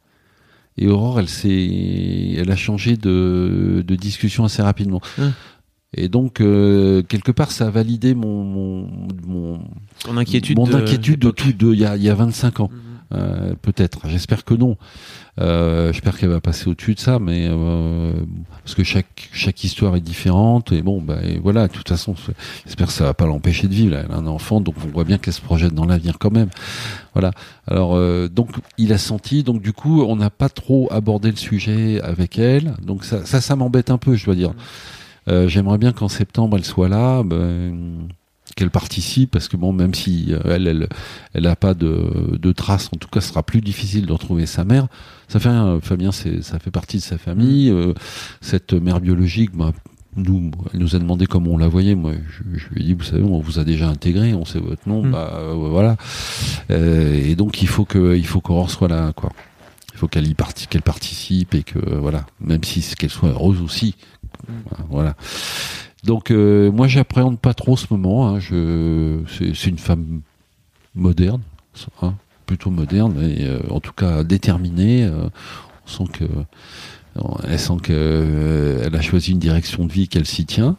Et 0.77 0.87
Aurore, 0.87 1.19
elle 1.19 1.29
s'est, 1.29 2.33
elle 2.37 2.51
a 2.51 2.55
changé 2.55 2.97
de, 2.97 3.83
de 3.87 3.95
discussion 3.95 4.43
assez 4.43 4.61
rapidement. 4.61 5.01
Hum. 5.17 5.31
Et 5.97 6.09
donc, 6.09 6.41
euh, 6.41 7.01
quelque 7.03 7.31
part, 7.31 7.51
ça 7.51 7.67
a 7.67 7.69
validé 7.69 8.13
mon, 8.13 8.43
mon, 8.43 8.89
mon, 9.25 10.17
inquiétude. 10.17 10.57
mon 10.57 10.65
de- 10.67 10.75
inquiétude 10.75 11.19
de 11.19 11.31
tout 11.31 11.53
de 11.53 11.73
il 11.73 11.79
y 11.79 11.85
a, 11.85 11.95
il 11.95 12.03
y 12.03 12.09
a 12.09 12.15
25 12.15 12.59
ans. 12.59 12.69
Mhm. 12.71 12.79
Euh, 13.13 13.53
peut-être. 13.61 14.07
J'espère 14.07 14.43
que 14.45 14.53
non. 14.53 14.77
Euh, 15.39 15.91
J'espère 15.93 16.17
qu'elle 16.17 16.29
va 16.29 16.41
passer 16.41 16.67
au-dessus 16.69 16.95
de 16.95 16.99
ça, 16.99 17.19
mais 17.19 17.45
euh, 17.49 18.13
parce 18.63 18.73
que 18.73 18.83
chaque 18.83 19.29
chaque 19.31 19.63
histoire 19.63 19.95
est 19.95 20.01
différente 20.01 20.71
et 20.71 20.81
bon, 20.81 21.01
bah 21.01 21.17
et 21.23 21.37
voilà. 21.37 21.67
De 21.67 21.73
toute 21.73 21.87
façon, 21.89 22.15
j'espère 22.65 22.87
que 22.87 22.93
ça 22.93 23.03
va 23.03 23.13
pas 23.13 23.25
l'empêcher 23.25 23.67
de 23.67 23.73
vivre. 23.73 23.91
là. 23.95 24.03
Elle 24.05 24.11
a 24.11 24.17
un 24.17 24.27
enfant, 24.27 24.59
donc 24.61 24.75
on 24.83 24.87
voit 24.87 25.03
bien 25.03 25.17
qu'elle 25.17 25.33
se 25.33 25.41
projette 25.41 25.73
dans 25.73 25.85
l'avenir 25.85 26.17
quand 26.19 26.31
même. 26.31 26.49
Voilà. 27.13 27.31
Alors 27.67 27.95
euh, 27.95 28.27
donc 28.27 28.49
il 28.77 28.91
a 28.93 28.97
senti. 28.97 29.43
Donc 29.43 29.61
du 29.61 29.73
coup, 29.73 30.01
on 30.03 30.15
n'a 30.15 30.29
pas 30.29 30.49
trop 30.49 30.87
abordé 30.91 31.29
le 31.29 31.37
sujet 31.37 32.01
avec 32.01 32.39
elle. 32.39 32.73
Donc 32.81 33.03
ça 33.03 33.25
ça, 33.25 33.41
ça 33.41 33.55
m'embête 33.55 33.89
un 33.91 33.97
peu, 33.97 34.15
je 34.15 34.25
dois 34.25 34.35
dire. 34.35 34.53
Euh, 35.27 35.47
J'aimerais 35.47 35.77
bien 35.77 35.91
qu'en 35.91 36.07
septembre 36.07 36.57
elle 36.57 36.65
soit 36.65 36.89
là. 36.89 37.23
Ben, 37.23 38.07
qu'elle 38.55 38.69
participe 38.71 39.31
parce 39.31 39.49
que 39.49 39.57
bon 39.57 39.73
même 39.73 39.93
si 39.93 40.27
euh, 40.33 40.39
elle 40.45 40.67
elle 40.67 40.87
elle 41.33 41.45
a 41.47 41.55
pas 41.57 41.73
de, 41.73 42.37
de 42.39 42.51
traces 42.53 42.89
en 42.93 42.97
tout 42.97 43.09
cas 43.09 43.19
ce 43.19 43.27
sera 43.29 43.43
plus 43.43 43.59
difficile 43.61 44.05
de 44.05 44.13
retrouver 44.13 44.45
sa 44.45 44.63
mère. 44.63 44.87
Ça 45.27 45.39
fait 45.39 45.49
rien 45.49 45.79
Fabien 45.81 46.11
c'est 46.11 46.41
ça 46.41 46.57
fait 46.59 46.71
partie 46.71 46.97
de 46.97 47.01
sa 47.01 47.17
famille. 47.17 47.69
Euh, 47.69 47.93
cette 48.41 48.73
mère 48.73 49.01
biologique 49.01 49.51
bah, 49.53 49.73
nous 50.15 50.51
elle 50.73 50.79
nous 50.79 50.95
a 50.95 50.99
demandé 50.99 51.25
comment 51.25 51.51
on 51.51 51.57
la 51.57 51.67
voyait. 51.67 51.95
Moi 51.95 52.13
je, 52.29 52.57
je 52.57 52.67
lui 52.69 52.81
ai 52.81 52.85
dit 52.85 52.93
vous 52.93 53.03
savez 53.03 53.23
on 53.23 53.39
vous 53.39 53.59
a 53.59 53.65
déjà 53.65 53.89
intégré 53.89 54.33
on 54.33 54.45
sait 54.45 54.59
votre 54.59 54.87
nom 54.87 55.03
Mm. 55.03 55.11
bah 55.11 55.31
euh, 55.33 55.53
voilà. 55.53 55.97
Euh, 56.71 57.13
et 57.13 57.35
donc 57.35 57.61
il 57.61 57.67
faut 57.67 57.83
que 57.83 58.15
il 58.15 58.25
faut 58.25 58.39
qu'Aurore 58.39 58.71
soit 58.71 58.87
là 58.87 59.11
quoi. 59.13 59.31
Il 59.93 59.97
faut 59.97 60.07
qu'elle 60.07 60.27
y 60.27 60.33
parti 60.33 60.67
qu'elle 60.67 60.81
participe 60.81 61.55
et 61.55 61.63
que 61.63 61.79
voilà 61.79 62.25
même 62.39 62.63
si 62.63 62.81
c'est 62.81 62.95
qu'elle 62.95 63.09
soit 63.09 63.29
heureuse 63.29 63.61
aussi. 63.61 63.95
Voilà 64.89 65.15
donc 66.05 66.31
euh, 66.31 66.71
moi 66.71 66.87
j'appréhende 66.87 67.39
pas 67.39 67.53
trop 67.53 67.75
ce 67.77 67.87
moment 67.91 68.27
hein. 68.29 68.39
je 68.39 69.19
c'est 69.37 69.55
c'est 69.55 69.69
une 69.69 69.77
femme 69.77 70.21
moderne 70.95 71.41
hein, 72.01 72.13
plutôt 72.45 72.69
moderne 72.69 73.15
et 73.23 73.45
euh, 73.45 73.59
en 73.69 73.79
tout 73.79 73.93
cas 73.93 74.23
déterminée 74.23 75.03
euh, 75.05 75.27
on 75.85 75.89
sent 75.89 76.11
que 76.13 76.25
elle 77.47 77.59
sent 77.59 77.77
que 77.81 77.91
euh, 77.93 78.83
elle 78.85 78.95
a 78.95 79.01
choisi 79.01 79.31
une 79.31 79.39
direction 79.39 79.85
de 79.85 79.91
vie 79.91 80.07
qu'elle 80.07 80.25
s'y 80.25 80.45
tient 80.45 80.75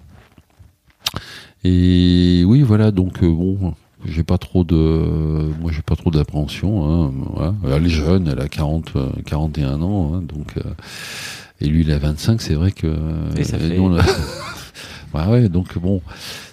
et 1.64 2.44
oui 2.46 2.62
voilà 2.62 2.90
donc 2.90 3.22
euh, 3.22 3.28
bon 3.30 3.74
j'ai 4.04 4.22
pas 4.22 4.38
trop 4.38 4.62
de 4.62 5.50
moi 5.60 5.72
j'ai 5.72 5.82
pas 5.82 5.96
trop 5.96 6.10
d'appréhension 6.10 6.84
hein, 7.06 7.12
voilà. 7.32 7.54
elle 7.76 7.86
est 7.86 7.88
jeune 7.88 8.28
elle 8.28 8.40
a 8.40 8.48
40 8.48 8.92
euh, 8.96 9.08
41 9.24 9.82
ans 9.82 10.12
hein, 10.14 10.22
donc 10.22 10.56
euh, 10.58 10.62
et 11.60 11.66
lui 11.66 11.80
il 11.82 11.90
a 11.90 11.98
25 11.98 12.40
c'est 12.40 12.54
vrai 12.54 12.70
que 12.72 12.86
Et 13.36 13.44
ça 13.44 13.56
euh, 13.56 13.68
fait- 13.70 13.76
nous, 13.78 13.84
on 13.84 13.96
a- 13.98 14.02
Ouais, 15.16 15.26
ouais, 15.26 15.48
donc 15.48 15.79
bon, 15.79 16.02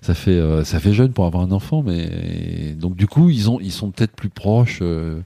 ça 0.02 0.14
fait 0.14 0.32
euh, 0.32 0.64
ça 0.64 0.80
fait 0.80 0.94
jeune 0.94 1.12
pour 1.12 1.26
avoir 1.26 1.44
un 1.44 1.52
enfant, 1.52 1.84
mais 1.84 2.76
donc 2.80 2.96
du 2.96 3.08
coup 3.08 3.30
ils 3.30 3.50
ont 3.50 3.60
ils 3.60 3.72
sont 3.72 3.92
peut-être 3.92 4.16
plus 4.16 4.30
proches. 4.30 4.80
euh, 4.82 5.20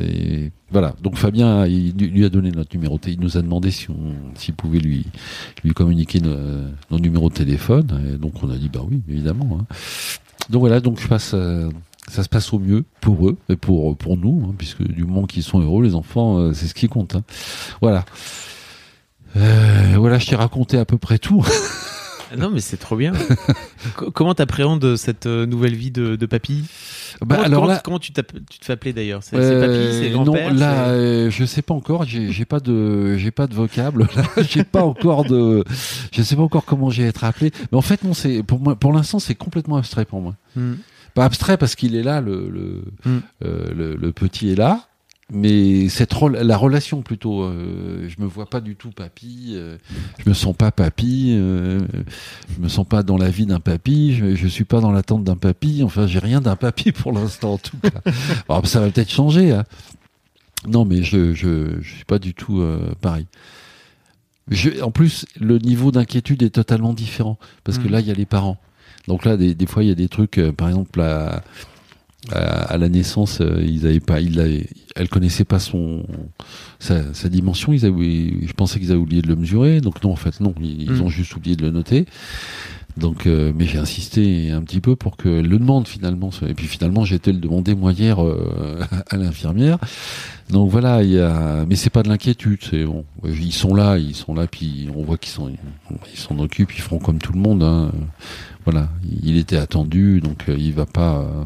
et 0.00 0.50
voilà. 0.70 0.94
Donc 1.02 1.16
Fabien, 1.16 1.66
il 1.66 1.94
lui 1.96 2.24
a 2.24 2.30
donné 2.30 2.50
notre 2.50 2.74
numéro. 2.74 2.98
Il 3.06 3.20
nous 3.20 3.36
a 3.36 3.42
demandé 3.42 3.70
si 3.70 3.90
on 3.90 4.14
s'il 4.34 4.54
pouvait 4.54 4.78
lui 4.78 5.04
lui 5.62 5.72
communiquer 5.74 6.20
nos, 6.20 6.36
nos 6.90 6.98
numéros 6.98 7.28
de 7.28 7.34
téléphone. 7.34 8.00
Et 8.14 8.16
donc 8.18 8.42
on 8.42 8.50
a 8.50 8.56
dit 8.56 8.70
bah 8.70 8.80
oui, 8.88 9.02
évidemment. 9.08 9.58
hein. 9.60 9.66
Donc 10.50 10.60
voilà. 10.60 10.80
Donc 10.80 11.00
je 11.00 11.08
passe. 11.08 11.32
euh, 11.34 11.70
ça 12.08 12.22
se 12.22 12.28
passe 12.28 12.52
au 12.52 12.58
mieux 12.58 12.84
pour 13.00 13.28
eux 13.28 13.36
et 13.48 13.56
pour 13.56 13.96
pour 13.96 14.16
nous, 14.18 14.46
hein, 14.48 14.54
puisque 14.58 14.82
du 14.82 15.04
moment 15.04 15.24
qu'ils 15.26 15.42
sont 15.42 15.60
heureux, 15.60 15.82
les 15.84 15.94
enfants, 15.94 16.38
euh, 16.38 16.52
c'est 16.52 16.66
ce 16.66 16.74
qui 16.74 16.88
compte. 16.88 17.14
hein. 17.16 17.22
Voilà. 17.82 18.04
Euh, 19.36 19.94
voilà, 19.98 20.18
je 20.18 20.26
t'ai 20.28 20.36
raconté 20.36 20.78
à 20.78 20.84
peu 20.84 20.98
près 20.98 21.18
tout. 21.18 21.44
Ah 22.32 22.36
Non, 22.36 22.50
mais 22.50 22.60
c'est 22.60 22.76
trop 22.76 22.96
bien. 22.96 23.12
Co- 23.96 24.10
comment 24.10 24.34
t'appréhendes 24.34 24.96
cette 24.96 25.26
euh, 25.26 25.46
nouvelle 25.46 25.74
vie 25.74 25.90
de, 25.90 26.16
de 26.16 26.26
papy? 26.26 26.64
Bah, 27.20 27.36
comment, 27.36 27.42
alors 27.44 27.60
comment- 27.62 27.72
là, 27.72 27.80
comment 27.84 27.98
tu, 27.98 28.12
tu 28.12 28.58
te 28.58 28.64
fais 28.64 28.72
appeler 28.72 28.92
d'ailleurs? 28.92 29.22
C'est 29.22 29.36
Euh, 29.36 29.60
papy, 29.60 29.98
c'est 30.04 30.10
grand-père 30.10 30.52
Non, 30.52 30.58
là, 30.58 30.88
euh, 30.88 31.30
je 31.30 31.44
sais 31.44 31.62
pas 31.62 31.74
encore. 31.74 32.04
J'ai 32.04 32.44
pas 32.44 32.60
de, 32.60 33.16
j'ai 33.16 33.30
pas 33.30 33.46
de 33.46 33.54
vocable. 33.54 34.08
J'ai 34.48 34.64
pas 34.64 34.82
encore 34.82 35.24
de, 35.24 35.64
je 36.12 36.22
sais 36.22 36.36
pas 36.36 36.42
encore 36.42 36.64
comment 36.64 36.90
j'ai 36.90 37.04
être 37.04 37.24
appelé. 37.24 37.52
Mais 37.72 37.78
en 37.78 37.82
fait, 37.82 38.02
non, 38.04 38.14
c'est 38.14 38.42
pour 38.42 38.58
moi, 38.60 38.74
pour 38.76 38.92
l'instant, 38.92 39.18
c'est 39.18 39.34
complètement 39.34 39.76
abstrait 39.76 40.04
pour 40.04 40.20
moi. 40.20 40.34
Hmm. 40.56 40.74
Pas 41.14 41.24
abstrait 41.26 41.56
parce 41.56 41.76
qu'il 41.76 41.94
est 41.94 42.02
là, 42.02 42.20
le, 42.20 42.48
le, 42.50 42.82
Mm. 43.04 43.18
euh, 43.44 43.72
le, 43.74 43.94
le 43.96 44.12
petit 44.12 44.50
est 44.50 44.56
là. 44.56 44.86
Mais 45.32 45.88
cette 45.88 46.12
la 46.20 46.56
relation 46.56 47.00
plutôt, 47.00 47.42
euh, 47.42 48.06
je 48.08 48.22
me 48.22 48.26
vois 48.26 48.44
pas 48.44 48.60
du 48.60 48.76
tout 48.76 48.90
papy, 48.90 49.52
euh, 49.54 49.78
je 50.22 50.28
me 50.28 50.34
sens 50.34 50.54
pas 50.54 50.70
papy, 50.70 51.30
euh, 51.32 51.80
je 52.54 52.62
me 52.62 52.68
sens 52.68 52.86
pas 52.86 53.02
dans 53.02 53.16
la 53.16 53.30
vie 53.30 53.46
d'un 53.46 53.58
papy, 53.58 54.14
je, 54.14 54.34
je 54.34 54.46
suis 54.46 54.64
pas 54.64 54.80
dans 54.80 54.92
l'attente 54.92 55.24
d'un 55.24 55.36
papy, 55.36 55.82
enfin 55.82 56.06
j'ai 56.06 56.18
rien 56.18 56.42
d'un 56.42 56.56
papy 56.56 56.92
pour 56.92 57.10
l'instant 57.10 57.54
en 57.54 57.58
tout 57.58 57.78
cas. 57.78 58.00
Alors, 58.50 58.66
ça 58.66 58.80
va 58.80 58.90
peut-être 58.90 59.10
changer. 59.10 59.52
Hein. 59.52 59.64
Non 60.68 60.84
mais 60.84 61.02
je, 61.02 61.32
je 61.32 61.80
je 61.80 61.94
suis 61.94 62.04
pas 62.04 62.18
du 62.18 62.34
tout 62.34 62.60
euh, 62.60 62.94
pareil. 63.00 63.26
Je, 64.50 64.82
en 64.82 64.90
plus 64.90 65.24
le 65.40 65.56
niveau 65.58 65.90
d'inquiétude 65.90 66.42
est 66.42 66.50
totalement 66.50 66.92
différent 66.92 67.38
parce 67.64 67.78
que 67.78 67.88
Mm. 67.88 67.92
là 67.92 68.00
il 68.00 68.06
y 68.06 68.10
a 68.10 68.14
les 68.14 68.26
parents. 68.26 68.58
Donc 69.08 69.24
là 69.24 69.36
des, 69.38 69.54
des 69.54 69.66
fois 69.66 69.82
il 69.84 69.88
y 69.88 69.92
a 69.92 69.94
des 69.94 70.08
trucs 70.08 70.38
euh, 70.38 70.52
par 70.52 70.68
exemple 70.68 71.00
à, 71.00 71.42
à, 72.32 72.62
à 72.72 72.78
la 72.78 72.88
naissance 72.88 73.40
euh, 73.40 73.62
ils 73.64 73.86
avaient 73.86 74.00
pas 74.00 74.20
il 74.20 74.40
avait, 74.40 74.66
elle 74.96 75.08
connaissait 75.08 75.44
pas 75.44 75.58
son 75.58 76.06
sa, 76.78 77.12
sa 77.14 77.28
dimension. 77.28 77.72
Ils 77.72 77.84
avaient 77.84 78.46
je 78.46 78.52
pensais 78.54 78.78
qu'ils 78.80 78.90
avaient 78.92 79.00
oublié 79.00 79.22
de 79.22 79.28
le 79.28 79.36
mesurer. 79.36 79.80
Donc 79.80 80.02
non 80.02 80.12
en 80.12 80.16
fait 80.16 80.40
non. 80.40 80.54
Ils, 80.60 80.82
ils 80.82 80.92
Mm. 80.92 81.02
ont 81.02 81.08
juste 81.08 81.34
oublié 81.36 81.56
de 81.56 81.62
le 81.62 81.70
noter 81.70 82.06
donc 82.96 83.26
euh, 83.26 83.52
mais 83.54 83.66
j'ai 83.66 83.78
insisté 83.78 84.50
un 84.50 84.62
petit 84.62 84.80
peu 84.80 84.94
pour 84.94 85.16
qu'elle 85.16 85.46
le 85.46 85.58
demande 85.58 85.88
finalement 85.88 86.30
et 86.46 86.54
puis 86.54 86.66
finalement 86.66 87.04
j'ai 87.04 87.16
été 87.16 87.32
le 87.32 87.38
demander 87.38 87.74
moi 87.74 87.92
hier 87.92 88.22
euh, 88.22 88.80
à 89.10 89.16
l'infirmière 89.16 89.78
donc 90.50 90.70
voilà 90.70 91.02
il 91.02 91.10
y 91.10 91.18
a 91.18 91.64
mais 91.68 91.76
c'est 91.76 91.90
pas 91.90 92.02
de 92.02 92.08
l'inquiétude 92.08 92.60
c'est 92.70 92.84
bon 92.84 93.04
ils 93.24 93.52
sont 93.52 93.74
là 93.74 93.98
ils 93.98 94.14
sont 94.14 94.34
là 94.34 94.46
puis 94.46 94.88
on 94.94 95.02
voit 95.02 95.18
qu'ils 95.18 95.32
sont 95.32 95.50
ils 96.12 96.18
s'en 96.18 96.38
occupent 96.38 96.72
ils 96.72 96.82
feront 96.82 96.98
comme 96.98 97.18
tout 97.18 97.32
le 97.32 97.40
monde 97.40 97.62
hein. 97.62 97.90
voilà 98.64 98.88
il 99.22 99.36
était 99.36 99.56
attendu 99.56 100.20
donc 100.20 100.44
euh, 100.48 100.56
il 100.58 100.72
va 100.72 100.86
pas 100.86 101.18
euh, 101.18 101.44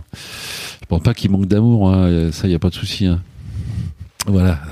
je 0.82 0.86
pense 0.86 1.02
pas 1.02 1.14
qu'il 1.14 1.30
manque 1.30 1.46
d'amour 1.46 1.90
hein. 1.92 2.30
ça 2.32 2.46
il 2.46 2.50
y 2.50 2.56
a 2.56 2.58
pas 2.58 2.70
de 2.70 2.74
souci 2.74 3.06
hein. 3.06 3.20
voilà 4.26 4.60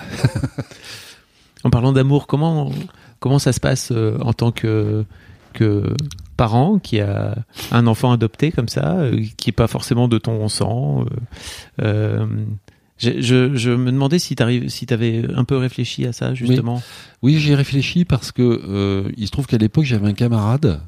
En 1.67 1.71
parlant 1.71 1.93
d'amour, 1.93 2.29
comment 2.29 2.71
comment 3.19 3.41
ça 3.41 3.53
se 3.53 3.59
passe 3.59 3.91
euh, 3.91 4.17
en 4.21 4.33
tant 4.33 4.53
que 4.53 5.05
que 5.53 5.93
parent 6.37 6.79
qui 6.79 7.01
a 7.01 7.37
un 7.73 7.87
enfant 7.87 8.13
adopté 8.13 8.53
comme 8.53 8.69
ça, 8.69 8.97
euh, 8.99 9.23
qui 9.37 9.51
est 9.51 9.53
pas 9.53 9.67
forcément 9.67 10.09
de 10.09 10.19
ton 10.19 10.49
sang 10.49 11.05
euh, 11.81 12.27
euh, 12.27 12.27
je, 12.99 13.75
me 13.75 13.91
demandais 13.91 14.19
si 14.19 14.37
tu 14.37 14.71
si 14.71 14.87
avais 14.91 15.25
un 15.35 15.45
peu 15.45 15.57
réfléchi 15.57 16.07
à 16.07 16.13
ça 16.13 16.35
justement. 16.35 16.83
Oui, 17.23 17.39
j'y 17.39 17.53
ai 17.53 17.55
réfléchi 17.55 18.05
parce 18.05 18.33
que 18.33 19.13
il 19.17 19.27
se 19.27 19.31
trouve 19.31 19.47
qu'à 19.47 19.59
l'époque 19.59 19.85
j'avais 19.85 20.09
un 20.09 20.15
camarade, 20.15 20.81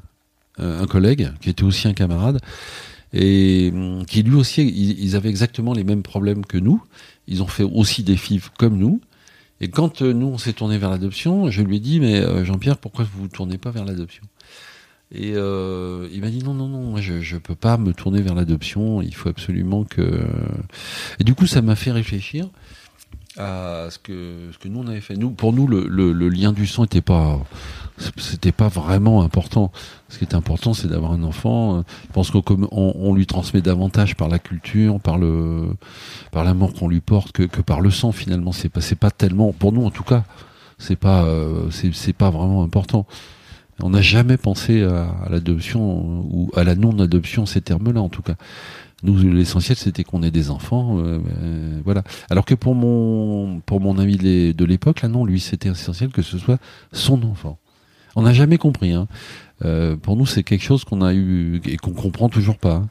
un 0.57 0.87
collègue 0.87 1.31
qui 1.39 1.51
était 1.51 1.63
aussi 1.63 1.87
un 1.87 1.93
camarade 1.93 2.39
et 3.13 3.71
hum, 3.73 4.05
qui 4.07 4.23
lui 4.23 4.35
aussi 4.35 4.67
ils, 4.67 5.15
avaient 5.15 5.29
exactement 5.29 5.73
les 5.73 5.83
mêmes 5.83 6.01
problèmes 6.01 6.45
que 6.45 6.57
nous. 6.57 6.81
Ils 7.27 7.43
ont 7.43 7.47
fait 7.47 7.63
aussi 7.63 8.01
des 8.01 8.17
FIV 8.17 8.49
comme 8.57 8.77
nous. 8.77 9.01
Et 9.61 9.67
quand 9.67 10.01
nous 10.01 10.27
on 10.27 10.39
s'est 10.39 10.53
tourné 10.53 10.79
vers 10.79 10.89
l'adoption, 10.89 11.51
je 11.51 11.61
lui 11.61 11.77
ai 11.77 11.79
dit 11.79 11.99
mais 11.99 12.43
Jean-Pierre 12.43 12.79
pourquoi 12.79 13.05
vous 13.05 13.21
vous 13.21 13.27
tournez 13.27 13.59
pas 13.59 13.69
vers 13.69 13.85
l'adoption? 13.85 14.23
Et 15.11 15.33
euh, 15.35 16.07
il 16.13 16.21
m'a 16.21 16.29
dit 16.29 16.43
non 16.43 16.53
non 16.53 16.67
non 16.67 16.83
moi 16.83 17.01
je 17.01 17.19
je 17.19 17.37
peux 17.37 17.55
pas 17.55 17.77
me 17.77 17.93
tourner 17.93 18.21
vers 18.21 18.35
l'adoption. 18.35 19.01
Il 19.01 19.15
faut 19.15 19.29
absolument 19.29 19.83
que 19.83 20.23
et 21.19 21.23
du 21.23 21.33
coup 21.33 21.47
ça 21.47 21.61
m'a 21.61 21.75
fait 21.75 21.91
réfléchir 21.91 22.47
à 23.37 23.87
ce 23.89 23.97
que 23.97 24.49
ce 24.51 24.57
que 24.57 24.67
nous 24.67 24.79
on 24.79 24.87
avait 24.87 25.01
fait. 25.01 25.15
Nous, 25.15 25.31
pour 25.31 25.53
nous, 25.53 25.65
le, 25.65 25.87
le, 25.87 26.11
le 26.11 26.29
lien 26.29 26.51
du 26.51 26.67
sang 26.67 26.83
était 26.83 27.01
pas 27.01 27.39
c'était 28.17 28.51
pas 28.51 28.67
vraiment 28.67 29.21
important. 29.23 29.71
Ce 30.09 30.17
qui 30.17 30.25
est 30.25 30.33
important, 30.33 30.73
c'est 30.73 30.87
d'avoir 30.87 31.11
un 31.11 31.23
enfant. 31.23 31.83
Je 32.07 32.13
pense 32.13 32.31
qu'on 32.31 32.43
on, 32.71 32.93
on 32.95 33.13
lui 33.13 33.25
transmet 33.25 33.61
davantage 33.61 34.15
par 34.15 34.29
la 34.29 34.39
culture, 34.39 34.99
par 34.99 35.17
le 35.17 35.67
par 36.31 36.43
l'amour 36.43 36.73
qu'on 36.73 36.87
lui 36.87 37.01
porte 37.01 37.31
que, 37.31 37.43
que 37.43 37.61
par 37.61 37.81
le 37.81 37.91
sang. 37.91 38.11
Finalement, 38.11 38.51
c'est 38.51 38.69
pas 38.69 38.81
c'est 38.81 38.95
pas 38.95 39.11
tellement 39.11 39.51
pour 39.53 39.71
nous 39.71 39.85
en 39.85 39.91
tout 39.91 40.03
cas. 40.03 40.23
C'est 40.77 40.95
pas 40.95 41.23
euh, 41.23 41.69
c'est 41.71 42.13
pas 42.13 42.29
vraiment 42.29 42.63
important. 42.63 43.05
On 43.81 43.91
n'a 43.91 44.01
jamais 44.01 44.37
pensé 44.37 44.83
à, 44.83 45.09
à 45.25 45.29
l'adoption 45.29 46.25
ou 46.29 46.51
à 46.55 46.63
la 46.63 46.75
non-adoption 46.75 47.45
ces 47.45 47.61
termes-là 47.61 48.01
en 48.01 48.09
tout 48.09 48.21
cas. 48.21 48.35
Nous, 49.03 49.17
l'essentiel, 49.17 49.77
c'était 49.77 50.03
qu'on 50.03 50.23
ait 50.23 50.31
des 50.31 50.49
enfants, 50.49 50.97
euh, 50.99 51.19
euh, 51.41 51.79
voilà. 51.85 52.03
Alors 52.29 52.43
que 52.43 52.53
pour 52.53 52.75
mon 52.75 53.61
pour 53.65 53.79
mon 53.79 53.97
ami 53.97 54.17
de 54.17 54.65
l'époque, 54.65 55.01
là, 55.01 55.07
non, 55.07 55.23
lui, 55.23 55.39
c'était 55.39 55.69
essentiel 55.69 56.09
que 56.09 56.21
ce 56.21 56.37
soit 56.37 56.59
son 56.91 57.23
enfant. 57.23 57.57
On 58.15 58.23
n'a 58.23 58.33
jamais 58.33 58.57
compris. 58.57 58.91
Hein. 58.91 59.07
Euh, 59.63 59.95
pour 59.95 60.17
nous, 60.17 60.25
c'est 60.25 60.43
quelque 60.43 60.63
chose 60.63 60.83
qu'on 60.83 61.01
a 61.01 61.13
eu 61.13 61.61
et 61.65 61.77
qu'on 61.77 61.91
comprend 61.91 62.27
toujours 62.27 62.57
pas. 62.57 62.75
Hein. 62.75 62.89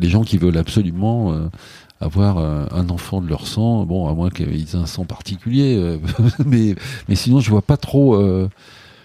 Les 0.00 0.08
gens 0.08 0.22
qui 0.22 0.38
veulent 0.38 0.56
absolument 0.56 1.32
euh, 1.32 1.48
avoir 2.00 2.38
euh, 2.38 2.66
un 2.70 2.88
enfant 2.88 3.20
de 3.20 3.28
leur 3.28 3.46
sang, 3.46 3.84
bon, 3.84 4.08
à 4.08 4.14
moins 4.14 4.30
qu'ils 4.30 4.74
aient 4.74 4.76
un 4.76 4.86
sang 4.86 5.04
particulier, 5.04 5.98
mais 6.46 6.76
mais 7.08 7.14
sinon, 7.16 7.40
je 7.40 7.50
vois 7.50 7.62
pas 7.62 7.76
trop, 7.76 8.16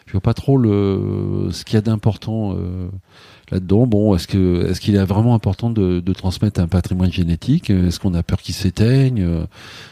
je 0.08 0.14
vois 0.14 0.22
pas 0.22 0.34
trop 0.34 0.58
le 0.58 1.50
ce 1.52 1.64
qu'il 1.64 1.76
y 1.76 1.78
a 1.78 1.82
d'important 1.82 2.56
là-dedans. 3.52 3.86
Bon, 3.86 4.16
est-ce 4.16 4.28
que 4.28 4.66
est-ce 4.68 4.82
qu'il 4.82 4.96
est 4.96 5.04
vraiment 5.04 5.36
important 5.36 5.70
de, 5.70 6.00
de, 6.00 6.14
transmettre 6.14 6.60
un 6.60 6.68
patrimoine 6.68 7.12
génétique? 7.12 7.70
Est-ce 7.70 8.00
qu'on 8.00 8.14
a 8.14 8.24
peur 8.24 8.42
qu'il 8.42 8.56
s'éteigne? 8.56 9.46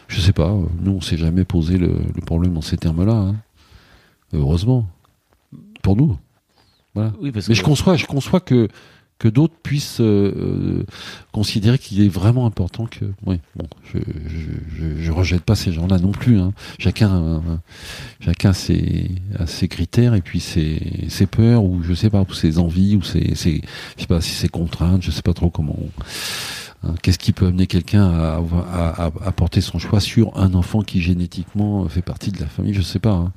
Je 0.07 0.21
sais 0.21 0.33
pas. 0.33 0.55
Nous, 0.81 0.91
on 0.91 1.01
s'est 1.01 1.17
jamais 1.17 1.43
posé 1.43 1.77
le, 1.77 1.97
le, 2.15 2.21
problème 2.21 2.53
dans 2.53 2.61
ces 2.61 2.77
termes-là. 2.77 3.13
Hein. 3.13 3.35
Heureusement 4.33 4.87
pour 5.81 5.95
nous. 5.95 6.17
Voilà. 6.95 7.13
Oui, 7.21 7.31
parce 7.31 7.47
Mais 7.47 7.55
je 7.55 7.63
conçois, 7.63 7.95
je 7.95 8.05
conçois 8.05 8.39
que 8.39 8.69
que 9.17 9.27
d'autres 9.27 9.55
puissent 9.63 10.01
euh, 10.01 10.33
euh, 10.35 10.85
considérer 11.31 11.77
qu'il 11.77 12.01
est 12.01 12.09
vraiment 12.09 12.45
important 12.45 12.85
que 12.85 13.05
oui 13.25 13.39
bon 13.55 13.67
je 13.85 13.99
je, 14.27 15.01
je, 15.01 15.11
rejette 15.11 15.43
pas 15.43 15.55
ces 15.55 15.71
gens-là 15.71 15.99
non 15.99 16.11
plus 16.11 16.39
hein. 16.39 16.53
chacun 16.79 17.41
chacun 18.19 18.51
ses 18.51 19.11
a 19.39 19.47
ses 19.47 19.67
critères 19.67 20.15
et 20.15 20.21
puis 20.21 20.39
ses 20.41 21.05
ses 21.07 21.27
peurs 21.27 21.63
ou 21.63 21.81
je 21.83 21.93
sais 21.93 22.09
pas 22.09 22.25
ou 22.27 22.33
ses 22.33 22.59
envies 22.59 22.97
ou 22.97 23.03
ses, 23.03 23.35
ses 23.35 23.61
je 23.95 24.01
sais 24.01 24.07
pas 24.07 24.19
si 24.19 24.31
ses 24.31 24.49
contraintes 24.49 25.01
je 25.01 25.11
sais 25.11 25.21
pas 25.21 25.33
trop 25.33 25.49
comment 25.49 25.77
hein. 25.79 26.01
Qu'est-ce 27.01 27.17
qui 27.17 27.31
peut 27.31 27.47
amener 27.47 27.65
quelqu'un 27.65 28.07
à, 28.11 28.39
à, 28.71 29.05
à, 29.05 29.31
porter 29.31 29.59
son 29.59 29.79
choix 29.79 29.99
sur 29.99 30.37
un 30.37 30.53
enfant 30.53 30.83
qui 30.83 31.01
génétiquement 31.01 31.89
fait 31.89 32.03
partie 32.03 32.31
de 32.31 32.39
la 32.39 32.45
famille? 32.45 32.75
Je 32.75 32.83
sais 32.83 32.99
pas. 32.99 33.13
Hein. 33.13 33.31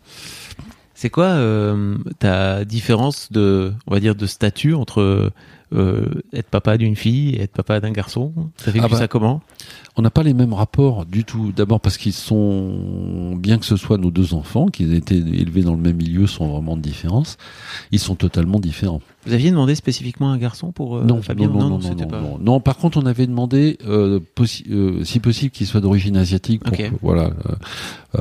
C'est 1.00 1.10
quoi 1.10 1.26
euh, 1.26 1.96
ta 2.18 2.64
différence 2.64 3.30
de, 3.30 3.72
on 3.86 3.94
va 3.94 4.00
dire, 4.00 4.16
de 4.16 4.26
statut 4.26 4.74
entre 4.74 5.30
être 5.72 6.48
papa 6.50 6.78
d'une 6.78 6.96
fille 6.96 7.36
être 7.36 7.52
papa 7.52 7.80
d'un 7.80 7.90
garçon 7.90 8.32
Ça 8.56 8.72
fait 8.72 8.80
ah 8.82 8.88
bah, 8.88 8.96
ça 8.96 9.08
comment? 9.08 9.42
On 9.98 10.02
n'a 10.02 10.10
pas 10.10 10.22
les 10.22 10.32
mêmes 10.32 10.52
rapports 10.52 11.06
du 11.06 11.24
tout. 11.24 11.50
D'abord 11.50 11.80
parce 11.80 11.98
qu'ils 11.98 12.12
sont, 12.12 13.34
bien 13.36 13.58
que 13.58 13.66
ce 13.66 13.76
soit 13.76 13.98
nos 13.98 14.12
deux 14.12 14.32
enfants, 14.32 14.68
qu'ils 14.68 14.94
aient 14.94 14.98
été 14.98 15.16
élevés 15.16 15.62
dans 15.62 15.74
le 15.74 15.80
même 15.80 15.96
milieu, 15.96 16.28
sont 16.28 16.46
vraiment 16.46 16.76
de 16.76 16.82
différence. 16.82 17.36
Ils 17.90 17.98
sont 17.98 18.14
totalement 18.14 18.60
différents. 18.60 19.00
Vous 19.26 19.34
aviez 19.34 19.50
demandé 19.50 19.74
spécifiquement 19.74 20.30
un 20.30 20.38
garçon 20.38 20.70
pour 20.70 20.96
euh, 20.96 21.04
non, 21.04 21.20
Fabien 21.20 21.48
non, 21.48 21.68
non, 21.68 21.78
non, 21.80 21.94
non, 21.94 22.06
pas... 22.06 22.20
non, 22.20 22.38
non, 22.40 22.60
par 22.60 22.76
contre, 22.78 22.96
on 22.96 23.04
avait 23.04 23.26
demandé, 23.26 23.76
euh, 23.86 24.20
euh, 24.70 25.04
si 25.04 25.20
possible, 25.20 25.50
qu'il 25.50 25.66
soit 25.66 25.80
d'origine 25.80 26.16
asiatique, 26.16 26.62
pour, 26.62 26.76
voilà, 27.02 27.32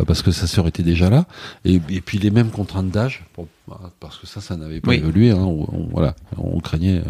parce 0.05 0.21
que 0.21 0.31
sa 0.31 0.47
sœur 0.47 0.67
était 0.67 0.83
déjà 0.83 1.09
là, 1.09 1.25
et, 1.63 1.75
et 1.75 2.01
puis 2.01 2.17
les 2.17 2.31
mêmes 2.31 2.49
contraintes 2.49 2.89
d'âge, 2.89 3.23
parce 3.99 4.17
que 4.17 4.27
ça, 4.27 4.41
ça 4.41 4.57
n'avait 4.57 4.81
pas 4.81 4.95
évolué. 4.95 5.31
Hein, 5.31 5.43
on, 5.43 5.87
voilà, 5.91 6.15
on 6.37 6.59
craignait. 6.59 7.01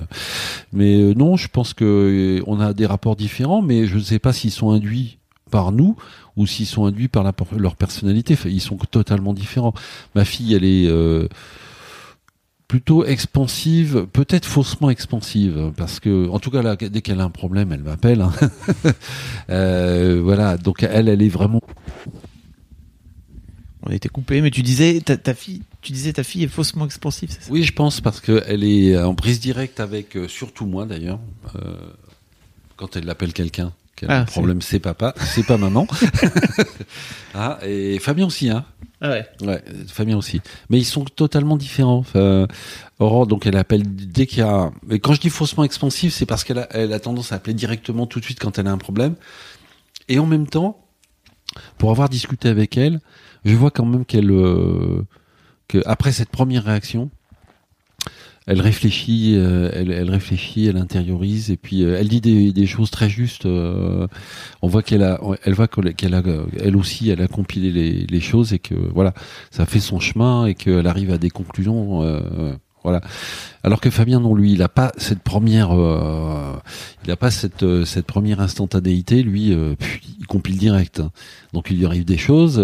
mais 0.73 1.15
non, 1.15 1.37
je 1.37 1.47
pense 1.47 1.73
que 1.73 2.43
on 2.45 2.59
a 2.59 2.73
des 2.73 2.85
rapports 2.85 3.15
différents, 3.15 3.61
mais 3.61 3.87
je 3.87 3.95
ne 3.95 4.03
sais 4.03 4.19
pas 4.19 4.33
s'ils 4.33 4.51
sont 4.57 4.71
induits 4.71 5.17
par 5.49 5.71
nous 5.71 5.95
ou 6.35 6.45
s'ils 6.45 6.65
sont 6.65 6.85
induits 6.85 7.07
par 7.07 7.23
la, 7.23 7.33
leur 7.57 7.75
personnalité. 7.75 8.37
ils 8.45 8.61
sont 8.61 8.77
totalement 8.77 9.33
différents. 9.33 9.73
Ma 10.13 10.25
fille, 10.25 10.53
elle 10.53 10.65
est 10.65 10.87
plutôt 12.67 13.05
expansive, 13.05 14.07
peut-être 14.11 14.45
faussement 14.45 14.89
expansive, 14.89 15.71
parce 15.77 15.99
que 15.99 16.27
en 16.29 16.39
tout 16.39 16.51
cas 16.51 16.61
là, 16.61 16.75
dès 16.75 17.01
qu'elle 17.01 17.21
a 17.21 17.23
un 17.23 17.29
problème, 17.29 17.71
elle 17.71 17.83
m'appelle. 17.83 18.21
Hein. 18.21 18.33
euh, 19.49 20.19
voilà, 20.21 20.57
donc 20.57 20.83
elle, 20.83 21.07
elle 21.07 21.21
est 21.21 21.29
vraiment. 21.29 21.61
On 23.83 23.91
était 23.91 24.09
coupé, 24.09 24.41
mais 24.41 24.51
tu 24.51 24.63
disais 24.63 24.99
ta, 24.99 25.15
ta, 25.15 25.33
fille, 25.33 25.61
tu 25.81 25.93
disais 25.93 26.11
ta 26.11 26.23
fille 26.23 26.43
est 26.43 26.49
faussement 26.49 26.85
expansive, 26.85 27.29
c'est 27.31 27.43
ça? 27.43 27.51
Oui, 27.51 27.63
je 27.63 27.71
pense 27.71 28.01
parce 28.01 28.19
qu'elle 28.19 28.65
est 28.65 28.97
en 28.97 29.15
prise 29.15 29.39
directe 29.39 29.79
avec, 29.79 30.17
euh, 30.17 30.27
surtout 30.27 30.65
moi 30.65 30.85
d'ailleurs, 30.85 31.19
euh, 31.55 31.77
quand 32.75 32.97
elle 32.97 33.05
l'appelle 33.05 33.31
quelqu'un. 33.31 33.71
Quel 33.97 34.11
ah, 34.11 34.25
problème, 34.25 34.61
c'est 34.61 34.79
papa, 34.79 35.15
c'est 35.17 35.45
pas 35.45 35.57
maman. 35.57 35.87
ah, 37.33 37.57
et 37.63 37.97
Fabien 37.97 38.27
aussi, 38.27 38.47
hein. 38.49 38.63
Ah 39.01 39.09
ouais. 39.09 39.25
Ouais, 39.41 39.63
Fabien 39.87 40.15
aussi. 40.17 40.39
Mais 40.69 40.77
ils 40.77 40.85
sont 40.85 41.03
totalement 41.03 41.57
différents. 41.57 41.97
Enfin, 41.97 42.47
Aurore, 42.99 43.25
donc 43.25 43.47
elle 43.47 43.57
appelle 43.57 43.83
dès 43.83 44.27
qu'il 44.27 44.39
y 44.39 44.41
a. 44.43 44.71
Mais 44.85 44.99
quand 44.99 45.13
je 45.13 45.21
dis 45.21 45.31
faussement 45.31 45.63
expansif, 45.63 46.13
c'est 46.13 46.27
parce 46.27 46.43
qu'elle 46.43 46.59
a, 46.59 46.67
elle 46.71 46.93
a 46.93 46.99
tendance 46.99 47.31
à 47.31 47.35
appeler 47.35 47.55
directement 47.55 48.05
tout 48.05 48.19
de 48.19 48.25
suite 48.25 48.39
quand 48.39 48.59
elle 48.59 48.67
a 48.67 48.71
un 48.71 48.77
problème. 48.77 49.15
Et 50.09 50.19
en 50.19 50.27
même 50.27 50.47
temps, 50.47 50.79
pour 51.79 51.89
avoir 51.89 52.07
discuté 52.07 52.49
avec 52.49 52.77
elle, 52.77 52.99
je 53.45 53.55
vois 53.55 53.71
quand 53.71 53.85
même 53.85 54.05
qu'elle, 54.05 54.31
euh, 54.31 55.05
que 55.67 55.81
après 55.87 56.11
cette 56.11 56.29
première 56.29 56.65
réaction, 56.65 57.09
elle 58.47 58.61
réfléchit, 58.61 59.33
euh, 59.35 59.69
elle, 59.73 59.91
elle, 59.91 60.09
réfléchit, 60.09 60.67
elle 60.67 60.77
intériorise 60.77 61.51
et 61.51 61.57
puis 61.57 61.83
euh, 61.83 61.97
elle 61.99 62.07
dit 62.07 62.21
des, 62.21 62.53
des, 62.53 62.65
choses 62.65 62.89
très 62.89 63.09
justes. 63.09 63.45
Euh, 63.45 64.07
on 64.61 64.69
voit 64.69 64.83
qu'elle 64.83 65.03
a, 65.03 65.19
elle 65.43 65.53
voit 65.53 65.67
qu'elle 65.67 66.13
a, 66.13 66.23
elle 66.57 66.77
aussi, 66.77 67.09
elle 67.09 67.21
a 67.21 67.27
compilé 67.27 67.71
les, 67.71 68.05
les, 68.05 68.19
choses 68.21 68.53
et 68.53 68.59
que 68.59 68.73
voilà, 68.73 69.13
ça 69.51 69.65
fait 69.65 69.81
son 69.81 69.99
chemin 69.99 70.45
et 70.45 70.55
qu'elle 70.55 70.87
arrive 70.87 71.11
à 71.11 71.17
des 71.17 71.29
conclusions. 71.29 72.01
voilà. 72.83 73.01
Alors 73.63 73.81
que 73.81 73.89
Fabien, 73.89 74.21
non, 74.21 74.33
lui, 74.33 74.53
il 74.53 74.61
a 74.61 74.69
pas 74.69 74.93
cette 74.95 75.23
première, 75.23 75.71
il 77.03 77.11
a 77.11 77.17
pas 77.17 77.31
cette 77.31 77.83
cette 77.83 78.05
première 78.05 78.39
instantanéité. 78.39 79.23
Lui, 79.23 79.49
il 80.19 80.25
compile 80.27 80.57
direct. 80.57 81.01
Hein. 81.01 81.11
Donc 81.51 81.67
il 81.69 81.77
lui 81.77 81.85
arrive 81.85 82.05
des 82.05 82.17
choses 82.17 82.63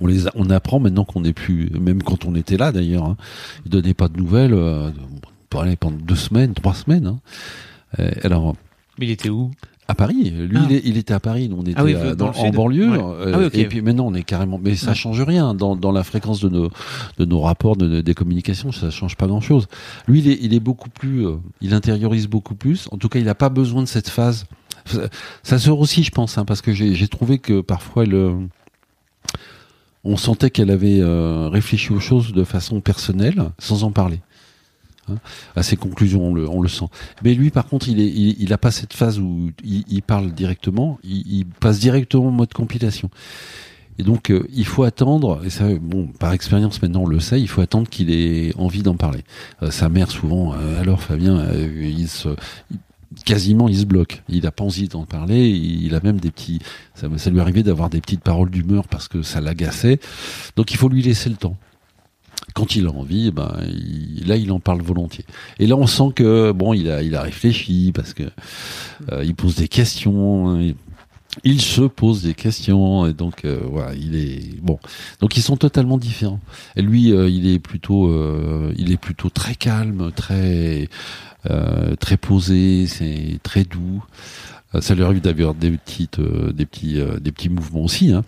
on 0.00 0.06
les 0.06 0.24
on 0.34 0.50
apprend 0.50 0.80
maintenant 0.80 1.04
qu'on 1.04 1.20
n'est 1.20 1.32
plus, 1.32 1.70
même 1.78 2.02
quand 2.02 2.24
on 2.24 2.34
était 2.34 2.56
là 2.56 2.72
d'ailleurs, 2.72 3.04
hein, 3.04 3.16
il 3.64 3.70
donnait 3.70 3.94
pas 3.94 4.08
de 4.08 4.16
nouvelles 4.16 4.54
euh, 4.54 4.90
pendant 5.48 5.96
deux 5.96 6.16
semaines, 6.16 6.54
trois 6.54 6.74
semaines. 6.74 7.06
Hein. 7.06 7.18
Euh, 7.98 8.10
alors, 8.22 8.54
mais 8.98 9.06
il 9.06 9.10
était 9.10 9.30
où? 9.30 9.50
à 9.90 9.94
Paris. 9.94 10.30
Lui, 10.30 10.58
ah. 10.58 10.68
il, 10.84 10.96
était 10.96 11.12
à 11.12 11.20
Paris, 11.20 11.48
nous 11.48 11.56
on 11.58 11.62
était 11.62 11.74
ah 11.76 12.14
dans, 12.14 12.30
en 12.30 12.50
banlieue. 12.50 12.92
Euh, 12.92 13.48
ah 13.50 13.56
et 13.56 13.66
puis 13.66 13.82
maintenant, 13.82 14.06
on 14.06 14.14
est 14.14 14.22
carrément. 14.22 14.58
Mais 14.62 14.76
ça 14.76 14.94
change 14.94 15.20
rien 15.20 15.52
dans, 15.52 15.76
dans 15.76 15.92
la 15.92 16.04
fréquence 16.04 16.40
de 16.40 16.48
nos 16.48 16.70
de 17.18 17.24
nos 17.24 17.40
rapports, 17.40 17.76
de, 17.76 18.00
des 18.00 18.14
communications. 18.14 18.72
Ça 18.72 18.90
change 18.90 19.16
pas 19.16 19.26
grand 19.26 19.40
chose. 19.40 19.66
Lui, 20.06 20.20
il 20.20 20.28
est, 20.28 20.38
il 20.40 20.54
est 20.54 20.60
beaucoup 20.60 20.90
plus. 20.90 21.26
Euh, 21.26 21.36
il 21.60 21.74
intériorise 21.74 22.28
beaucoup 22.28 22.54
plus. 22.54 22.88
En 22.92 22.98
tout 22.98 23.08
cas, 23.08 23.18
il 23.18 23.24
n'a 23.24 23.34
pas 23.34 23.48
besoin 23.48 23.82
de 23.82 23.88
cette 23.88 24.08
phase. 24.08 24.46
Ça 25.42 25.58
sort 25.58 25.80
aussi, 25.80 26.02
je 26.02 26.10
pense, 26.10 26.38
hein, 26.38 26.44
parce 26.44 26.62
que 26.62 26.72
j'ai 26.72 27.08
trouvé 27.08 27.38
que 27.38 27.60
parfois 27.60 28.06
le 28.06 28.34
on 30.04 30.16
sentait 30.16 30.50
qu'elle 30.50 30.70
avait 30.70 31.00
euh, 31.00 31.48
réfléchi 31.48 31.92
aux 31.92 32.00
choses 32.00 32.32
de 32.32 32.44
façon 32.44 32.80
personnelle, 32.80 33.50
sans 33.58 33.84
en 33.84 33.90
parler. 33.90 34.20
Hein. 35.08 35.16
à 35.56 35.62
ses 35.62 35.76
conclusions, 35.76 36.28
on 36.28 36.34
le, 36.34 36.48
on 36.48 36.60
le, 36.62 36.68
sent. 36.68 36.86
Mais 37.24 37.34
lui, 37.34 37.50
par 37.50 37.66
contre, 37.66 37.88
il, 37.88 38.00
est, 38.00 38.08
il, 38.08 38.52
a 38.52 38.58
pas 38.58 38.70
cette 38.70 38.92
phase 38.92 39.18
où 39.18 39.50
il, 39.64 40.02
parle 40.02 40.30
directement. 40.32 40.98
Il, 41.04 41.46
passe 41.46 41.80
directement 41.80 42.28
en 42.28 42.32
mode 42.32 42.52
compilation. 42.52 43.10
Et 43.98 44.02
donc, 44.02 44.30
euh, 44.30 44.46
il 44.52 44.66
faut 44.66 44.84
attendre. 44.84 45.42
Et 45.44 45.50
ça, 45.50 45.64
bon, 45.80 46.06
par 46.06 46.32
expérience 46.32 46.80
maintenant, 46.80 47.02
on 47.02 47.06
le 47.06 47.20
sait. 47.20 47.40
Il 47.40 47.48
faut 47.48 47.60
attendre 47.60 47.88
qu'il 47.88 48.10
ait 48.10 48.54
envie 48.56 48.82
d'en 48.82 48.94
parler. 48.94 49.24
Euh, 49.62 49.70
sa 49.70 49.88
mère, 49.88 50.10
souvent, 50.10 50.52
alors 50.52 51.02
Fabien, 51.02 51.44
il 51.52 52.08
se, 52.08 52.28
quasiment 53.24 53.68
il 53.68 53.78
se 53.78 53.84
bloque. 53.84 54.22
Il 54.28 54.42
n'a 54.42 54.50
pas 54.50 54.64
envie 54.64 54.88
d'en 54.88 55.04
parler. 55.04 55.48
Il 55.48 55.94
a 55.94 56.00
même 56.00 56.20
des 56.20 56.30
petits. 56.30 56.60
Ça, 56.94 57.08
lui 57.30 57.40
arrivait 57.40 57.62
d'avoir 57.62 57.90
des 57.90 58.00
petites 58.00 58.22
paroles 58.22 58.50
d'humeur 58.50 58.88
parce 58.88 59.08
que 59.08 59.22
ça 59.22 59.40
l'agaçait. 59.40 60.00
Donc 60.56 60.70
il 60.72 60.76
faut 60.76 60.88
lui 60.88 61.02
laisser 61.02 61.28
le 61.28 61.36
temps. 61.36 61.56
Quand 62.54 62.74
il 62.74 62.86
a 62.86 62.90
envie, 62.90 63.28
eh 63.28 63.30
ben 63.30 63.54
là 64.26 64.36
il 64.36 64.50
en 64.50 64.60
parle 64.60 64.82
volontiers. 64.82 65.24
Et 65.58 65.66
là 65.66 65.76
on 65.76 65.86
sent 65.86 66.12
que 66.16 66.50
bon 66.52 66.72
il 66.72 66.90
a 66.90 67.02
il 67.02 67.14
a 67.14 67.22
réfléchi 67.22 67.92
parce 67.94 68.12
que 68.12 68.24
euh, 69.12 69.24
il 69.24 69.34
pose 69.34 69.56
des 69.56 69.68
questions. 69.68 70.58
Il, 71.44 71.60
se 71.60 71.82
pose 71.82 72.22
des 72.22 72.34
questions 72.34 73.06
et 73.06 73.12
donc 73.12 73.44
euh, 73.44 73.60
voilà 73.70 73.94
il 73.94 74.16
est 74.16 74.60
bon 74.60 74.80
donc 75.20 75.36
ils 75.36 75.42
sont 75.42 75.56
totalement 75.56 75.96
différents 75.96 76.40
lui 76.76 77.12
euh, 77.12 77.28
il 77.28 77.46
est 77.46 77.60
plutôt 77.60 78.10
il 78.76 78.90
est 78.90 78.96
plutôt 78.96 79.30
très 79.30 79.54
calme 79.54 80.10
très 80.14 80.88
euh, 81.48 81.96
très 81.96 82.16
posé, 82.16 82.86
c'est 82.86 83.38
très 83.42 83.64
doux. 83.64 84.04
Euh, 84.74 84.80
ça 84.80 84.94
lui 84.94 85.02
arrive 85.02 85.20
d'avoir 85.20 85.54
des 85.54 85.70
petites, 85.70 86.18
euh, 86.18 86.52
des 86.52 86.66
petits, 86.66 87.00
des 87.20 87.32
petits 87.32 87.48
mouvements 87.48 87.84
aussi. 87.84 88.12
Hein. 88.12 88.24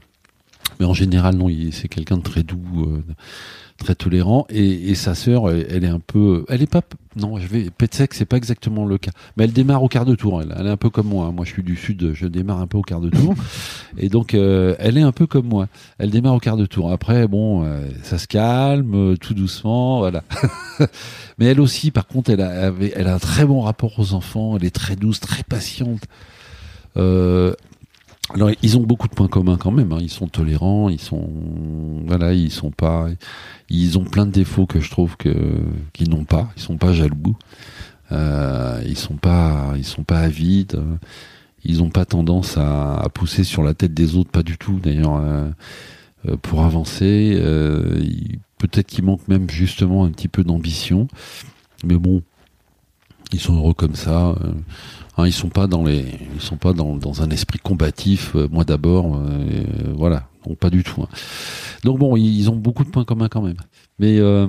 Mais 0.80 0.86
en 0.86 0.94
général, 0.94 1.36
non, 1.36 1.48
c'est 1.72 1.88
quelqu'un 1.88 2.16
de 2.16 2.22
très 2.22 2.42
doux, 2.42 2.86
euh, 2.86 3.02
très 3.78 3.94
tolérant. 3.94 4.46
Et, 4.50 4.90
et 4.90 4.94
sa 4.94 5.14
sœur, 5.14 5.50
elle, 5.50 5.84
est 5.84 5.88
un 5.88 6.00
peu, 6.00 6.44
elle 6.48 6.62
est 6.62 6.70
pas, 6.70 6.82
non, 7.16 7.38
je 7.38 7.46
vais, 7.46 7.70
Petsec, 7.70 8.14
c'est 8.14 8.24
pas 8.24 8.36
exactement 8.36 8.86
le 8.86 8.96
cas. 8.98 9.10
Mais 9.36 9.44
elle 9.44 9.52
démarre 9.52 9.82
au 9.82 9.88
quart 9.88 10.04
de 10.04 10.14
tour. 10.14 10.40
Elle, 10.40 10.54
elle 10.58 10.66
est 10.66 10.70
un 10.70 10.76
peu 10.76 10.90
comme 10.90 11.08
moi. 11.08 11.30
Moi, 11.30 11.44
je 11.44 11.52
suis 11.52 11.62
du 11.62 11.76
sud, 11.76 12.12
je 12.14 12.26
démarre 12.26 12.60
un 12.60 12.66
peu 12.66 12.78
au 12.78 12.82
quart 12.82 13.00
de 13.00 13.10
tour. 13.10 13.34
et 13.98 14.08
donc, 14.08 14.34
euh, 14.34 14.74
elle 14.78 14.96
est 14.96 15.02
un 15.02 15.12
peu 15.12 15.26
comme 15.26 15.46
moi. 15.46 15.68
Elle 15.98 16.10
démarre 16.10 16.34
au 16.34 16.40
quart 16.40 16.56
de 16.56 16.66
tour. 16.66 16.90
Après, 16.90 17.28
bon, 17.28 17.64
euh, 17.64 17.86
ça 18.02 18.18
se 18.18 18.26
calme, 18.26 18.94
euh, 18.94 19.16
tout 19.16 19.34
doucement, 19.34 19.98
voilà. 19.98 20.22
Mais 21.38 21.46
elle 21.46 21.60
aussi, 21.60 21.90
par 21.90 22.06
contre, 22.06 22.30
elle 22.30 22.40
a, 22.40 22.72
elle 22.94 23.08
a 23.08 23.14
un 23.14 23.18
très 23.18 23.44
bon 23.44 23.60
rapport 23.60 23.98
aux 23.98 24.14
enfants. 24.14 24.56
Elle 24.56 24.64
est 24.64 24.74
très 24.74 24.96
douce, 24.96 25.20
très 25.20 25.42
patiente. 25.42 26.02
Euh, 26.96 27.54
alors 28.34 28.50
ils 28.62 28.78
ont 28.78 28.82
beaucoup 28.82 29.08
de 29.08 29.14
points 29.14 29.28
communs 29.28 29.56
quand 29.56 29.70
même. 29.70 29.92
Hein. 29.92 29.98
Ils 30.00 30.10
sont 30.10 30.28
tolérants, 30.28 30.88
ils 30.88 31.00
sont 31.00 31.28
voilà, 32.06 32.32
ils 32.32 32.50
sont 32.50 32.70
pas, 32.70 33.08
ils 33.68 33.98
ont 33.98 34.04
plein 34.04 34.26
de 34.26 34.32
défauts 34.32 34.66
que 34.66 34.80
je 34.80 34.90
trouve 34.90 35.16
que 35.16 35.34
qu'ils 35.92 36.10
n'ont 36.10 36.24
pas. 36.24 36.50
Ils 36.56 36.62
sont 36.62 36.78
pas 36.78 36.92
jaloux, 36.92 37.36
euh, 38.12 38.82
ils 38.86 38.96
sont 38.98 39.16
pas, 39.16 39.74
ils 39.76 39.84
sont 39.84 40.04
pas 40.04 40.20
avides. 40.20 40.82
Ils 41.64 41.82
ont 41.82 41.90
pas 41.90 42.04
tendance 42.04 42.56
à, 42.56 42.96
à, 42.98 43.08
pousser 43.08 43.44
sur 43.44 43.62
la 43.62 43.72
tête 43.72 43.94
des 43.94 44.16
autres, 44.16 44.30
pas 44.30 44.42
du 44.42 44.58
tout 44.58 44.80
d'ailleurs. 44.82 45.16
Euh, 45.16 45.48
euh 46.28 46.36
pour 46.36 46.64
avancer, 46.64 47.34
euh, 47.36 48.02
peut-être 48.58 48.86
qu'il 48.88 49.04
manque 49.04 49.26
même 49.28 49.48
justement 49.50 50.04
un 50.04 50.10
petit 50.10 50.28
peu 50.28 50.44
d'ambition, 50.44 51.08
mais 51.84 51.96
bon, 51.96 52.22
ils 53.32 53.40
sont 53.40 53.56
heureux 53.56 53.74
comme 53.74 53.94
ça. 53.94 54.30
Euh, 54.30 54.52
Hein, 55.18 55.26
ils 55.26 55.32
sont 55.32 55.50
pas 55.50 55.66
dans 55.66 55.84
les, 55.84 56.06
ils 56.34 56.40
sont 56.40 56.56
pas 56.56 56.72
dans, 56.72 56.96
dans 56.96 57.22
un 57.22 57.28
esprit 57.30 57.58
combatif. 57.58 58.34
Euh, 58.34 58.48
moi 58.50 58.64
d'abord, 58.64 59.14
euh, 59.16 59.64
voilà, 59.94 60.28
donc 60.46 60.56
pas 60.56 60.70
du 60.70 60.82
tout. 60.82 61.02
Hein. 61.02 61.08
Donc 61.84 61.98
bon, 61.98 62.16
ils, 62.16 62.48
ont 62.48 62.56
beaucoup 62.56 62.84
de 62.84 62.88
points 62.88 63.04
communs 63.04 63.28
quand 63.28 63.42
même. 63.42 63.58
Mais 63.98 64.18
euh, 64.18 64.46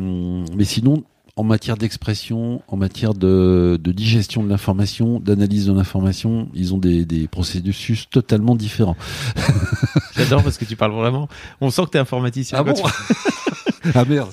mais 0.55 0.63
sinon, 0.63 1.03
en 1.35 1.43
matière 1.43 1.75
d'expression, 1.75 2.61
en 2.69 2.77
matière 2.77 3.13
de, 3.13 3.77
de 3.81 3.91
digestion 3.91 4.41
de 4.41 4.47
l'information, 4.49 5.19
d'analyse 5.19 5.65
de 5.65 5.73
l'information, 5.73 6.47
ils 6.53 6.73
ont 6.73 6.77
des, 6.77 7.03
des 7.03 7.27
processus 7.27 8.09
totalement 8.09 8.55
différents. 8.55 8.95
J'adore 10.15 10.43
parce 10.43 10.57
que 10.57 10.63
tu 10.63 10.77
parles 10.77 10.93
vraiment. 10.93 11.27
On 11.59 11.71
sent 11.71 11.83
que 11.85 11.89
tu 11.91 11.97
es 11.97 12.01
informaticien. 12.01 12.59
Ah 12.59 12.63
bon 12.63 12.73
Ah 13.95 14.05
merde. 14.05 14.29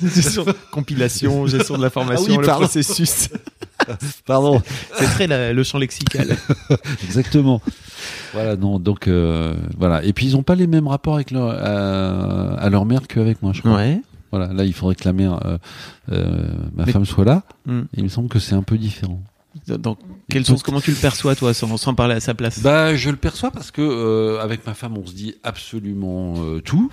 compilation, 0.71 1.47
gestion 1.49 1.77
de 1.77 1.83
l'information, 1.83 2.27
ah 2.29 2.31
oui, 2.31 2.37
le 2.37 2.47
pardon. 2.47 2.67
processus. 2.67 3.31
Pardon. 4.27 4.63
C'est 4.95 5.07
très 5.07 5.27
la, 5.27 5.53
le 5.53 5.63
champ 5.63 5.79
lexical. 5.79 6.37
Exactement. 7.05 7.61
Voilà, 8.33 8.57
non, 8.57 8.79
donc 8.79 9.09
euh, 9.09 9.55
voilà. 9.77 10.05
Et 10.05 10.13
puis 10.13 10.27
ils 10.27 10.33
n'ont 10.33 10.43
pas 10.43 10.55
les 10.55 10.67
mêmes 10.67 10.89
rapports 10.89 11.15
avec 11.15 11.31
leur, 11.31 11.51
à, 11.51 12.55
à 12.55 12.71
leur 12.71 12.85
mère 12.85 13.07
qu'avec 13.07 13.43
moi, 13.43 13.53
je 13.55 13.61
crois. 13.61 13.77
Ouais. 13.77 14.01
Voilà, 14.31 14.53
là 14.53 14.65
il 14.65 14.73
faudrait 14.73 14.95
que 14.95 15.05
la 15.05 15.13
mère, 15.13 15.45
euh, 15.45 15.59
euh, 16.13 16.53
ma 16.77 16.87
Mais... 16.87 16.93
femme 16.93 17.05
soit 17.05 17.25
là. 17.25 17.43
Mm. 17.67 17.81
il 17.97 18.05
me 18.05 18.09
semble 18.09 18.29
que 18.29 18.39
c'est 18.39 18.55
un 18.55 18.63
peu 18.63 18.79
différent. 18.79 19.21
Dans 19.67 19.97
quel 20.29 20.47
sens 20.47 20.63
Comment 20.63 20.81
tu 20.81 20.93
le 20.93 20.97
perçois 20.97 21.35
toi, 21.35 21.53
sans, 21.53 21.77
sans 21.77 21.95
parler 21.95 22.15
à 22.15 22.21
sa 22.21 22.35
place? 22.35 22.61
Bah, 22.63 22.95
je 22.95 23.11
le 23.11 23.17
perçois 23.17 23.51
parce 23.51 23.73
que 23.73 23.83
euh, 23.83 24.41
avec 24.41 24.65
ma 24.65 24.75
femme, 24.75 24.97
on 24.97 25.05
se 25.05 25.13
dit 25.13 25.35
absolument 25.43 26.35
euh, 26.39 26.61
tout. 26.61 26.91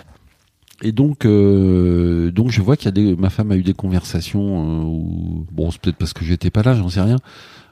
Et 0.84 0.92
donc, 0.92 1.26
euh, 1.26 2.32
donc 2.32 2.52
je 2.52 2.62
vois 2.62 2.78
qu'il 2.78 2.86
y 2.86 2.90
a 2.90 2.92
des, 2.92 3.16
ma 3.16 3.30
femme 3.30 3.52
a 3.52 3.56
eu 3.56 3.64
des 3.64 3.74
conversations 3.74 4.62
euh, 4.62 4.84
où, 4.84 5.46
bon, 5.52 5.72
c'est 5.72 5.82
peut-être 5.82 5.96
parce 5.96 6.14
que 6.14 6.24
j'étais 6.24 6.52
pas 6.52 6.62
là, 6.62 6.76
j'en 6.76 6.90
sais 6.90 7.02
rien, 7.02 7.18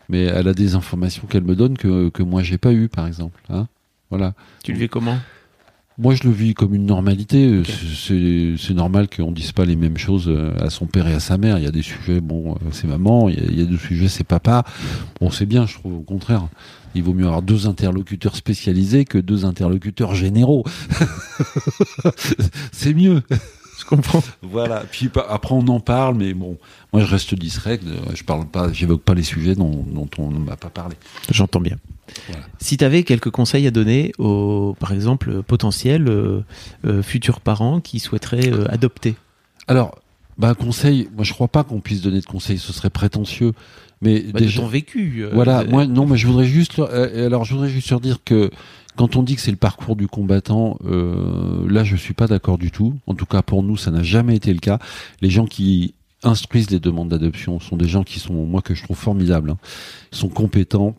mais 0.10 0.24
elle 0.24 0.47
a 0.47 0.53
des 0.53 0.76
informations 0.76 1.28
qu'elle 1.28 1.43
me 1.43 1.56
donne 1.56 1.78
que 1.78 2.10
que 2.10 2.24
moi 2.24 2.41
j'ai 2.41 2.58
pas 2.58 2.74
eu, 2.74 2.88
par 2.89 3.06
exemple. 3.06 3.39
Hein 3.49 3.68
voilà. 4.10 4.34
Tu 4.64 4.74
le 4.74 4.80
vis 4.80 4.89
comment? 4.89 5.18
Moi, 5.97 6.13
je 6.15 6.23
le 6.23 6.31
vis 6.31 6.53
comme 6.53 6.75
une 6.75 6.85
normalité. 6.85 7.59
Okay. 7.59 8.55
C'est 8.57 8.73
normal 8.73 9.07
qu'on 9.09 9.31
dise 9.31 9.53
pas 9.53 9.65
les 9.65 9.75
mêmes 9.75 9.97
choses 9.97 10.27
euh, 10.27 10.53
à 10.59 10.69
son 10.69 10.87
père 10.87 11.07
et 11.07 11.13
à 11.13 11.19
sa 11.19 11.37
mère. 11.37 11.57
Il 11.57 11.63
y 11.63 11.67
a 11.67 11.71
des 11.71 11.81
sujets, 11.81 12.19
bon, 12.19 12.53
euh, 12.53 12.69
c'est 12.71 12.87
maman. 12.87 13.29
Il 13.29 13.35
y, 13.35 13.41
a, 13.41 13.45
il 13.45 13.59
y 13.59 13.61
a 13.61 13.65
des 13.65 13.77
sujets, 13.77 14.09
c'est 14.09 14.25
papa. 14.25 14.65
Bon, 15.21 15.31
c'est 15.31 15.45
bien, 15.45 15.65
je 15.65 15.75
trouve. 15.75 15.93
Au 15.93 16.01
contraire 16.01 16.47
il 16.95 17.03
vaut 17.03 17.13
mieux 17.13 17.25
avoir 17.25 17.41
deux 17.41 17.67
interlocuteurs 17.67 18.35
spécialisés 18.35 19.05
que 19.05 19.17
deux 19.17 19.45
interlocuteurs 19.45 20.15
généraux. 20.15 20.63
c'est 22.71 22.93
mieux. 22.93 23.21
Je 23.78 23.86
comprends. 23.86 24.23
Voilà. 24.41 24.84
Puis 24.91 25.09
après 25.30 25.53
on 25.53 25.67
en 25.67 25.80
parle, 25.80 26.15
mais 26.15 26.34
bon, 26.34 26.57
moi 26.93 27.03
je 27.03 27.09
reste 27.09 27.36
discret. 27.36 27.80
Je 28.13 28.23
parle 28.23 28.45
pas, 28.45 28.71
j'évoque 28.71 29.01
pas 29.01 29.13
les 29.13 29.23
sujets 29.23 29.55
dont, 29.55 29.86
dont 29.88 30.09
on 30.17 30.30
ne 30.30 30.39
m'a 30.39 30.55
pas 30.55 30.69
parlé. 30.69 30.95
J'entends 31.30 31.59
bien. 31.59 31.78
Voilà. 32.28 32.43
Si 32.59 32.78
tu 32.78 32.86
avais 32.86 33.03
quelques 33.03 33.32
conseils 33.32 33.67
à 33.67 33.71
donner 33.71 34.11
aux, 34.17 34.76
par 34.80 34.93
exemple, 34.93 35.41
potentiels 35.43 36.07
euh, 36.07 36.41
euh, 36.86 37.01
futurs 37.01 37.41
parents 37.41 37.80
qui 37.82 37.99
souhaiteraient 37.99 38.51
euh, 38.51 38.71
adopter? 38.71 39.15
Alors, 39.67 39.99
bah 40.38 40.53
conseil, 40.53 41.09
moi 41.15 41.23
je 41.23 41.34
crois 41.34 41.47
pas 41.47 41.63
qu'on 41.63 41.80
puisse 41.80 42.01
donner 42.01 42.19
de 42.19 42.26
conseils, 42.26 42.59
ce 42.59 42.73
serait 42.73 42.89
prétentieux. 42.89 43.53
Mais 44.01 44.19
bah, 44.21 44.39
déjà, 44.39 44.57
de 44.57 44.65
ton 44.65 44.69
vécu. 44.69 45.23
Euh, 45.23 45.32
voilà, 45.34 45.61
euh, 45.61 45.67
moi 45.67 45.86
non, 45.88 46.05
mais 46.05 46.17
je 46.17 46.28
voudrais 46.28 46.45
juste, 46.45 46.78
euh, 46.80 47.26
alors 47.26 47.45
je 47.45 47.53
voudrais 47.53 47.69
juste 47.69 47.89
leur 47.89 48.01
dire 48.01 48.19
que 48.23 48.51
quand 48.95 49.15
on 49.15 49.23
dit 49.23 49.35
que 49.35 49.41
c'est 49.41 49.51
le 49.51 49.57
parcours 49.57 49.95
du 49.95 50.07
combattant, 50.07 50.77
euh, 50.85 51.65
là 51.69 51.83
je 51.83 51.95
suis 51.95 52.13
pas 52.13 52.27
d'accord 52.27 52.57
du 52.57 52.71
tout. 52.71 52.93
En 53.07 53.13
tout 53.13 53.25
cas 53.25 53.41
pour 53.41 53.63
nous, 53.63 53.77
ça 53.77 53.91
n'a 53.91 54.03
jamais 54.03 54.35
été 54.35 54.53
le 54.53 54.59
cas. 54.59 54.79
Les 55.21 55.29
gens 55.29 55.45
qui 55.45 55.93
instruisent 56.23 56.71
les 56.71 56.79
demandes 56.79 57.09
d'adoption 57.09 57.59
sont 57.59 57.77
des 57.77 57.87
gens 57.87 58.03
qui 58.03 58.19
sont, 58.19 58.33
moi 58.33 58.61
que 58.61 58.73
je 58.73 58.83
trouve 58.83 58.97
formidables, 58.97 59.51
hein. 59.51 59.57
Sont 60.11 60.29
compétents. 60.29 60.95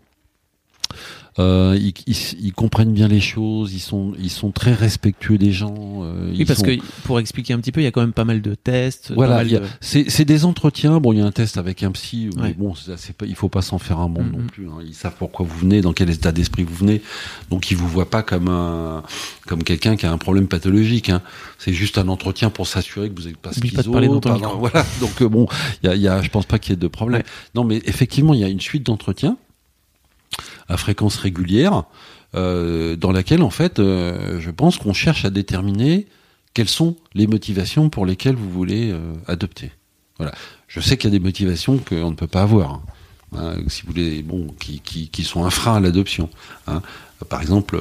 Euh, 1.38 1.78
ils, 1.78 1.92
ils, 2.06 2.16
ils, 2.46 2.52
comprennent 2.54 2.94
bien 2.94 3.08
les 3.08 3.20
choses, 3.20 3.74
ils 3.74 3.80
sont, 3.80 4.12
ils 4.18 4.30
sont 4.30 4.52
très 4.52 4.72
respectueux 4.72 5.36
des 5.36 5.52
gens. 5.52 5.74
Euh, 6.02 6.32
oui, 6.32 6.46
parce 6.46 6.60
sont... 6.60 6.64
que 6.64 6.78
pour 7.04 7.20
expliquer 7.20 7.52
un 7.52 7.60
petit 7.60 7.72
peu, 7.72 7.82
il 7.82 7.84
y 7.84 7.86
a 7.86 7.90
quand 7.90 8.00
même 8.00 8.14
pas 8.14 8.24
mal 8.24 8.40
de 8.40 8.54
tests. 8.54 9.12
Voilà, 9.14 9.44
de... 9.44 9.60
c'est 9.80 10.24
des 10.24 10.46
entretiens. 10.46 10.98
Bon, 10.98 11.12
il 11.12 11.18
y 11.18 11.22
a 11.22 11.26
un 11.26 11.32
test 11.32 11.58
avec 11.58 11.82
un 11.82 11.92
psy, 11.92 12.30
mais 12.36 12.42
ouais. 12.42 12.54
bon, 12.56 12.72
c'est 12.74 13.14
pas, 13.14 13.26
il 13.26 13.34
faut 13.34 13.50
pas 13.50 13.60
s'en 13.60 13.78
faire 13.78 13.98
un 13.98 14.08
monde 14.08 14.28
mm 14.28 14.34
-hmm. 14.34 14.40
non 14.40 14.46
plus. 14.46 14.66
Hein. 14.68 14.78
Ils 14.86 14.94
savent 14.94 15.16
pourquoi 15.18 15.44
vous 15.44 15.58
venez, 15.58 15.82
dans 15.82 15.92
quel 15.92 16.08
état 16.08 16.32
d'esprit 16.32 16.62
vous 16.64 16.74
venez, 16.74 17.02
donc 17.50 17.70
ils 17.70 17.76
vous 17.76 17.88
voient 17.88 18.10
pas 18.10 18.22
comme 18.22 18.48
un, 18.48 19.02
comme 19.46 19.62
quelqu'un 19.62 19.96
qui 19.96 20.06
a 20.06 20.12
un 20.12 20.18
problème 20.18 20.48
pathologique. 20.48 21.10
Hein. 21.10 21.20
C'est 21.58 21.74
juste 21.74 21.98
un 21.98 22.08
entretien 22.08 22.48
pour 22.48 22.66
s'assurer 22.66 23.10
que 23.10 23.20
vous 23.20 23.28
n'êtes 23.28 23.36
pas 23.36 23.52
schizo. 23.52 23.76
Pas 23.76 23.82
de 23.82 23.90
parler 23.90 24.08
dans 24.08 24.20
ton 24.20 24.30
pardon, 24.30 24.58
voilà. 24.64 24.86
Donc 25.00 25.20
euh, 25.20 25.28
bon, 25.28 25.46
il 25.82 25.90
y 25.90 25.92
a, 25.92 25.96
y 25.96 26.08
a, 26.08 26.22
je 26.22 26.30
pense 26.30 26.46
pas 26.46 26.58
qu'il 26.58 26.70
y 26.72 26.74
ait 26.74 26.84
de 26.88 26.88
problème. 26.88 27.20
Ouais. 27.20 27.26
Non, 27.54 27.64
mais 27.64 27.82
effectivement, 27.84 28.32
il 28.32 28.40
y 28.40 28.44
a 28.44 28.48
une 28.48 28.64
suite 28.70 28.86
d'entretiens 28.86 29.36
à 30.68 30.76
fréquence 30.76 31.16
régulière, 31.16 31.84
euh, 32.34 32.96
dans 32.96 33.12
laquelle 33.12 33.42
en 33.42 33.50
fait, 33.50 33.78
euh, 33.78 34.40
je 34.40 34.50
pense 34.50 34.78
qu'on 34.78 34.92
cherche 34.92 35.24
à 35.24 35.30
déterminer 35.30 36.06
quelles 36.54 36.68
sont 36.68 36.96
les 37.14 37.26
motivations 37.26 37.88
pour 37.88 38.06
lesquelles 38.06 38.34
vous 38.34 38.50
voulez 38.50 38.90
euh, 38.90 39.14
adopter. 39.26 39.72
Voilà. 40.18 40.32
Je 40.68 40.80
sais 40.80 40.96
qu'il 40.96 41.10
y 41.10 41.14
a 41.14 41.18
des 41.18 41.24
motivations 41.24 41.78
qu'on 41.78 42.10
ne 42.10 42.16
peut 42.16 42.26
pas 42.26 42.42
avoir. 42.42 42.72
Hein. 42.72 42.82
Hein, 43.36 43.54
si 43.68 43.82
vous 43.82 43.88
voulez, 43.88 44.22
bon, 44.22 44.48
qui, 44.58 45.24
sont 45.24 45.44
un 45.44 45.50
frein 45.50 45.76
à 45.76 45.80
l'adoption. 45.80 46.30
Hein. 46.66 46.80
Par 47.28 47.40
exemple, 47.40 47.78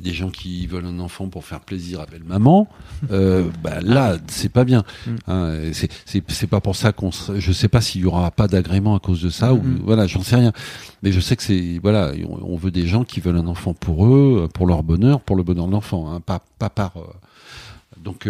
des 0.00 0.12
gens 0.12 0.30
qui 0.30 0.66
veulent 0.66 0.86
un 0.86 0.98
enfant 0.98 1.28
pour 1.28 1.44
faire 1.44 1.60
plaisir 1.60 2.00
à 2.00 2.06
belle 2.06 2.24
maman, 2.24 2.68
euh, 3.10 3.48
bah, 3.62 3.80
là 3.80 4.16
c'est 4.28 4.48
pas 4.48 4.64
bien. 4.64 4.84
Hein, 5.26 5.70
c'est 5.72 6.46
pas 6.46 6.60
pour 6.60 6.76
ça 6.76 6.92
qu'on. 6.92 7.10
Je 7.10 7.52
sais 7.52 7.68
pas 7.68 7.80
s'il 7.80 8.02
y 8.02 8.04
aura 8.04 8.30
pas 8.30 8.48
d'agrément 8.48 8.94
à 8.94 8.98
cause 8.98 9.22
de 9.22 9.30
ça 9.30 9.54
ou 9.54 9.62
voilà, 9.84 10.06
j'en 10.06 10.22
sais 10.22 10.36
rien. 10.36 10.52
Mais 11.02 11.12
je 11.12 11.20
sais 11.20 11.36
que 11.36 11.42
c'est 11.42 11.78
voilà, 11.82 12.12
on, 12.28 12.52
on, 12.52 12.56
veut 12.56 12.70
des 12.70 12.86
gens 12.86 13.04
qui 13.04 13.20
veulent 13.20 13.36
un 13.36 13.46
enfant 13.46 13.74
pour 13.74 14.06
eux, 14.06 14.48
pour 14.52 14.66
leur 14.66 14.82
bonheur, 14.82 15.20
pour 15.20 15.36
le 15.36 15.42
bonheur 15.42 15.66
de 15.66 15.72
l'enfant, 15.72 16.12
hein, 16.12 16.20
pas 16.20 16.42
pas 16.58 16.70
par. 16.70 16.96
Euh, 16.96 17.02
donc 18.02 18.28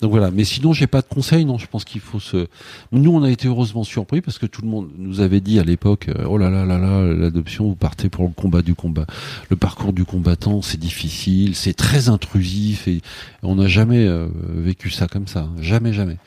donc 0.00 0.10
voilà, 0.10 0.30
mais 0.30 0.44
sinon 0.44 0.72
j'ai 0.72 0.86
pas 0.86 1.00
de 1.00 1.06
conseils, 1.06 1.44
non, 1.44 1.56
je 1.56 1.66
pense 1.66 1.84
qu'il 1.84 2.00
faut 2.00 2.20
se... 2.20 2.48
Nous 2.92 3.10
on 3.10 3.22
a 3.22 3.30
été 3.30 3.48
heureusement 3.48 3.82
surpris 3.82 4.20
parce 4.20 4.38
que 4.38 4.44
tout 4.44 4.60
le 4.62 4.68
monde 4.68 4.90
nous 4.98 5.20
avait 5.20 5.40
dit 5.40 5.58
à 5.58 5.64
l'époque, 5.64 6.08
euh, 6.08 6.26
oh 6.28 6.36
là 6.36 6.50
là 6.50 6.66
là 6.66 6.78
là, 6.78 7.02
l'adoption, 7.02 7.66
vous 7.66 7.76
partez 7.76 8.10
pour 8.10 8.24
le 8.24 8.30
combat 8.30 8.60
du 8.60 8.74
combat. 8.74 9.06
Le 9.48 9.56
parcours 9.56 9.94
du 9.94 10.04
combattant, 10.04 10.60
c'est 10.60 10.78
difficile, 10.78 11.54
c'est 11.54 11.72
très 11.72 12.10
intrusif 12.10 12.88
et 12.88 13.00
on 13.42 13.54
n'a 13.54 13.68
jamais 13.68 14.06
euh, 14.06 14.28
vécu 14.48 14.90
ça 14.90 15.06
comme 15.06 15.26
ça, 15.26 15.40
hein. 15.40 15.54
jamais, 15.60 15.94
jamais. 15.94 16.18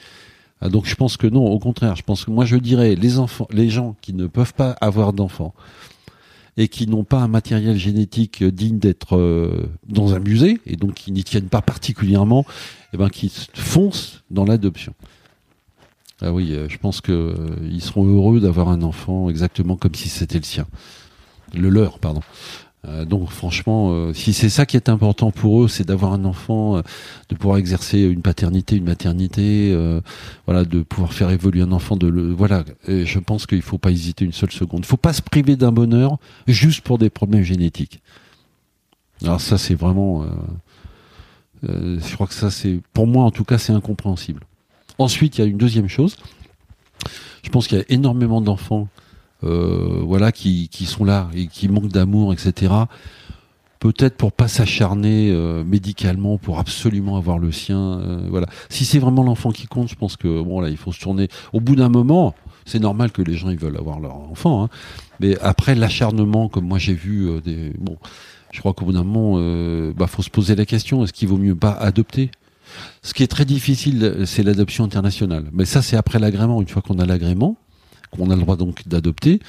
Ah, 0.61 0.69
donc 0.69 0.85
je 0.85 0.95
pense 0.95 1.15
que 1.15 1.27
non, 1.27 1.45
au 1.45 1.59
contraire, 1.59 1.95
je 1.95 2.03
pense 2.03 2.25
que 2.25 2.31
moi 2.31 2.45
je 2.45 2.57
dirais 2.57 2.95
les 2.95 3.19
enfants, 3.19 3.47
les 3.51 3.69
gens 3.69 3.95
qui 4.01 4.13
ne 4.13 4.27
peuvent 4.27 4.53
pas 4.53 4.71
avoir 4.81 5.13
d'enfants, 5.13 5.53
et 6.57 6.67
qui 6.67 6.87
n'ont 6.87 7.03
pas 7.03 7.19
un 7.19 7.27
matériel 7.27 7.77
génétique 7.77 8.43
digne 8.43 8.79
d'être 8.79 9.17
euh, 9.17 9.69
dans 9.87 10.13
un 10.13 10.19
musée 10.19 10.59
et 10.65 10.75
donc 10.75 10.95
qui 10.95 11.11
n'y 11.11 11.23
tiennent 11.23 11.49
pas 11.49 11.61
particulièrement, 11.61 12.41
et 12.41 12.95
eh 12.95 12.97
ben 12.97 13.09
qui 13.09 13.31
foncent 13.53 14.23
dans 14.31 14.45
l'adoption. 14.45 14.93
Ah 16.21 16.33
oui, 16.33 16.53
euh, 16.53 16.67
je 16.67 16.77
pense 16.77 16.99
que 16.99 17.11
euh, 17.11 17.55
ils 17.63 17.81
seront 17.81 18.05
heureux 18.05 18.39
d'avoir 18.39 18.69
un 18.69 18.81
enfant 18.81 19.29
exactement 19.29 19.77
comme 19.77 19.95
si 19.95 20.09
c'était 20.09 20.37
le 20.37 20.43
sien, 20.43 20.67
le 21.53 21.69
leur, 21.69 21.99
pardon. 21.99 22.21
Euh, 22.87 23.03
donc 23.03 23.29
franchement, 23.29 23.91
euh, 23.91 24.13
si 24.13 24.31
c'est 24.31 24.49
ça 24.49 24.65
qui 24.65 24.77
est 24.77 24.87
important 24.87 25.31
pour 25.31 25.63
eux, 25.63 25.67
c'est 25.67 25.85
d'avoir 25.85 26.13
un 26.13 26.23
enfant, 26.23 26.77
euh, 26.77 26.81
de 27.27 27.35
pouvoir 27.35 27.57
exercer 27.57 27.99
une 27.99 28.21
paternité, 28.21 28.77
une 28.77 28.85
maternité, 28.85 29.75
voilà, 30.45 30.63
de 30.63 30.81
pouvoir 30.81 31.13
faire 31.13 31.29
évoluer 31.29 31.61
un 31.61 31.71
enfant. 31.71 31.95
De 31.95 32.07
le, 32.07 32.31
voilà, 32.31 32.63
je 32.87 33.19
pense 33.19 33.45
qu'il 33.45 33.61
faut 33.61 33.77
pas 33.77 33.91
hésiter 33.91 34.25
une 34.25 34.33
seule 34.33 34.51
seconde. 34.51 34.81
Il 34.83 34.87
faut 34.87 34.97
pas 34.97 35.13
se 35.13 35.21
priver 35.21 35.55
d'un 35.55 35.71
bonheur 35.71 36.17
juste 36.47 36.81
pour 36.81 36.97
des 36.97 37.09
problèmes 37.09 37.43
génétiques. 37.43 38.01
Alors 39.21 39.41
ça, 39.41 39.57
c'est 39.57 39.75
vraiment 39.75 40.25
Euh, 41.67 41.99
je 41.99 42.13
crois 42.13 42.27
que 42.27 42.33
ça, 42.33 42.51
c'est, 42.51 42.79
pour 42.93 43.07
moi 43.07 43.23
en 43.25 43.31
tout 43.31 43.43
cas, 43.43 43.57
c'est 43.57 43.73
incompréhensible. 43.73 44.43
Ensuite, 44.97 45.37
il 45.37 45.41
y 45.41 45.43
a 45.43 45.47
une 45.47 45.57
deuxième 45.57 45.87
chose. 45.87 46.15
Je 47.43 47.49
pense 47.49 47.67
qu'il 47.67 47.77
y 47.77 47.81
a 47.81 47.85
énormément 47.89 48.41
d'enfants, 48.41 48.87
euh, 48.87 48.98
voilà, 49.41 50.31
qui, 50.31 50.69
qui 50.69 50.85
sont 50.85 51.05
là 51.05 51.29
et 51.33 51.47
qui 51.47 51.67
manquent 51.69 51.87
d'amour, 51.87 52.33
etc. 52.33 52.73
Peut-être 53.79 54.17
pour 54.17 54.33
pas 54.33 54.49
s'acharner 54.49 55.31
euh, 55.31 55.63
médicalement 55.63 56.37
pour 56.37 56.59
absolument 56.59 57.15
avoir 57.15 57.39
le 57.39 57.49
sien, 57.53 57.79
euh, 57.79 58.27
voilà. 58.29 58.47
Si 58.67 58.83
c'est 58.83 58.99
vraiment 58.99 59.23
l'enfant 59.23 59.51
qui 59.51 59.67
compte, 59.67 59.87
je 59.87 59.95
pense 59.95 60.17
que 60.17 60.41
bon 60.41 60.59
là, 60.59 60.67
il 60.67 60.75
faut 60.75 60.91
se 60.91 60.99
tourner. 60.99 61.29
Au 61.53 61.61
bout 61.61 61.77
d'un 61.77 61.87
moment, 61.87 62.35
c'est 62.65 62.79
normal 62.79 63.11
que 63.13 63.21
les 63.21 63.35
gens 63.35 63.49
ils 63.49 63.57
veulent 63.57 63.77
avoir 63.77 64.01
leur 64.01 64.17
enfant, 64.17 64.65
hein. 64.65 64.69
mais 65.21 65.39
après 65.39 65.75
l'acharnement, 65.75 66.49
comme 66.49 66.65
moi 66.65 66.77
j'ai 66.77 66.93
vu 66.93 67.29
euh, 67.29 67.39
des, 67.39 67.71
bon, 67.79 67.95
je 68.51 68.59
crois 68.59 68.73
qu'au 68.73 68.83
bout 68.83 68.91
d'un 68.91 69.05
moment, 69.05 69.35
euh, 69.37 69.93
bah 69.95 70.07
faut 70.07 70.23
se 70.23 70.29
poser 70.29 70.55
la 70.55 70.65
question 70.65 71.05
est-ce 71.05 71.13
qu'il 71.13 71.29
vaut 71.29 71.37
mieux 71.37 71.55
pas 71.55 71.71
adopter? 71.71 72.31
Ce 73.01 73.13
qui 73.13 73.23
est 73.23 73.27
très 73.27 73.45
difficile, 73.45 74.23
c'est 74.25 74.43
l'adoption 74.43 74.83
internationale. 74.83 75.45
Mais 75.53 75.65
ça, 75.65 75.81
c'est 75.81 75.95
après 75.95 76.19
l'agrément. 76.19 76.61
Une 76.61 76.67
fois 76.67 76.83
qu'on 76.83 76.99
a 76.99 77.05
l'agrément, 77.05 77.57
qu'on 78.11 78.29
a 78.31 78.35
le 78.35 78.41
droit 78.41 78.55
donc 78.55 78.87
d'adopter. 78.87 79.39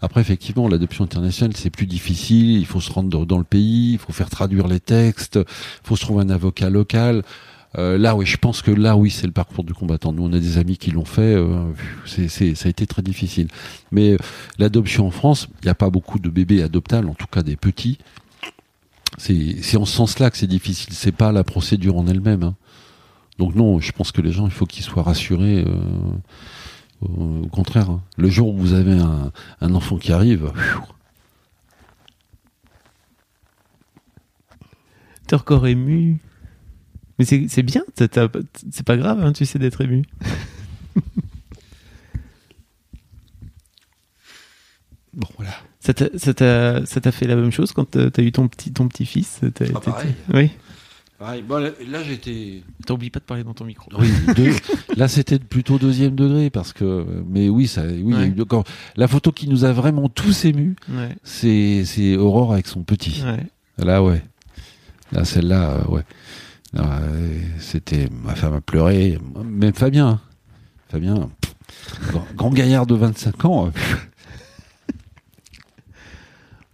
Après, 0.00 0.20
effectivement, 0.20 0.68
l'adoption 0.68 1.04
internationale, 1.04 1.56
c'est 1.56 1.70
plus 1.70 1.86
difficile. 1.86 2.58
Il 2.58 2.66
faut 2.66 2.80
se 2.80 2.92
rendre 2.92 3.26
dans 3.26 3.38
le 3.38 3.44
pays, 3.44 3.92
il 3.92 3.98
faut 3.98 4.12
faire 4.12 4.30
traduire 4.30 4.68
les 4.68 4.80
textes, 4.80 5.36
il 5.36 5.86
faut 5.86 5.96
se 5.96 6.02
trouver 6.02 6.22
un 6.24 6.30
avocat 6.30 6.70
local. 6.70 7.22
Euh, 7.78 7.98
là, 7.98 8.16
oui, 8.16 8.24
je 8.24 8.38
pense 8.38 8.62
que 8.62 8.70
là, 8.70 8.96
oui, 8.96 9.10
c'est 9.10 9.26
le 9.26 9.32
parcours 9.32 9.64
du 9.64 9.74
combattant. 9.74 10.12
Nous, 10.12 10.22
on 10.22 10.32
a 10.32 10.38
des 10.38 10.56
amis 10.56 10.78
qui 10.78 10.90
l'ont 10.90 11.04
fait. 11.04 11.34
Euh, 11.34 11.72
c'est, 12.06 12.28
ça 12.54 12.66
a 12.66 12.68
été 12.70 12.86
très 12.86 13.02
difficile. 13.02 13.48
Mais 13.92 14.12
euh, 14.12 14.18
l'adoption 14.58 15.06
en 15.06 15.10
France, 15.10 15.48
il 15.62 15.66
n'y 15.66 15.70
a 15.70 15.74
pas 15.74 15.90
beaucoup 15.90 16.18
de 16.18 16.30
bébés 16.30 16.62
adoptables, 16.62 17.08
en 17.08 17.14
tout 17.14 17.26
cas 17.26 17.42
des 17.42 17.56
petits. 17.56 17.98
C'est, 19.18 19.56
c'est 19.62 19.76
en 19.76 19.84
ce 19.84 19.94
sens-là 19.94 20.30
que 20.30 20.38
c'est 20.38 20.46
difficile. 20.46 20.94
C'est 20.94 21.12
pas 21.12 21.32
la 21.32 21.44
procédure 21.44 21.96
en 21.98 22.06
elle-même. 22.06 22.42
hein. 22.44 22.54
Donc 23.38 23.54
non, 23.54 23.78
je 23.80 23.92
pense 23.92 24.10
que 24.10 24.22
les 24.22 24.32
gens, 24.32 24.46
il 24.46 24.52
faut 24.52 24.64
qu'ils 24.64 24.84
soient 24.84 25.02
rassurés. 25.02 25.62
Au 27.02 27.46
contraire, 27.48 27.90
hein. 27.90 28.02
le 28.16 28.28
jour 28.28 28.48
où 28.54 28.56
vous 28.58 28.72
avez 28.74 28.98
un, 28.98 29.30
un 29.60 29.74
enfant 29.74 29.96
qui 29.98 30.12
arrive, 30.12 30.50
pfiou, 30.54 30.82
T'es 35.26 35.34
encore 35.34 35.66
ému. 35.66 36.18
Mais 37.18 37.24
c'est 37.24 37.62
bien, 37.62 37.82
c'est 37.96 38.82
pas 38.84 38.96
grave, 38.96 39.20
hein, 39.24 39.32
tu 39.32 39.44
sais, 39.46 39.58
d'être 39.58 39.80
ému. 39.80 40.04
bon 45.14 45.28
voilà. 45.36 45.54
Ça 45.80 45.94
t'a- 45.94 47.12
fait 47.12 47.26
la 47.26 47.36
même 47.36 47.52
chose 47.52 47.72
quand 47.72 47.84
t'as 47.90 48.10
t'as 48.10 48.22
eu 48.22 48.32
ton 48.32 48.48
petit 48.48 48.72
ton 48.72 48.88
petit 48.88 49.06
fils 49.06 49.40
Ah, 49.42 49.80
pareil. 49.80 50.14
Oui. 50.34 50.50
Pareil, 51.18 51.42
bon, 51.42 51.56
là, 51.56 51.70
là, 51.88 52.02
j'étais. 52.02 52.62
T'oublies 52.86 53.08
pas 53.08 53.20
de 53.20 53.24
parler 53.24 53.42
dans 53.42 53.54
ton 53.54 53.64
micro. 53.64 53.90
Oui, 53.98 54.08
deux- 54.34 54.52
là 54.96 55.08
c'était 55.08 55.38
plutôt 55.38 55.78
deuxième 55.78 56.14
degré 56.14 56.50
parce 56.50 56.74
que, 56.74 57.06
mais 57.26 57.48
oui, 57.48 57.66
ça, 57.66 57.82
oui, 57.86 58.02
il 58.06 58.10
y 58.10 58.22
a 58.22 58.26
eu 58.26 58.44
quand 58.44 58.64
la 58.96 59.08
photo 59.08 59.32
qui 59.32 59.48
nous 59.48 59.64
a 59.64 59.72
vraiment 59.72 60.08
tous 60.10 60.44
émus, 60.44 60.76
Ouais. 60.90 61.16
c'est 61.24 61.84
c'est 61.86 62.16
Aurore 62.18 62.52
avec 62.52 62.66
son 62.66 62.82
petit. 62.82 63.22
Ouais. 63.24 63.46
Là, 63.84 64.02
ouais. 64.02 64.22
Là, 65.12 65.24
celle-là, 65.24 65.70
euh, 65.70 65.84
ouais. 65.90 66.02
Euh, 66.78 67.38
c'était 67.60 68.08
ma 68.22 68.34
femme 68.34 68.52
a 68.54 68.60
pleuré, 68.60 69.18
même 69.42 69.72
Fabien. 69.72 70.08
hein. 70.08 70.20
Fabien, 70.90 71.30
pff, 71.40 71.54
grand, 72.10 72.26
grand 72.36 72.50
gaillard 72.50 72.86
de 72.86 72.94
25 72.94 73.44
ans. 73.46 73.66
euh, 73.68 73.70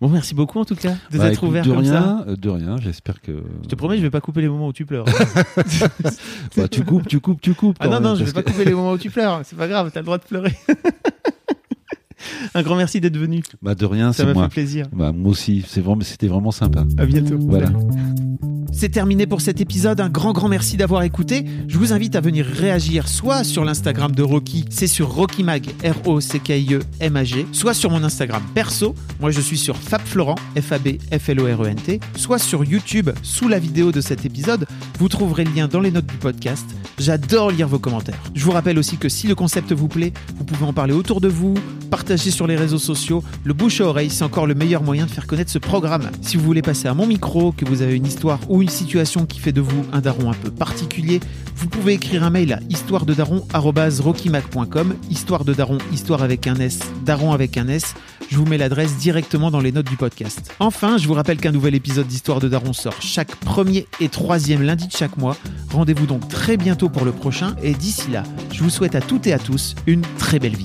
Bon, 0.03 0.09
merci 0.09 0.34
beaucoup 0.34 0.59
en 0.59 0.64
tout 0.64 0.74
cas 0.74 0.94
de 1.12 1.16
bah, 1.18 1.28
t'être 1.30 1.44
ouvert 1.44 1.64
de 1.64 1.70
comme 1.72 1.84
ça. 1.84 2.00
rien, 2.00 2.24
euh, 2.26 2.34
de 2.34 2.48
rien. 2.48 2.76
J'espère 2.78 3.20
que. 3.20 3.40
Je 3.62 3.68
te 3.68 3.76
promets, 3.76 3.98
je 3.98 4.03
vais 4.03 4.11
pas 4.11 4.20
couper 4.20 4.40
les 4.40 4.48
moments 4.48 4.66
où 4.66 4.72
tu 4.72 4.84
pleures. 4.84 5.05
Bah, 6.57 6.66
tu 6.66 6.82
coupes, 6.84 7.07
tu 7.07 7.20
coupes, 7.20 7.40
tu 7.40 7.55
coupes. 7.55 7.76
ah 7.78 7.86
non, 7.86 8.00
non, 8.00 8.16
je 8.16 8.24
vais 8.24 8.32
pas 8.32 8.42
que- 8.42 8.50
couper 8.50 8.64
les 8.64 8.74
moments 8.74 8.90
où 8.90 8.98
tu 8.98 9.11
pleures. 9.11 9.42
C'est 9.44 9.57
pas 9.57 9.68
grave, 9.68 9.92
t'as 9.94 10.00
le 10.00 10.05
droit 10.07 10.18
de 10.18 10.24
pleurer. 10.24 10.55
Un 12.55 12.62
grand 12.62 12.74
merci 12.74 13.00
d'être 13.00 13.16
venu. 13.16 13.44
Bah, 13.62 13.76
de 13.76 13.84
rien, 13.86 14.12
Ça 14.12 14.22
c'est 14.24 14.26
m'a 14.26 14.34
moi. 14.34 14.42
fait 14.44 14.50
plaisir. 14.55 14.86
Bah, 14.92 15.12
moi 15.12 15.30
aussi, 15.30 15.64
c'est 15.68 15.80
vraiment, 15.80 16.00
c'était 16.03 16.26
vraiment 16.26 16.50
sympa. 16.50 16.84
À 16.98 17.07
bientôt. 17.07 17.38
Voilà. 17.38 17.70
C'est 18.75 18.89
terminé 18.89 19.27
pour 19.27 19.41
cet 19.43 19.61
épisode. 19.61 20.01
Un 20.01 20.09
grand, 20.09 20.33
grand 20.33 20.49
merci 20.49 20.77
d'avoir 20.77 21.03
écouté. 21.03 21.45
Je 21.68 21.79
vous 21.79 21.93
invite 21.93 22.16
à 22.16 22.20
venir 22.20 22.45
réagir 22.47 23.07
soit 23.07 23.45
sur 23.45 23.64
l'Instagram 23.64 24.12
de 24.12 24.23
Rocky, 24.23 24.64
c'est 24.70 24.87
sur 24.87 25.12
Rocky 25.12 25.45
Mag, 25.45 25.66
R-O-C-K-I-E-M-A-G, 25.85 27.47
soit 27.53 27.75
sur 27.75 27.91
mon 27.91 28.03
Instagram 28.03 28.43
perso. 28.55 28.95
Moi, 29.20 29.31
je 29.31 29.41
suis 29.41 29.59
sur 29.59 29.77
Fab 29.77 30.01
Florent, 30.01 30.37
F-A-B-F-L-O-R-E-N-T, 30.59 32.01
soit 32.16 32.39
sur 32.39 32.64
YouTube, 32.64 33.11
sous 33.23 33.47
la 33.47 33.59
vidéo 33.59 33.93
de 33.93 34.01
cet 34.01 34.25
épisode. 34.25 34.66
Vous 34.99 35.09
trouverez 35.09 35.45
le 35.45 35.53
lien 35.53 35.68
dans 35.68 35.81
les 35.81 35.91
notes 35.91 36.07
du 36.07 36.16
podcast. 36.16 36.66
J'adore 36.99 37.51
lire 37.51 37.68
vos 37.68 37.79
commentaires. 37.79 38.18
Je 38.35 38.45
vous 38.45 38.53
rappelle 38.53 38.79
aussi 38.79 38.97
que 38.97 39.09
si 39.09 39.27
le 39.27 39.35
concept 39.35 39.73
vous 39.73 39.89
plaît, 39.89 40.12
vous 40.37 40.45
pouvez 40.45 40.64
en 40.64 40.73
parler 40.73 40.93
autour 40.93 41.20
de 41.20 41.29
vous, 41.29 41.55
partager 41.91 42.31
sur 42.31 42.47
les 42.47 42.57
réseaux 42.57 42.79
sociaux. 42.79 43.23
Le 43.45 43.53
bouche 43.53 43.81
à 43.81 43.87
oreille, 43.87 44.11
c'est 44.11 44.25
encore 44.25 44.47
le 44.47 44.55
meilleur 44.55 44.83
moyen 44.83 45.07
de 45.07 45.11
faire 45.11 45.27
connaître 45.27 45.51
ce 45.51 45.59
programme. 45.59 46.11
Si 46.20 46.37
vous 46.37 46.45
voulez 46.45 46.62
passer 46.62 46.89
à 46.89 46.95
mon 46.95 47.07
micro, 47.07 47.53
que 47.53 47.64
vous 47.64 47.83
avez 47.83 47.97
une 47.97 48.07
histoire 48.07 48.39
une 48.62 48.68
situation 48.68 49.26
qui 49.26 49.40
fait 49.40 49.52
de 49.52 49.60
vous 49.60 49.84
un 49.92 50.00
daron 50.00 50.30
un 50.30 50.34
peu 50.34 50.50
particulier, 50.50 51.20
vous 51.56 51.68
pouvez 51.68 51.92
écrire 51.94 52.22
un 52.24 52.30
mail 52.30 52.54
à 52.54 52.60
histoirededaron@rockymac.com, 52.70 54.94
histoire 55.10 55.44
de 55.44 55.52
daron, 55.52 55.76
histoire 55.92 56.22
avec 56.22 56.46
un 56.46 56.54
S, 56.56 56.78
daron 57.04 57.32
avec 57.32 57.58
un 57.58 57.68
S. 57.68 57.94
Je 58.30 58.38
vous 58.38 58.46
mets 58.46 58.56
l'adresse 58.56 58.96
directement 58.96 59.50
dans 59.50 59.60
les 59.60 59.72
notes 59.72 59.90
du 59.90 59.96
podcast. 59.96 60.54
Enfin, 60.58 60.96
je 60.96 61.06
vous 61.06 61.12
rappelle 61.14 61.38
qu'un 61.38 61.52
nouvel 61.52 61.74
épisode 61.74 62.06
d'Histoire 62.06 62.40
de 62.40 62.48
Daron 62.48 62.72
sort 62.72 63.02
chaque 63.02 63.36
premier 63.36 63.86
et 64.00 64.08
troisième 64.08 64.62
lundi 64.62 64.86
de 64.86 64.92
chaque 64.92 65.18
mois. 65.18 65.36
Rendez-vous 65.70 66.06
donc 66.06 66.26
très 66.28 66.56
bientôt 66.56 66.88
pour 66.88 67.04
le 67.04 67.12
prochain 67.12 67.54
et 67.62 67.74
d'ici 67.74 68.10
là, 68.10 68.22
je 68.50 68.62
vous 68.62 68.70
souhaite 68.70 68.94
à 68.94 69.02
toutes 69.02 69.26
et 69.26 69.34
à 69.34 69.38
tous 69.38 69.74
une 69.86 70.00
très 70.18 70.38
belle 70.38 70.56
vie. 70.56 70.64